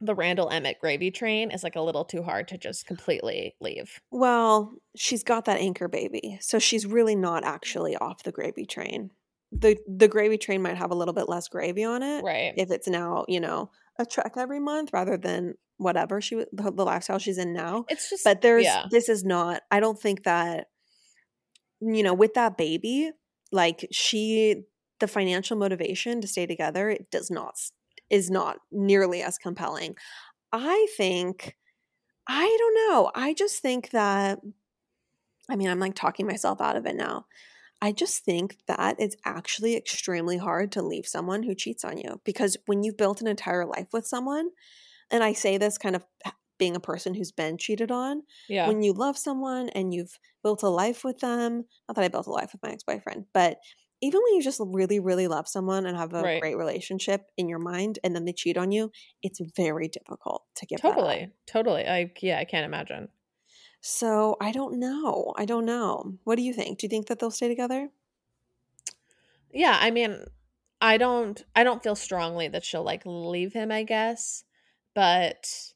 the 0.00 0.14
Randall 0.16 0.50
Emmett 0.50 0.80
gravy 0.80 1.12
train 1.12 1.52
is 1.52 1.62
like 1.62 1.76
a 1.76 1.80
little 1.80 2.04
too 2.04 2.24
hard 2.24 2.48
to 2.48 2.58
just 2.58 2.86
completely 2.86 3.54
leave. 3.60 4.00
Well, 4.10 4.74
she's 4.96 5.22
got 5.22 5.44
that 5.44 5.60
anchor 5.60 5.86
baby, 5.86 6.38
so 6.40 6.58
she's 6.58 6.84
really 6.86 7.14
not 7.14 7.44
actually 7.44 7.96
off 7.96 8.24
the 8.24 8.32
gravy 8.32 8.66
train. 8.66 9.12
the 9.52 9.78
The 9.86 10.08
gravy 10.08 10.38
train 10.38 10.60
might 10.60 10.76
have 10.76 10.90
a 10.90 10.96
little 10.96 11.14
bit 11.14 11.28
less 11.28 11.46
gravy 11.48 11.84
on 11.84 12.02
it 12.02 12.24
Right. 12.24 12.52
if 12.56 12.70
it's 12.72 12.88
now, 12.88 13.24
you 13.28 13.38
know, 13.38 13.70
a 13.96 14.04
trek 14.04 14.32
every 14.36 14.58
month 14.58 14.90
rather 14.92 15.16
than 15.16 15.54
whatever 15.76 16.20
she 16.20 16.34
the, 16.52 16.72
the 16.72 16.84
lifestyle 16.84 17.18
she's 17.20 17.38
in 17.38 17.52
now. 17.52 17.84
It's 17.88 18.10
just 18.10 18.24
But 18.24 18.40
there's 18.42 18.64
yeah. 18.64 18.86
this 18.90 19.08
is 19.08 19.22
not. 19.24 19.62
I 19.70 19.78
don't 19.78 19.98
think 20.00 20.24
that 20.24 20.66
you 21.80 22.02
know 22.02 22.14
with 22.14 22.34
that 22.34 22.56
baby, 22.56 23.12
like 23.52 23.86
she 23.92 24.64
the 25.00 25.08
financial 25.08 25.56
motivation 25.56 26.20
to 26.20 26.28
stay 26.28 26.46
together 26.46 26.88
it 26.88 27.10
does 27.10 27.30
not 27.30 27.54
is 28.10 28.30
not 28.30 28.58
nearly 28.70 29.22
as 29.22 29.38
compelling. 29.38 29.96
I 30.52 30.86
think 30.96 31.56
I 32.28 32.56
don't 32.58 32.74
know. 32.74 33.10
I 33.14 33.34
just 33.34 33.60
think 33.60 33.90
that 33.90 34.38
I 35.50 35.56
mean, 35.56 35.68
I'm 35.68 35.80
like 35.80 35.94
talking 35.94 36.26
myself 36.26 36.60
out 36.60 36.76
of 36.76 36.86
it 36.86 36.96
now. 36.96 37.26
I 37.80 37.90
just 37.90 38.24
think 38.24 38.58
that 38.68 38.96
it's 39.00 39.16
actually 39.24 39.76
extremely 39.76 40.36
hard 40.36 40.70
to 40.72 40.82
leave 40.82 41.06
someone 41.06 41.42
who 41.42 41.54
cheats 41.54 41.84
on 41.84 41.98
you 41.98 42.20
because 42.24 42.56
when 42.66 42.84
you've 42.84 42.96
built 42.96 43.20
an 43.20 43.26
entire 43.26 43.66
life 43.66 43.88
with 43.92 44.06
someone, 44.06 44.50
and 45.10 45.24
I 45.24 45.32
say 45.32 45.58
this 45.58 45.78
kind 45.78 45.96
of 45.96 46.04
being 46.62 46.76
a 46.76 46.80
person 46.80 47.14
who's 47.14 47.32
been 47.32 47.58
cheated 47.58 47.90
on, 47.90 48.22
Yeah. 48.48 48.70
when 48.70 48.82
you 48.82 48.92
love 48.92 49.18
someone 49.18 49.68
and 49.70 49.92
you've 49.94 50.18
built 50.42 50.62
a 50.62 50.68
life 50.68 51.04
with 51.04 51.18
them, 51.20 51.64
not 51.88 51.94
that 51.96 52.04
I 52.04 52.08
built 52.08 52.26
a 52.26 52.30
life 52.30 52.52
with 52.52 52.62
my 52.62 52.70
ex 52.72 52.82
boyfriend, 52.84 53.26
but 53.34 53.58
even 54.00 54.20
when 54.22 54.34
you 54.34 54.42
just 54.42 54.60
really, 54.64 54.98
really 55.00 55.28
love 55.28 55.46
someone 55.48 55.86
and 55.86 55.96
have 55.96 56.12
a 56.14 56.24
Right. 56.24 56.32
great 56.40 56.56
relationship 56.56 57.30
in 57.36 57.48
your 57.48 57.60
mind 57.60 57.98
and 58.04 58.14
then 58.14 58.24
they 58.24 58.32
cheat 58.32 58.56
on 58.56 58.72
you, 58.72 58.90
it's 59.22 59.40
very 59.56 59.88
difficult 59.88 60.44
to 60.56 60.66
give 60.66 60.80
totally. 60.80 61.32
Totally. 61.46 61.86
I 61.86 62.12
yeah, 62.20 62.38
I 62.38 62.44
can't 62.44 62.64
imagine. 62.66 63.08
So 63.82 64.38
I 64.40 64.50
don't 64.50 64.78
know. 64.78 65.34
I 65.36 65.44
don't 65.44 65.66
know. 65.66 66.18
What 66.24 66.36
do 66.36 66.42
you 66.42 66.54
think? 66.54 66.78
Do 66.78 66.86
you 66.86 66.88
think 66.88 67.06
that 67.08 67.18
they'll 67.18 67.30
stay 67.30 67.48
together? 67.48 67.90
Yeah, 69.50 69.76
I 69.80 69.90
mean, 69.90 70.24
I 70.80 70.96
don't 70.98 71.42
I 71.54 71.64
don't 71.64 71.82
feel 71.82 71.96
strongly 71.96 72.48
that 72.48 72.64
she'll 72.64 72.82
like 72.82 73.02
leave 73.06 73.52
him, 73.52 73.70
I 73.70 73.82
guess. 73.84 74.44
But 74.94 75.74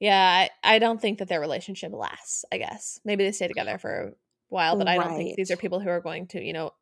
yeah, 0.00 0.48
I, 0.64 0.74
I 0.76 0.78
don't 0.78 1.00
think 1.00 1.18
that 1.18 1.28
their 1.28 1.40
relationship 1.40 1.92
lasts, 1.92 2.44
I 2.52 2.58
guess. 2.58 3.00
Maybe 3.04 3.24
they 3.24 3.32
stay 3.32 3.48
together 3.48 3.78
for 3.78 3.90
a 3.90 4.12
while, 4.48 4.76
but 4.76 4.88
I 4.88 4.96
don't 4.96 5.16
think 5.16 5.36
these 5.36 5.50
are 5.50 5.56
people 5.56 5.80
who 5.80 5.88
are 5.88 6.00
going 6.00 6.26
to, 6.28 6.42
you 6.42 6.52
know, 6.52 6.72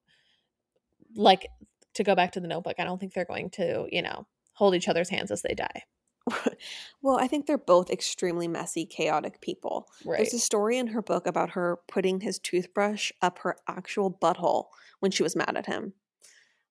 like 1.15 1.49
to 1.95 2.05
go 2.05 2.15
back 2.15 2.33
to 2.33 2.41
the 2.41 2.49
notebook, 2.49 2.77
I 2.79 2.85
don't 2.85 2.99
think 2.99 3.13
they're 3.13 3.25
going 3.25 3.51
to, 3.51 3.87
you 3.91 4.03
know, 4.03 4.27
hold 4.55 4.75
each 4.75 4.89
other's 4.89 5.11
hands 5.11 5.31
as 5.31 5.43
they 5.43 5.55
die. 5.55 5.83
well, 7.03 7.19
I 7.19 7.27
think 7.27 7.47
they're 7.47 7.59
both 7.59 7.91
extremely 7.91 8.49
messy, 8.49 8.87
chaotic 8.87 9.41
people. 9.41 9.89
Right. 10.05 10.19
There's 10.19 10.35
a 10.35 10.39
story 10.39 10.79
in 10.79 10.89
her 10.89 11.03
book 11.03 11.27
about 11.27 11.51
her 11.51 11.79
putting 11.89 12.21
his 12.21 12.39
toothbrush 12.39 13.13
up 13.21 13.41
her 13.41 13.57
actual 13.69 14.11
butthole 14.11 14.67
when 15.01 15.11
she 15.11 15.23
was 15.23 15.37
mad 15.37 15.57
at 15.57 15.67
him. 15.67 15.95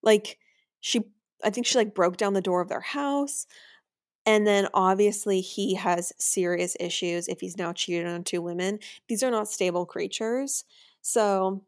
Like 0.02 0.38
she 0.80 1.02
I 1.44 1.50
think 1.50 1.66
she 1.66 1.78
like 1.78 1.96
broke 1.96 2.18
down 2.18 2.34
the 2.34 2.42
door 2.42 2.62
of 2.62 2.70
their 2.70 2.82
house. 2.82 3.46
And 4.26 4.46
then 4.46 4.68
obviously 4.74 5.42
he 5.42 5.76
has 5.76 6.14
serious 6.20 6.78
issues 6.80 7.28
if 7.28 7.40
he's 7.42 7.58
now 7.58 7.74
cheated 7.74 8.06
on 8.06 8.24
two 8.24 8.42
women. 8.42 8.80
These 9.08 9.24
are 9.24 9.32
not 9.32 9.48
stable 9.48 9.86
creatures. 9.86 10.64
So 11.02 11.64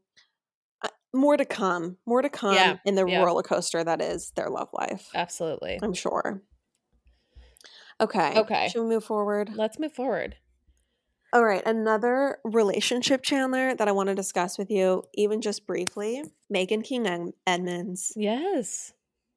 uh, 0.83 0.89
more 1.13 1.35
to 1.35 1.45
come. 1.45 1.97
More 2.05 2.21
to 2.21 2.29
come 2.29 2.53
Yeah, 2.53 2.77
in 2.85 2.95
the 2.95 3.05
yeah. 3.07 3.23
roller 3.23 3.41
coaster 3.43 3.83
that 3.83 4.01
is 4.01 4.31
their 4.35 4.49
love 4.49 4.69
life. 4.73 5.09
Absolutely. 5.15 5.79
I'm 5.81 5.93
sure. 5.93 6.41
Okay. 7.99 8.39
Okay. 8.39 8.67
Should 8.69 8.83
we 8.83 8.89
move 8.89 9.03
forward? 9.03 9.51
Let's 9.55 9.79
move 9.79 9.93
forward. 9.93 10.35
All 11.31 11.43
right. 11.43 11.63
Another 11.65 12.37
relationship 12.43 13.23
Chanler 13.23 13.75
that 13.77 13.87
I 13.87 13.91
want 13.91 14.09
to 14.09 14.15
discuss 14.15 14.57
with 14.59 14.69
you, 14.69 15.03
even 15.15 15.41
just 15.41 15.65
briefly 15.65 16.23
Meghan 16.53 16.83
King 16.83 17.33
Edmonds, 17.47 18.13
Yes. 18.15 18.93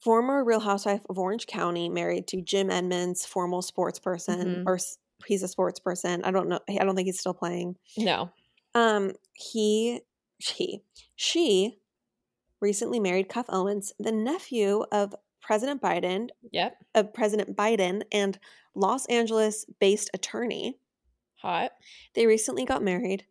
Former 0.06 0.44
Real 0.44 0.60
Housewife 0.60 1.04
of 1.10 1.18
Orange 1.18 1.48
County, 1.48 1.88
married 1.88 2.28
to 2.28 2.40
Jim 2.40 2.70
Edmonds, 2.70 3.26
former 3.26 3.60
sports 3.60 3.98
person, 3.98 4.62
Mhm. 4.62 4.64
or 4.64 4.78
he's 5.26 5.42
a 5.42 5.48
sports 5.48 5.80
person. 5.80 6.22
I 6.22 6.30
don't 6.30 6.48
know. 6.48 6.60
I 6.68 6.84
don't 6.84 6.94
think 6.94 7.06
he's 7.06 7.18
still 7.18 7.34
playing. 7.34 7.76
No. 7.96 8.30
Um, 8.72 9.14
he, 9.32 10.02
she, 10.38 10.84
she 11.16 11.80
recently 12.60 13.00
married 13.00 13.28
Cuffe 13.28 13.46
Owens, 13.48 13.92
the 13.98 14.12
nephew 14.12 14.84
of 14.92 15.12
President 15.40 15.82
Biden, 15.82 16.28
Yep. 16.52 16.76
of 16.94 17.12
President 17.12 17.56
Biden, 17.56 18.04
and 18.12 18.38
Los 18.76 19.06
Angeles-based 19.06 20.10
attorney. 20.14 20.78
Hot. 21.42 21.72
They 22.14 22.26
recently 22.28 22.64
got 22.64 22.80
married. 22.80 23.26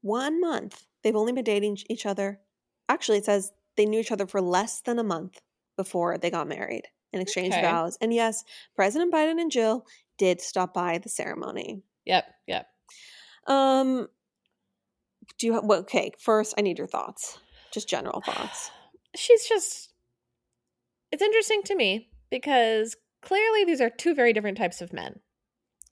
One 0.00 0.40
month. 0.40 0.86
They've 1.02 1.14
only 1.14 1.32
been 1.32 1.44
dating 1.44 1.76
each 1.90 2.06
other. 2.06 2.40
Actually, 2.88 3.18
it 3.18 3.26
says 3.26 3.52
they 3.76 3.84
knew 3.84 4.00
each 4.00 4.12
other 4.12 4.26
for 4.26 4.40
less 4.40 4.80
than 4.80 4.98
a 4.98 5.04
month 5.04 5.42
before 5.76 6.18
they 6.18 6.30
got 6.30 6.48
married 6.48 6.84
and 7.12 7.22
exchanged 7.22 7.56
Okay. 7.56 7.62
vows. 7.66 7.96
And 8.00 8.12
yes, 8.12 8.44
President 8.74 9.12
Biden 9.12 9.40
and 9.40 9.50
Jill 9.50 9.86
did 10.18 10.40
stop 10.40 10.74
by 10.74 10.98
the 10.98 11.08
ceremony. 11.08 11.82
Yep. 12.04 12.24
Yep. 12.46 12.66
Um, 13.46 14.08
do 15.38 15.46
you 15.46 15.52
have, 15.54 15.64
well, 15.64 15.80
okay, 15.80 16.12
first, 16.18 16.54
I 16.58 16.62
need 16.62 16.78
your 16.78 16.86
thoughts. 16.86 17.38
Just 17.72 17.88
general 17.88 18.20
thoughts. 18.20 18.70
she's 19.16 19.48
just 19.48 19.92
it's 21.12 21.22
interesting 21.22 21.62
to 21.62 21.74
me 21.76 22.10
because 22.30 22.96
clearly 23.22 23.64
these 23.64 23.80
are 23.80 23.88
two 23.88 24.14
very 24.14 24.32
different 24.32 24.58
types 24.58 24.80
of 24.80 24.92
men 24.92 25.20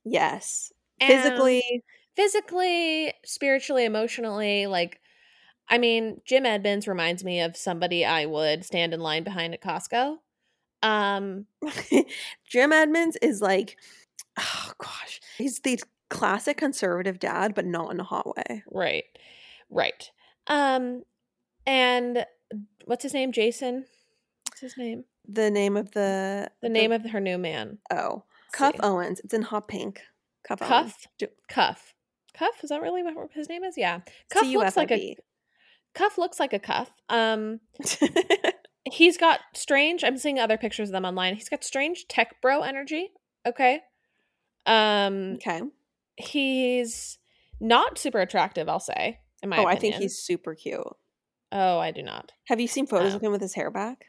Yes. 0.05 0.73
And 1.01 1.11
Physically, 1.11 1.83
physically 2.15 3.15
spiritually 3.25 3.85
emotionally 3.85 4.67
like 4.67 5.01
i 5.69 5.79
mean 5.79 6.21
jim 6.25 6.45
edmonds 6.47 6.87
reminds 6.89 7.25
me 7.25 7.41
of 7.41 7.57
somebody 7.57 8.05
i 8.05 8.25
would 8.27 8.65
stand 8.65 8.93
in 8.95 9.01
line 9.01 9.25
behind 9.25 9.55
at 9.55 9.63
costco 9.63 10.17
um 10.83 11.47
Jim 12.47 12.73
Edmonds 12.73 13.17
is 13.23 13.41
like, 13.41 13.79
oh 14.39 14.73
gosh, 14.77 15.19
he's 15.39 15.61
the 15.61 15.81
classic 16.11 16.59
conservative 16.59 17.19
dad, 17.19 17.55
but 17.55 17.65
not 17.65 17.91
in 17.91 18.01
a 18.01 18.05
hot 18.05 18.27
way. 18.37 18.63
right 18.71 19.05
right 19.71 20.11
um 20.49 21.03
and 21.67 22.27
what's 22.85 23.03
his 23.03 23.15
name 23.15 23.33
jason 23.33 23.87
What's 24.51 24.61
his 24.61 24.77
name? 24.77 25.05
the 25.27 25.51
name 25.51 25.75
of 25.79 25.93
the 25.93 26.51
The 26.61 26.69
name 26.69 26.93
of 26.93 27.07
her 27.11 27.21
new 27.21 27.39
man. 27.39 27.79
oh 27.91 28.25
Cuffe. 28.53 28.77
Owens. 28.83 29.21
It's 29.21 29.33
in 29.33 29.41
hot 29.43 29.67
pink. 29.69 30.03
Cuffe. 30.47 30.61
Cuffe. 30.61 31.07
Do- 31.19 31.27
Cuffe. 31.49 31.95
Cuffe. 32.35 32.63
Is 32.63 32.69
that 32.69 32.83
really 32.83 33.03
what 33.03 33.17
his 33.33 33.49
name 33.49 33.65
is? 33.65 33.79
Yeah. 33.79 34.01
Cuff 34.31 34.47
looks 34.47 34.77
like 34.77 34.93
a. 34.93 35.17
Cuffe 35.95 36.19
looks 36.19 36.41
like 36.41 36.53
a 36.53 36.59
cuff. 36.59 36.91
Um, 37.09 37.61
he's 38.91 39.17
got 39.17 39.41
strange. 39.55 40.03
I'm 40.05 40.19
seeing 40.19 40.39
other 40.39 40.57
pictures 40.59 40.89
of 40.89 40.93
them 40.93 41.05
online. 41.05 41.35
He's 41.37 41.49
got 41.49 41.65
strange 41.65 42.07
tech 42.09 42.41
bro 42.43 42.63
energy. 42.63 43.11
Okay. 43.47 43.81
Um, 44.67 45.35
okay. 45.35 45.61
he's 46.17 47.19
not 47.61 47.99
super 47.99 48.21
attractive. 48.21 48.69
I'll 48.69 48.81
say. 48.81 49.21
In 49.43 49.51
my 49.51 49.59
Oh, 49.59 49.67
I 49.67 49.77
think 49.77 49.97
he's 49.97 50.19
super 50.19 50.55
cute. 50.55 50.81
Oh, 51.53 51.79
I 51.79 51.91
do 51.91 52.03
not. 52.03 52.33
Have 52.49 52.61
you 52.61 52.67
seen 52.67 52.87
photos 52.87 53.13
Oh. 53.13 53.17
of 53.17 53.23
him 53.23 53.31
with 53.33 53.41
his 53.43 53.55
hair 53.55 53.71
back? 53.71 54.07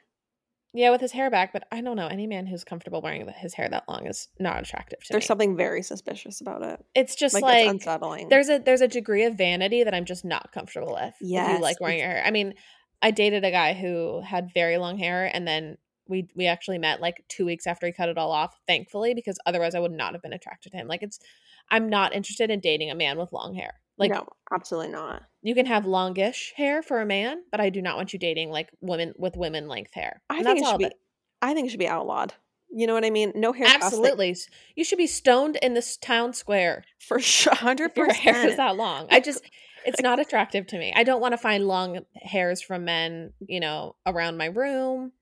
Yeah, 0.75 0.91
with 0.91 0.99
his 1.01 1.13
hair 1.13 1.29
back, 1.31 1.53
but 1.53 1.63
I 1.71 1.79
don't 1.81 1.95
know. 1.95 2.07
Any 2.07 2.27
man 2.27 2.45
who's 2.45 2.63
comfortable 2.65 3.01
wearing 3.01 3.25
his 3.37 3.53
hair 3.53 3.69
that 3.69 3.85
long 3.87 4.05
is 4.07 4.27
not 4.39 4.59
attractive 4.61 4.99
to 4.99 5.07
There's 5.11 5.23
me. 5.23 5.27
something 5.27 5.55
very 5.55 5.81
suspicious 5.81 6.41
about 6.41 6.63
it. 6.63 6.83
It's 6.93 7.15
just 7.15 7.33
Like, 7.33 7.43
like, 7.43 7.59
it's 7.65 7.71
unsettling. 7.71 8.27
there's 8.29 8.49
a 8.49 8.59
there's 8.59 8.81
a 8.81 8.87
degree 8.87 9.23
of 9.23 9.37
vanity 9.37 9.83
that 9.85 9.93
I'm 9.93 10.05
just 10.05 10.25
not 10.25 10.51
comfortable 10.51 10.93
with. 10.93 11.13
if 11.21 11.21
you 11.21 11.59
like 11.61 11.79
wearing 11.79 11.99
your 11.99 12.07
hair. 12.09 12.23
I 12.25 12.31
mean, 12.31 12.53
I 13.01 13.11
dated 13.11 13.45
a 13.45 13.51
guy 13.51 13.73
who 13.73 14.21
had 14.21 14.49
very 14.53 14.77
long 14.77 14.97
hair, 14.97 15.29
and 15.33 15.47
then 15.47 15.77
we 16.07 16.27
we 16.35 16.45
actually 16.45 16.77
met 16.77 16.99
like 17.01 17.23
two 17.29 17.45
weeks 17.45 17.65
after 17.67 17.87
he 17.87 17.93
cut 17.93 18.09
it 18.09 18.17
all 18.17 18.31
off. 18.31 18.53
Thankfully, 18.67 19.13
because 19.13 19.37
otherwise 19.45 19.75
I 19.75 19.79
would 19.79 19.91
not 19.93 20.13
have 20.13 20.21
been 20.21 20.33
attracted 20.33 20.71
to 20.73 20.77
him. 20.77 20.87
Like 20.87 21.03
it's, 21.03 21.19
I'm 21.71 21.89
not 21.89 22.13
interested 22.13 22.49
in 22.51 22.59
dating 22.59 22.91
a 22.91 22.95
man 22.95 23.17
with 23.17 23.31
long 23.31 23.55
hair. 23.55 23.75
Like 23.97 24.11
no, 24.11 24.27
absolutely 24.53 24.91
not. 24.91 25.23
you 25.41 25.55
can 25.55 25.65
have 25.65 25.85
longish 25.85 26.53
hair 26.57 26.81
for 26.83 26.99
a 27.01 27.05
man, 27.05 27.43
but 27.51 27.61
I 27.61 27.69
do 27.69 27.81
not 27.81 27.95
want 27.95 28.11
you 28.13 28.19
dating 28.19 28.49
like 28.49 28.69
women 28.81 29.13
with 29.17 29.37
women 29.37 29.67
length 29.67 29.93
hair. 29.93 30.21
I 30.29 30.37
And 30.37 30.45
think 30.45 30.59
it 30.59 30.65
should 30.65 30.77
be. 30.79 30.83
that- 30.85 30.93
I 31.41 31.53
think 31.53 31.67
it 31.67 31.69
should 31.69 31.79
be 31.79 31.87
outlawed. 31.87 32.33
You 32.71 32.87
know 32.87 32.93
what 32.93 33.05
I 33.05 33.09
mean? 33.09 33.31
No 33.35 33.53
hair. 33.53 33.67
Absolutely. 33.69 34.35
You 34.75 34.83
should 34.83 34.97
be 34.97 35.07
stoned 35.07 35.57
in 35.61 35.75
this 35.75 35.95
town 35.95 36.33
square 36.33 36.83
for 36.99 37.19
sure. 37.19 37.53
Hundred 37.55 37.91
if 37.91 37.97
your 37.97 38.11
hair 38.11 38.47
is 38.47 38.57
that 38.57 38.75
long. 38.75 39.07
I 39.11 39.19
just 39.21 39.43
it's 39.85 40.01
not 40.01 40.19
attractive 40.19 40.67
to 40.67 40.77
me. 40.77 40.91
I 40.95 41.03
don't 41.03 41.21
want 41.21 41.31
to 41.33 41.37
find 41.37 41.65
long 41.65 41.99
hairs 42.15 42.61
from 42.61 42.83
men, 42.85 43.31
you 43.39 43.59
know, 43.61 43.95
around 44.05 44.37
my 44.37 44.47
room. 44.47 45.13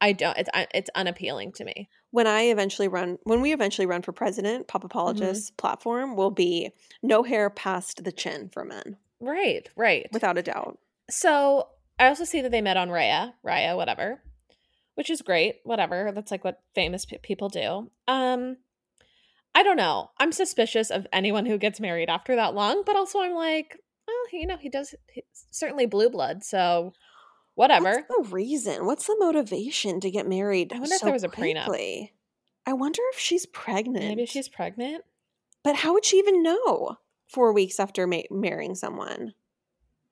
I 0.00 0.12
don't 0.12 0.36
it's 0.36 0.50
it's 0.74 0.90
unappealing 0.96 1.52
to 1.52 1.64
me. 1.64 1.88
When 2.16 2.26
I 2.26 2.44
eventually 2.44 2.88
run, 2.88 3.18
when 3.24 3.42
we 3.42 3.52
eventually 3.52 3.84
run 3.84 4.00
for 4.00 4.10
president, 4.10 4.68
Pop 4.68 4.84
Apologist's 4.84 5.50
platform 5.50 6.16
will 6.16 6.30
be 6.30 6.70
no 7.02 7.22
hair 7.22 7.50
past 7.50 8.04
the 8.04 8.10
chin 8.10 8.48
for 8.48 8.64
men, 8.64 8.96
Right, 9.20 9.68
right. 9.76 10.06
without 10.14 10.38
a 10.38 10.42
doubt. 10.42 10.78
So 11.10 11.68
I 11.98 12.06
also 12.06 12.24
see 12.24 12.40
that 12.40 12.50
they 12.52 12.62
met 12.62 12.78
on 12.78 12.88
Raya, 12.88 13.34
Raya, 13.46 13.76
whatever, 13.76 14.22
which 14.94 15.10
is 15.10 15.20
great. 15.20 15.56
Whatever, 15.64 16.10
that's 16.14 16.30
like 16.30 16.42
what 16.42 16.62
famous 16.74 17.04
pe- 17.04 17.18
people 17.18 17.50
do. 17.50 17.90
Um, 18.08 18.56
I 19.54 19.62
don't 19.62 19.76
know. 19.76 20.08
I'm 20.16 20.32
suspicious 20.32 20.90
of 20.90 21.06
anyone 21.12 21.44
who 21.44 21.58
gets 21.58 21.80
married 21.80 22.08
after 22.08 22.34
that 22.36 22.54
long, 22.54 22.82
but 22.86 22.96
also 22.96 23.20
I'm 23.20 23.34
like, 23.34 23.78
well, 24.08 24.16
you 24.40 24.46
know, 24.46 24.56
he 24.56 24.70
does 24.70 24.94
certainly 25.50 25.84
blue 25.84 26.08
blood, 26.08 26.44
so 26.44 26.94
whatever. 27.56 28.04
What's 28.06 28.28
the 28.28 28.34
reason? 28.34 28.86
What's 28.86 29.06
the 29.08 29.16
motivation 29.18 29.98
to 30.00 30.10
get 30.10 30.28
married? 30.28 30.72
I 30.72 30.78
wonder 30.78 30.94
if 30.94 31.00
there 31.02 31.12
was 31.12 31.24
a 31.24 31.28
prenup. 31.28 31.64
quickly? 31.64 32.12
I 32.64 32.72
wonder 32.74 33.02
if 33.12 33.18
she's 33.18 33.46
pregnant. 33.46 34.04
Maybe 34.04 34.26
she's 34.26 34.48
pregnant. 34.48 35.04
But 35.64 35.74
how 35.76 35.92
would 35.94 36.04
she 36.04 36.18
even 36.18 36.42
know 36.44 36.98
four 37.26 37.52
weeks 37.52 37.80
after 37.80 38.06
ma- 38.06 38.22
marrying 38.30 38.74
someone? 38.76 39.34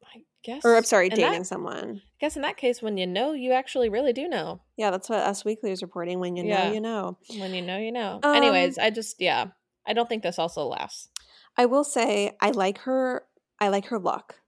I 0.05 0.23
guess. 0.43 0.65
Or 0.65 0.77
I'm 0.77 0.83
sorry, 0.85 1.09
dating 1.09 1.43
that- 1.43 1.47
someone. 1.47 2.03
I 2.05 2.27
guess 2.27 2.37
in 2.37 2.43
that 2.43 2.57
case, 2.57 2.81
when 2.81 2.97
you 2.97 3.07
know, 3.07 3.33
you 3.33 3.53
actually 3.53 3.89
really 3.89 4.13
do 4.13 4.29
know. 4.29 4.61
Yeah, 4.77 4.91
that's 4.91 5.09
what 5.11 5.19
Us 5.21 5.45
Weekly 5.45 5.71
is 5.73 5.83
reporting. 5.83 6.21
When 6.21 6.37
you 6.37 6.45
Yeah. 6.45 6.69
know, 6.69 6.73
you 6.75 6.81
know. 6.81 7.19
When 7.39 7.53
you 7.55 7.61
know, 7.63 7.77
you 7.77 7.93
know. 7.93 8.21
Um, 8.23 8.35
Anyways, 8.37 8.79
I 8.79 8.91
just 8.91 9.21
yeah, 9.21 9.49
I 9.87 9.93
don't 9.93 10.09
think 10.09 10.23
this 10.23 10.39
also 10.39 10.65
lasts. 10.65 11.09
I 11.57 11.67
will 11.67 11.85
say 11.85 12.37
I 12.41 12.51
like 12.51 12.79
her. 12.79 13.27
I 13.61 13.69
like 13.69 13.87
her 13.87 13.99
look. 13.99 14.41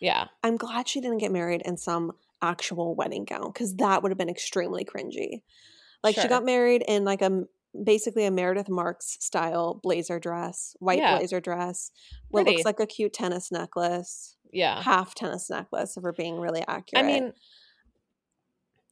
Yeah, 0.00 0.28
I'm 0.44 0.56
glad 0.56 0.86
she 0.88 1.00
didn't 1.00 1.18
get 1.18 1.32
married 1.32 1.62
in 1.64 1.76
some 1.76 2.12
actual 2.42 2.94
wedding 2.94 3.24
gown 3.24 3.50
because 3.52 3.74
that 3.76 4.02
would 4.02 4.10
have 4.10 4.18
been 4.18 4.28
extremely 4.28 4.84
cringy. 4.84 5.42
Like 6.02 6.14
she 6.14 6.28
got 6.28 6.44
married 6.44 6.84
in 6.86 7.04
like 7.04 7.22
a 7.22 7.42
basically 7.84 8.24
a 8.24 8.30
Meredith 8.30 8.68
Marks 8.68 9.16
style 9.20 9.80
blazer 9.82 10.18
dress, 10.20 10.76
white 10.78 10.98
Yeah. 10.98 11.16
blazer 11.18 11.40
dress, 11.40 11.90
what 12.28 12.42
Pretty. 12.44 12.56
looks 12.58 12.64
like 12.64 12.80
a 12.80 12.86
cute 12.86 13.12
tennis 13.12 13.50
necklace, 13.52 14.36
yeah. 14.52 14.80
half 14.82 15.14
tennis 15.14 15.50
necklace 15.50 15.96
if 15.96 16.02
we're 16.02 16.12
being 16.12 16.38
really 16.40 16.62
accurate. 16.66 17.04
I 17.04 17.06
mean, 17.06 17.32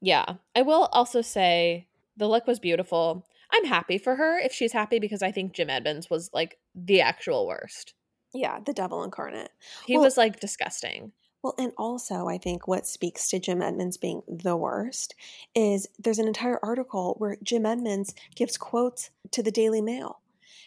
yeah. 0.01 0.35
I 0.55 0.63
will 0.63 0.89
also 0.93 1.23
say 1.23 1.89
the 2.17 2.29
look 2.29 2.47
was 2.47 2.59
beautiful. 2.59 3.27
I'm 3.53 3.65
happy 3.65 3.99
for 3.99 4.17
her 4.17 4.39
if 4.39 4.53
she's 4.53 4.73
happy 4.73 4.99
because 4.99 5.23
I 5.23 5.31
think 5.31 5.53
Jim 5.55 5.71
Edmonds 5.71 6.11
was 6.11 6.31
like 6.33 6.59
the 6.75 7.01
actual 7.01 7.47
worst. 7.47 7.95
yeah, 8.35 8.59
the 8.67 8.73
devil 8.75 9.03
incarnate. 9.03 9.51
He 9.87 9.97
Well- 9.97 10.05
was 10.05 10.17
like 10.19 10.41
disgusting. 10.41 11.13
Well, 11.43 11.55
and 11.59 11.73
also, 11.77 12.29
I 12.29 12.39
think 12.39 12.67
what 12.67 12.87
speaks 12.87 13.29
to 13.29 13.39
Jim 13.39 13.63
Edmonds 13.63 13.97
being 13.97 14.23
the 14.27 14.57
worst 14.57 15.15
is 15.55 15.87
there's 15.99 16.19
an 16.19 16.27
entire 16.27 16.59
article 16.63 17.15
where 17.19 17.37
Jim 17.43 17.65
Edmonds 17.65 18.15
gives 18.35 18.57
quotes 18.57 19.11
to 19.31 19.43
the 19.43 19.53
Daily 19.53 19.81
Mail. 19.81 20.21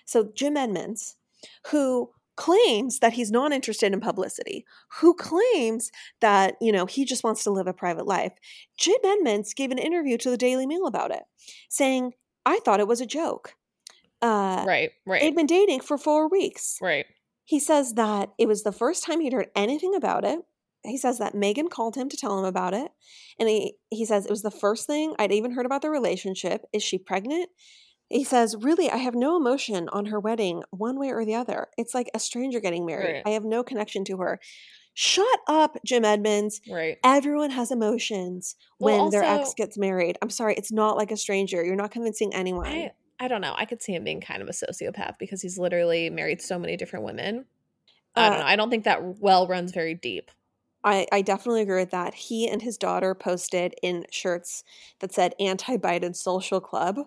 So, 0.06 0.32
Jim 0.34 0.56
Edmonds, 0.56 1.18
who 1.68 2.12
claims 2.40 3.00
that 3.00 3.14
he's 3.14 3.32
not 3.32 3.52
interested 3.52 3.92
in 3.92 4.00
publicity, 4.00 4.66
who 5.02 5.14
claims 5.14 5.92
that, 6.22 6.56
you 6.62 6.72
know, 6.72 6.86
he 6.86 7.04
just 7.04 7.22
wants 7.24 7.44
to 7.44 7.52
live 7.52 7.68
a 7.68 7.74
private 7.74 8.08
life, 8.08 8.32
Jim 8.78 8.96
Edmonds 9.04 9.54
gave 9.54 9.72
an 9.72 9.78
interview 9.78 10.18
to 10.18 10.30
the 10.30 10.38
Daily 10.38 10.66
Mail 10.66 10.88
about 10.88 11.12
it, 11.12 11.24
saying, 11.68 12.14
I 12.46 12.60
thought 12.60 12.80
it 12.80 12.88
was 12.88 13.02
a 13.02 13.06
joke. 13.06 13.56
Uh, 14.22 14.64
right, 14.66 14.92
right, 15.06 15.22
They'd 15.22 15.36
been 15.36 15.48
dating 15.48 15.82
for 15.82 15.98
four 15.98 16.30
weeks. 16.30 16.78
right. 16.82 17.06
He 17.44 17.60
says 17.60 17.96
that 17.96 18.30
it 18.38 18.48
was 18.48 18.62
the 18.64 18.72
first 18.72 19.04
time 19.04 19.22
he'd 19.22 19.34
heard 19.34 19.50
anything 19.56 19.96
about 19.96 20.24
it. 20.24 20.40
He 20.84 20.98
says 20.98 21.20
that 21.20 21.34
Meghan 21.34 21.70
called 21.70 21.96
him 21.96 22.10
to 22.10 22.18
tell 22.18 22.38
him 22.40 22.46
about 22.46 22.74
it. 22.74 22.92
And 23.40 23.50
he, 23.50 23.76
he 23.90 24.06
says 24.06 24.26
it 24.26 24.32
was 24.32 24.42
the 24.44 24.52
first 24.52 24.88
thing 24.88 25.14
I'd 25.20 25.32
even 25.32 25.52
heard 25.52 25.66
about 25.66 25.82
the 25.82 25.90
relationship. 25.90 26.66
Is 26.74 26.84
she 26.84 26.98
pregnant? 26.98 27.50
He 28.10 28.24
says, 28.24 28.56
Really, 28.60 28.90
I 28.90 28.98
have 28.98 29.14
no 29.14 29.38
emotion 29.38 29.88
on 29.92 30.06
her 30.06 30.20
wedding 30.20 30.64
one 30.72 31.00
way 31.00 31.10
or 31.10 31.26
the 31.26 31.36
other. 31.36 31.68
It's 31.78 31.94
like 31.94 32.10
a 32.14 32.20
stranger 32.20 32.60
getting 32.60 32.86
married. 32.86 33.14
Right. 33.14 33.24
I 33.26 33.32
have 33.32 33.44
no 33.44 33.62
connection 33.64 34.04
to 34.06 34.18
her. 34.18 34.40
Shut 34.94 35.40
up, 35.48 35.78
Jim 35.86 36.04
Edmonds. 36.04 36.60
Right. 36.70 36.98
Everyone 37.04 37.52
has 37.52 37.72
emotions 37.72 38.56
Well, 38.80 39.04
when 39.04 39.12
their 39.12 39.24
ex 39.24 39.54
gets 39.54 39.78
married. 39.78 40.18
I'm 40.22 40.30
sorry, 40.30 40.56
it's 40.56 40.72
not 40.72 40.98
like 40.98 41.12
a 41.12 41.18
stranger. 41.18 41.64
You're 41.64 41.76
not 41.76 41.92
convincing 41.92 42.34
anyone. 42.34 42.66
I 42.68 42.92
I 43.20 43.28
don't 43.28 43.42
know. 43.42 43.54
I 43.56 43.66
could 43.66 43.82
see 43.84 43.94
him 43.94 44.04
being 44.06 44.22
kind 44.22 44.42
of 44.42 44.48
a 44.48 44.52
sociopath 44.54 45.16
because 45.20 45.42
he's 45.42 45.58
literally 45.58 46.10
married 46.10 46.42
so 46.42 46.58
many 46.58 46.78
different 46.78 47.06
women. 47.06 47.46
I 48.16 48.30
don't 48.30 48.38
Uh, 48.38 48.40
know. 48.40 48.46
I 48.48 48.56
don't 48.56 48.70
think 48.70 48.86
that 48.86 49.20
well 49.20 49.48
runs 49.48 49.72
very 49.72 49.94
deep. 49.94 50.32
I, 50.84 51.08
I 51.12 51.22
definitely 51.22 51.62
agree 51.62 51.82
with 51.82 51.92
that. 51.92 52.14
He 52.14 52.48
and 52.48 52.62
his 52.62 52.78
daughter 52.78 53.14
posted 53.14 53.76
in 53.84 54.06
shirts 54.12 54.64
that 55.00 55.14
said 55.14 55.36
anti 55.40 55.78
Biden 55.78 56.16
social 56.16 56.62
club 56.62 57.00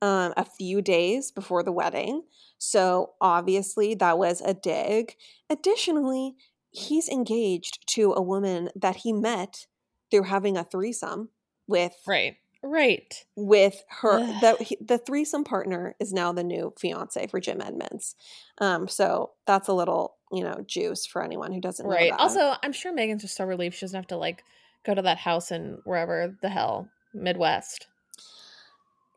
um, 0.00 0.32
a 0.36 0.44
few 0.44 0.82
days 0.82 1.30
before 1.30 1.62
the 1.62 1.72
wedding. 1.72 2.24
So 2.58 3.12
obviously 3.20 3.94
that 3.96 4.18
was 4.18 4.40
a 4.40 4.54
dig. 4.54 5.16
Additionally, 5.50 6.36
he's 6.70 7.08
engaged 7.08 7.86
to 7.88 8.12
a 8.12 8.22
woman 8.22 8.70
that 8.74 8.96
he 8.96 9.12
met 9.12 9.66
through 10.10 10.24
having 10.24 10.56
a 10.56 10.64
threesome 10.64 11.30
with 11.66 11.94
Right. 12.06 12.36
Right. 12.64 13.24
with 13.34 13.82
her 13.88 14.18
the 14.40 14.76
the 14.80 14.98
threesome 14.98 15.42
partner 15.42 15.96
is 15.98 16.12
now 16.12 16.32
the 16.32 16.44
new 16.44 16.72
fiance 16.78 17.26
for 17.26 17.40
Jim 17.40 17.60
Edmonds. 17.60 18.14
Um 18.58 18.86
so 18.88 19.32
that's 19.46 19.68
a 19.68 19.72
little, 19.72 20.16
you 20.32 20.42
know, 20.42 20.64
juice 20.66 21.06
for 21.06 21.22
anyone 21.22 21.52
who 21.52 21.60
doesn't 21.60 21.86
Right. 21.86 22.12
Also, 22.12 22.54
I'm 22.62 22.72
sure 22.72 22.94
Meghan's 22.94 23.22
just 23.22 23.36
so 23.36 23.44
relieved 23.44 23.74
she 23.74 23.82
doesn't 23.82 23.96
have 23.96 24.06
to 24.08 24.16
like 24.16 24.44
go 24.84 24.94
to 24.94 25.02
that 25.02 25.18
house 25.18 25.50
in 25.52 25.78
wherever 25.84 26.36
the 26.40 26.48
hell 26.48 26.88
Midwest. 27.14 27.86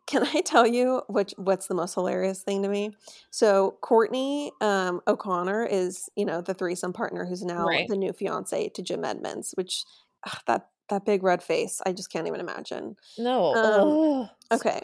Can 0.07 0.23
I 0.23 0.41
tell 0.41 0.67
you 0.67 1.01
which 1.07 1.33
what's 1.37 1.67
the 1.67 1.73
most 1.73 1.95
hilarious 1.95 2.41
thing 2.41 2.61
to 2.61 2.69
me? 2.69 2.91
So 3.31 3.77
Kortnie 3.81 4.51
um, 4.61 5.01
O'Connor 5.07 5.65
is 5.65 6.09
you 6.15 6.25
know 6.25 6.41
the 6.41 6.53
threesome 6.53 6.93
partner 6.93 7.25
who's 7.25 7.43
now 7.43 7.65
Right. 7.65 7.87
the 7.87 7.95
new 7.97 8.13
fiance 8.13 8.69
to 8.69 8.81
Jim 8.83 9.03
Edmonds, 9.03 9.53
which 9.55 9.83
ugh, 10.27 10.39
that 10.47 10.67
that 10.89 11.05
big 11.05 11.23
red 11.23 11.41
face 11.41 11.81
I 11.85 11.91
just 11.93 12.11
can't 12.11 12.27
even 12.27 12.39
imagine. 12.39 12.97
No. 13.17 13.55
Um, 13.55 14.29
okay. 14.51 14.81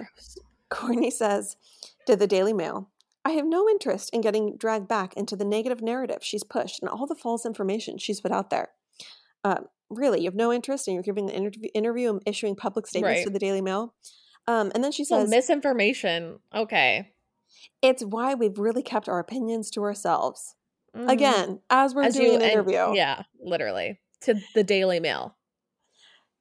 Kortnie 0.72 1.12
says 1.12 1.58
to 2.08 2.16
the 2.16 2.26
Daily 2.28 2.54
Mail, 2.54 2.90
"I 3.26 3.32
have 3.32 3.46
no 3.46 3.68
interest 3.70 4.10
in 4.14 4.22
getting 4.22 4.58
dragged 4.58 4.88
back 4.88 5.14
into 5.16 5.36
the 5.36 5.46
negative 5.46 5.82
narrative 5.82 6.20
she's 6.22 6.44
pushed 6.44 6.80
and 6.82 6.90
all 6.90 7.06
the 7.08 7.16
false 7.16 7.46
information 7.46 7.98
she's 7.98 8.22
put 8.22 8.32
out 8.32 8.50
there." 8.50 8.70
Um, 9.44 9.66
really, 9.90 10.20
you 10.20 10.26
have 10.26 10.36
no 10.36 10.52
interest, 10.54 10.88
and 10.88 10.94
you're 10.96 11.04
giving 11.04 11.26
the 11.28 11.34
interview, 11.36 11.70
interview 11.74 12.10
and 12.10 12.22
issuing 12.26 12.56
public 12.56 12.88
statements 12.88 13.20
Right. 13.20 13.24
to 13.26 13.30
the 13.32 13.40
Daily 13.40 13.62
Mail. 13.62 13.94
Um, 14.48 14.72
and 14.74 14.84
then 14.84 14.92
she 14.92 15.04
So 15.04 15.20
says, 15.22 15.30
misinformation. 15.30 16.40
Okay. 16.54 17.14
It's 17.82 18.04
why 18.04 18.34
we've 18.34 18.58
really 18.58 18.82
kept 18.84 19.08
our 19.10 19.20
opinions 19.20 19.70
to 19.72 19.82
ourselves. 19.84 20.56
Mhm. 20.96 21.10
Again, 21.12 21.62
as 21.70 21.94
we're 21.96 22.04
As 22.04 22.16
doing 22.16 22.28
you 22.28 22.36
an 22.36 22.42
and- 22.42 22.52
interview. 22.52 22.94
yeah, 22.96 23.24
literally. 23.40 24.00
To 24.22 24.36
the 24.56 24.64
Daily 24.64 25.00
Mail. 25.00 25.36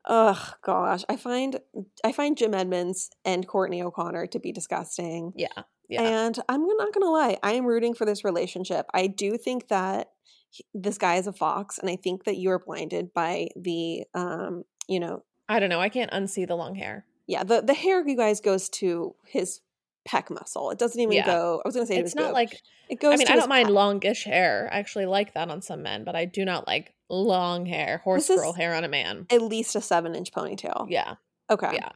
Ugh, 0.07 0.55
gosh, 0.63 1.05
I 1.09 1.17
find 1.17 1.61
I 2.03 2.13
find 2.13 2.37
Jim 2.37 2.55
Edmonds 2.55 3.11
and 3.25 3.47
Kortnie 3.47 3.83
O'Connor 3.83 4.27
to 4.29 4.39
be 4.39 4.51
disgusting. 4.51 5.33
Yeah. 5.37 5.49
Yeah. 5.91 6.03
And 6.03 6.39
I'm 6.49 6.67
not 6.67 6.93
gonna 6.95 7.11
lie, 7.11 7.37
I 7.43 7.53
am 7.53 7.67
rooting 7.67 7.95
for 7.95 8.05
this 8.07 8.25
relationship. 8.25 8.87
I 8.95 9.07
do 9.09 9.37
think 9.37 9.69
that 9.69 10.11
he- 10.51 10.65
this 10.75 10.97
guy 10.99 11.17
is 11.17 11.27
a 11.27 11.33
fox, 11.33 11.79
and 11.79 11.91
I 11.91 11.97
think 11.97 12.25
that 12.25 12.37
you 12.37 12.51
are 12.51 12.59
blinded 12.59 13.13
by 13.13 13.49
the, 13.57 14.05
um, 14.15 14.65
you 14.89 15.01
know, 15.01 15.23
I 15.49 15.59
don't 15.59 15.69
know. 15.69 15.81
I 15.81 15.89
can't 15.89 16.11
unsee 16.13 16.47
the 16.47 16.57
long 16.57 16.75
hair. 16.77 17.05
yeah, 17.27 17.43
the 17.45 17.61
the 17.61 17.75
hair, 17.75 18.07
you 18.09 18.17
guys, 18.17 18.41
goes 18.41 18.69
to 18.69 19.15
his 19.27 19.61
pec 20.09 20.31
muscle. 20.31 20.71
It 20.71 20.79
doesn't 20.79 21.01
even 21.01 21.13
Yeah. 21.15 21.27
go. 21.27 21.61
I 21.65 21.69
was 21.69 21.75
gonna 21.75 21.87
say 21.87 21.97
It's 21.99 22.15
not 22.15 22.27
boob. 22.29 22.35
like 22.35 22.61
it 22.89 22.99
goes. 23.01 23.15
I 23.15 23.17
mean, 23.17 23.27
to 23.27 23.33
I 23.33 23.37
don't 23.37 23.49
mind 23.49 23.69
pec. 23.69 23.73
longish 23.73 24.25
hair. 24.25 24.69
I 24.73 24.79
actually 24.79 25.07
like 25.07 25.35
that 25.35 25.51
on 25.51 25.61
some 25.63 25.83
men, 25.83 26.05
but 26.05 26.17
I 26.17 26.25
do 26.25 26.45
not 26.45 26.67
like 26.67 26.95
long 27.09 27.67
hair, 27.67 27.99
horse 28.05 28.29
girl 28.29 28.53
hair 28.53 28.75
on 28.75 28.83
a 28.85 28.89
man. 28.89 29.27
At 29.31 29.43
least 29.43 29.77
a 29.77 29.81
seven 29.81 30.15
inch 30.15 30.33
ponytail. 30.33 30.87
Yeah. 30.89 31.17
Okay. 31.51 31.71
Yeah. 31.75 31.91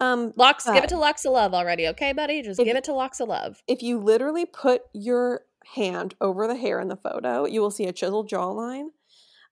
Um, 0.00 0.32
Locks, 0.36 0.64
give 0.64 0.84
it 0.84 0.88
to 0.90 0.96
locks 0.98 1.24
of 1.24 1.32
love 1.32 1.54
already, 1.54 1.88
okay, 1.88 2.12
buddy? 2.12 2.40
Just 2.42 2.60
If- 2.60 2.66
give 2.66 2.76
it 2.76 2.84
to 2.84 2.92
locks 2.94 3.18
of 3.20 3.28
love. 3.28 3.62
if 3.66 3.82
you 3.82 3.98
literally 3.98 4.46
put 4.46 4.82
your 4.92 5.44
hand 5.74 6.14
over 6.20 6.46
the 6.46 6.54
hair 6.56 6.78
in 6.80 6.88
the 6.88 6.96
photo, 6.96 7.44
you 7.46 7.60
will 7.60 7.70
see 7.72 7.84
a 7.86 7.92
chiseled 7.92 8.28
jawline. 8.30 8.90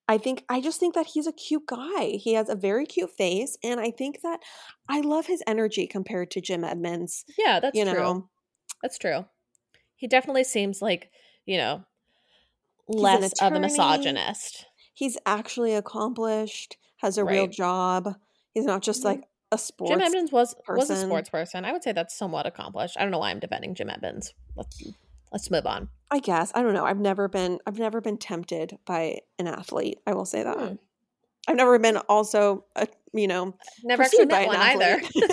I 0.09 0.18
think 0.18 0.44
I 0.49 0.61
just 0.61 0.78
think 0.78 0.94
that 0.94 1.07
he's 1.07 1.26
a 1.26 1.32
cute 1.32 1.66
guy. 1.66 2.11
He 2.22 2.34
has 2.34 2.49
a 2.49 2.55
very 2.55 2.86
cute 2.86 3.11
face, 3.11 3.59
and 3.64 3.80
I 3.80 3.90
think 3.90 4.20
that 4.22 4.38
I 4.88 5.01
love 5.01 5.26
his 5.26 5.42
energy 5.49 5.88
compared 5.88 6.30
to 6.30 6.40
Jim 6.40 6.62
Edmonds. 6.62 7.24
Yeah, 7.36 7.59
that's 7.59 7.76
you 7.76 7.84
true. 7.84 7.92
know, 7.94 8.28
That's 8.82 8.99
true. 8.99 9.24
He 9.97 10.07
definitely 10.07 10.44
seems 10.44 10.80
like, 10.80 11.11
you 11.44 11.57
know, 11.57 11.84
less 12.86 13.32
of 13.42 13.53
a 13.53 13.59
misogynist. 13.59 14.66
he's 14.94 15.18
actually 15.26 15.74
accomplished, 15.74 16.76
has 16.99 17.18
a 17.18 17.24
real 17.24 17.49
job. 17.49 18.14
He's 18.53 18.64
not 18.64 18.82
just 18.82 19.03
Mhm. 19.03 19.07
like 19.07 19.24
a 19.53 19.59
sports. 19.59 19.92
Jim 19.92 20.01
Edmonds 20.01 20.32
was 20.32 20.55
was 20.68 20.90
a 20.90 20.97
sports 20.97 21.30
person. 21.30 21.64
I 21.64 21.72
would 21.72 21.82
say 21.82 21.92
that's 21.92 22.16
somewhat 22.16 22.47
accomplished. 22.47 22.97
I 22.99 23.03
don't 23.03 23.11
know 23.11 23.18
why 23.18 23.30
I'm 23.30 23.40
defending 23.40 23.74
Jim 23.74 23.90
Edmonds. 23.90 24.34
Let's 24.57 24.82
let's 25.32 25.51
move 25.51 25.66
on. 25.66 25.88
I 26.11 26.18
guess 26.20 26.53
I 26.55 26.62
don't 26.62 26.74
know. 26.74 26.84
I've 26.84 26.99
never 26.99 27.28
been. 27.28 27.59
I've 27.66 27.78
never 27.78 28.01
been 28.01 28.18
tempted 28.18 28.78
by 28.84 29.18
an 29.38 29.47
athlete. 29.47 29.99
I 30.07 30.14
will 30.14 30.24
say 30.26 30.42
that. 30.42 30.59
Hmm. 30.59 30.74
I've 31.49 31.57
never 31.57 31.78
been 31.78 31.97
also, 31.97 32.64
a, 32.74 32.88
you 33.14 33.28
know, 33.28 33.55
Never 33.84 34.03
actually 34.03 34.26
met 34.26 34.49
one 34.49 34.57
an 34.57 34.62
either. 34.62 35.01
athlete. 35.05 35.30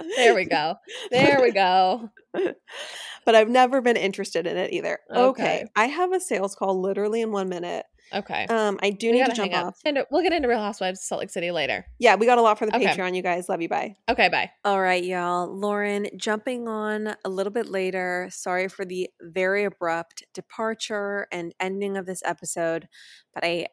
there 0.16 0.34
we 0.34 0.46
go. 0.46 0.76
There 1.10 1.40
we 1.42 1.52
go. 1.52 2.10
but 3.26 3.34
I've 3.34 3.50
never 3.50 3.80
been 3.82 3.96
interested 3.96 4.46
in 4.46 4.56
it 4.56 4.72
either. 4.72 4.98
Okay. 5.10 5.20
Okay. 5.26 5.64
I 5.76 5.86
have 5.86 6.12
a 6.12 6.20
sales 6.20 6.54
call 6.54 6.80
literally 6.80 7.20
in 7.20 7.30
one 7.30 7.48
minute. 7.50 7.84
Okay. 8.14 8.46
Um, 8.46 8.78
I 8.82 8.90
do 8.90 9.10
we 9.10 9.18
need 9.18 9.26
to 9.26 9.32
jump 9.32 9.52
hang 9.52 9.60
up. 9.60 9.66
off. 9.68 9.78
And 9.84 9.98
we'll 10.10 10.22
get 10.22 10.32
into 10.32 10.48
Real 10.48 10.58
Housewives 10.60 11.00
of 11.00 11.04
Salt 11.04 11.20
Lake 11.20 11.30
City 11.30 11.50
later. 11.50 11.86
Yeah, 11.98 12.14
we 12.14 12.26
got 12.26 12.38
a 12.38 12.42
lot 12.42 12.58
for 12.58 12.66
the 12.66 12.76
Okay. 12.76 12.86
Patreon, 12.86 13.14
you 13.16 13.22
guys. 13.22 13.48
Love 13.48 13.60
you. 13.62 13.68
Bye. 13.68 13.96
Okay, 14.08 14.28
bye. 14.28 14.50
All 14.64 14.80
right, 14.80 15.02
y'all. 15.02 15.48
Lauren 15.48 16.06
jumping 16.16 16.68
on 16.68 17.14
a 17.24 17.28
little 17.28 17.52
bit 17.52 17.66
later. 17.66 18.28
Sorry 18.30 18.68
for 18.68 18.84
the 18.84 19.08
very 19.20 19.64
abrupt 19.64 20.22
departure 20.34 21.26
and 21.32 21.54
ending 21.60 21.96
of 21.96 22.06
this 22.06 22.22
episode, 22.24 22.88
but 23.34 23.44
I 23.44 23.66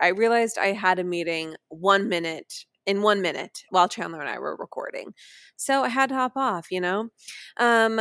I 0.00 0.08
realized 0.08 0.58
I 0.58 0.72
had 0.72 0.98
a 0.98 1.04
meeting 1.04 1.54
1 1.70 2.08
minute 2.08 2.52
in 2.84 3.00
1 3.00 3.22
minute 3.22 3.62
while 3.70 3.88
Chanler 3.88 4.20
and 4.20 4.28
I 4.28 4.38
were 4.38 4.54
recording. 4.56 5.14
So 5.56 5.84
I 5.84 5.88
had 5.88 6.10
to 6.10 6.14
hop 6.16 6.32
off, 6.36 6.66
you 6.70 6.80
know. 6.82 7.08
Um 7.56 8.00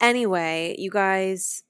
anyway, 0.00 0.74
you 0.78 0.90
guys, 0.90 1.62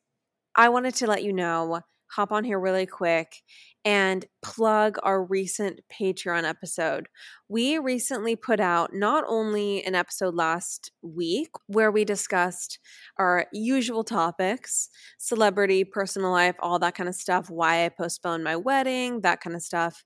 I 0.54 0.68
wanted 0.70 0.94
to 0.96 1.06
let 1.06 1.22
you 1.22 1.32
know, 1.32 1.80
hop 2.16 2.32
on 2.32 2.44
here 2.44 2.58
really 2.58 2.86
quick 2.86 3.42
and 3.84 4.24
plug 4.40 4.96
our 5.02 5.22
recent 5.22 5.80
Patreon 5.92 6.44
episode. 6.44 7.08
We 7.46 7.78
recently 7.78 8.34
put 8.36 8.58
out 8.58 8.94
not 8.94 9.22
only 9.28 9.84
an 9.84 9.94
episode 9.94 10.34
last 10.34 10.90
week 11.02 11.50
where 11.66 11.92
we 11.92 12.06
discussed 12.06 12.78
our 13.18 13.46
usual 13.52 14.02
topics 14.02 14.88
celebrity, 15.18 15.84
personal 15.84 16.30
life, 16.30 16.56
all 16.60 16.78
that 16.78 16.94
kind 16.94 17.08
of 17.08 17.14
stuff, 17.14 17.50
why 17.50 17.84
I 17.84 17.90
postponed 17.90 18.42
my 18.42 18.56
wedding, 18.56 19.20
that 19.20 19.42
kind 19.42 19.54
of 19.54 19.60
stuff, 19.60 20.02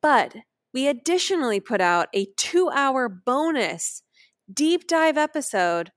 but 0.00 0.36
we 0.72 0.86
additionally 0.86 1.58
put 1.58 1.80
out 1.80 2.06
a 2.14 2.28
two 2.36 2.70
hour 2.70 3.08
bonus 3.08 4.02
deep 4.52 4.86
dive 4.86 5.18
episode 5.18 5.90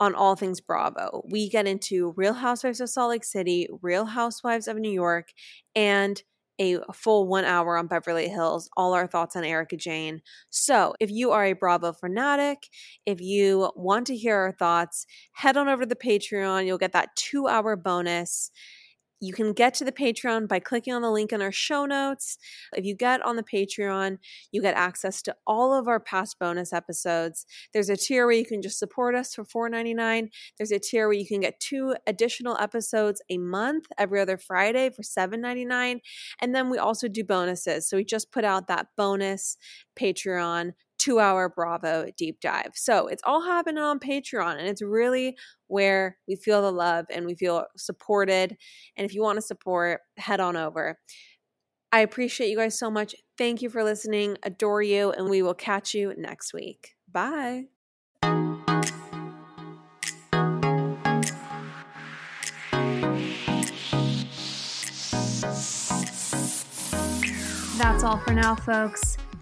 on 0.00 0.14
all 0.14 0.36
things 0.36 0.60
Bravo. 0.60 1.22
We 1.30 1.48
get 1.48 1.66
into 1.66 2.14
Real 2.16 2.34
Housewives 2.34 2.80
of 2.80 2.88
Salt 2.88 3.10
Lake 3.10 3.24
City, 3.24 3.68
Real 3.82 4.06
Housewives 4.06 4.68
of 4.68 4.76
New 4.76 4.90
York, 4.92 5.28
and 5.74 6.22
a 6.60 6.78
full 6.92 7.28
one 7.28 7.44
hour 7.44 7.76
on 7.76 7.86
Beverly 7.86 8.28
Hills, 8.28 8.68
all 8.76 8.92
our 8.92 9.06
thoughts 9.06 9.36
on 9.36 9.44
Erika 9.44 9.76
Jayne. 9.76 10.20
So, 10.50 10.94
if 10.98 11.10
you 11.10 11.30
are 11.30 11.44
a 11.44 11.52
Bravo 11.52 11.92
fanatic, 11.92 12.68
if 13.06 13.20
you 13.20 13.70
want 13.76 14.06
to 14.08 14.16
hear 14.16 14.36
our 14.36 14.52
thoughts, 14.52 15.06
head 15.32 15.56
on 15.56 15.68
over 15.68 15.82
to 15.82 15.88
the 15.88 15.94
Patreon. 15.94 16.66
You'll 16.66 16.78
get 16.78 16.92
that 16.92 17.10
two 17.16 17.46
hour 17.46 17.76
bonus. 17.76 18.50
You 19.20 19.32
can 19.32 19.52
get 19.52 19.74
to 19.74 19.84
the 19.84 19.92
Patreon 19.92 20.46
by 20.46 20.60
clicking 20.60 20.92
on 20.92 21.02
the 21.02 21.10
link 21.10 21.32
in 21.32 21.42
our 21.42 21.52
show 21.52 21.86
notes. 21.86 22.38
If 22.74 22.84
you 22.84 22.94
get 22.94 23.20
on 23.22 23.36
the 23.36 23.42
Patreon, 23.42 24.18
you 24.52 24.62
get 24.62 24.74
access 24.76 25.22
to 25.22 25.34
all 25.46 25.74
of 25.74 25.88
our 25.88 25.98
past 25.98 26.38
bonus 26.38 26.72
episodes. 26.72 27.44
There's 27.72 27.90
a 27.90 27.96
tier 27.96 28.26
where 28.26 28.36
you 28.36 28.46
can 28.46 28.62
just 28.62 28.78
support 28.78 29.14
us 29.14 29.34
for 29.34 29.44
$4.99. 29.44 30.28
There's 30.56 30.70
a 30.70 30.78
tier 30.78 31.08
where 31.08 31.16
you 31.16 31.26
can 31.26 31.40
get 31.40 31.58
two 31.58 31.96
additional 32.06 32.56
episodes 32.58 33.20
a 33.28 33.38
month 33.38 33.86
every 33.98 34.20
other 34.20 34.38
Friday 34.38 34.90
for 34.90 35.02
$7.99. 35.02 36.00
And 36.40 36.54
then 36.54 36.70
we 36.70 36.78
also 36.78 37.08
do 37.08 37.24
bonuses. 37.24 37.88
So 37.88 37.96
we 37.96 38.04
just 38.04 38.30
put 38.30 38.44
out 38.44 38.68
that 38.68 38.88
bonus 38.96 39.56
Patreon 39.98 40.72
two 41.08 41.20
hour 41.20 41.48
Bravo 41.48 42.10
deep 42.18 42.38
dive. 42.40 42.72
So 42.74 43.06
it's 43.06 43.22
all 43.24 43.42
happening 43.42 43.82
on 43.82 43.98
Patreon, 43.98 44.58
and 44.58 44.68
it's 44.68 44.82
really 44.82 45.36
where 45.66 46.18
we 46.28 46.36
feel 46.36 46.60
the 46.60 46.70
love 46.70 47.06
and 47.10 47.24
we 47.24 47.34
feel 47.34 47.64
supported. 47.78 48.58
And 48.94 49.06
if 49.06 49.14
you 49.14 49.22
want 49.22 49.36
to 49.36 49.42
support, 49.42 50.00
head 50.18 50.38
on 50.38 50.54
over. 50.54 50.98
I 51.90 52.00
appreciate 52.00 52.50
you 52.50 52.58
guys 52.58 52.78
so 52.78 52.90
much. 52.90 53.14
Thank 53.38 53.62
you 53.62 53.70
for 53.70 53.82
listening. 53.82 54.36
Adore 54.42 54.82
you, 54.82 55.10
and 55.12 55.30
we 55.30 55.40
will 55.40 55.54
catch 55.54 55.94
you 55.94 56.12
next 56.18 56.52
week. 56.52 56.94
Bye. 57.10 57.68
That's 67.78 68.04
all 68.04 68.18
for 68.18 68.34
now, 68.34 68.54
folks. 68.54 69.16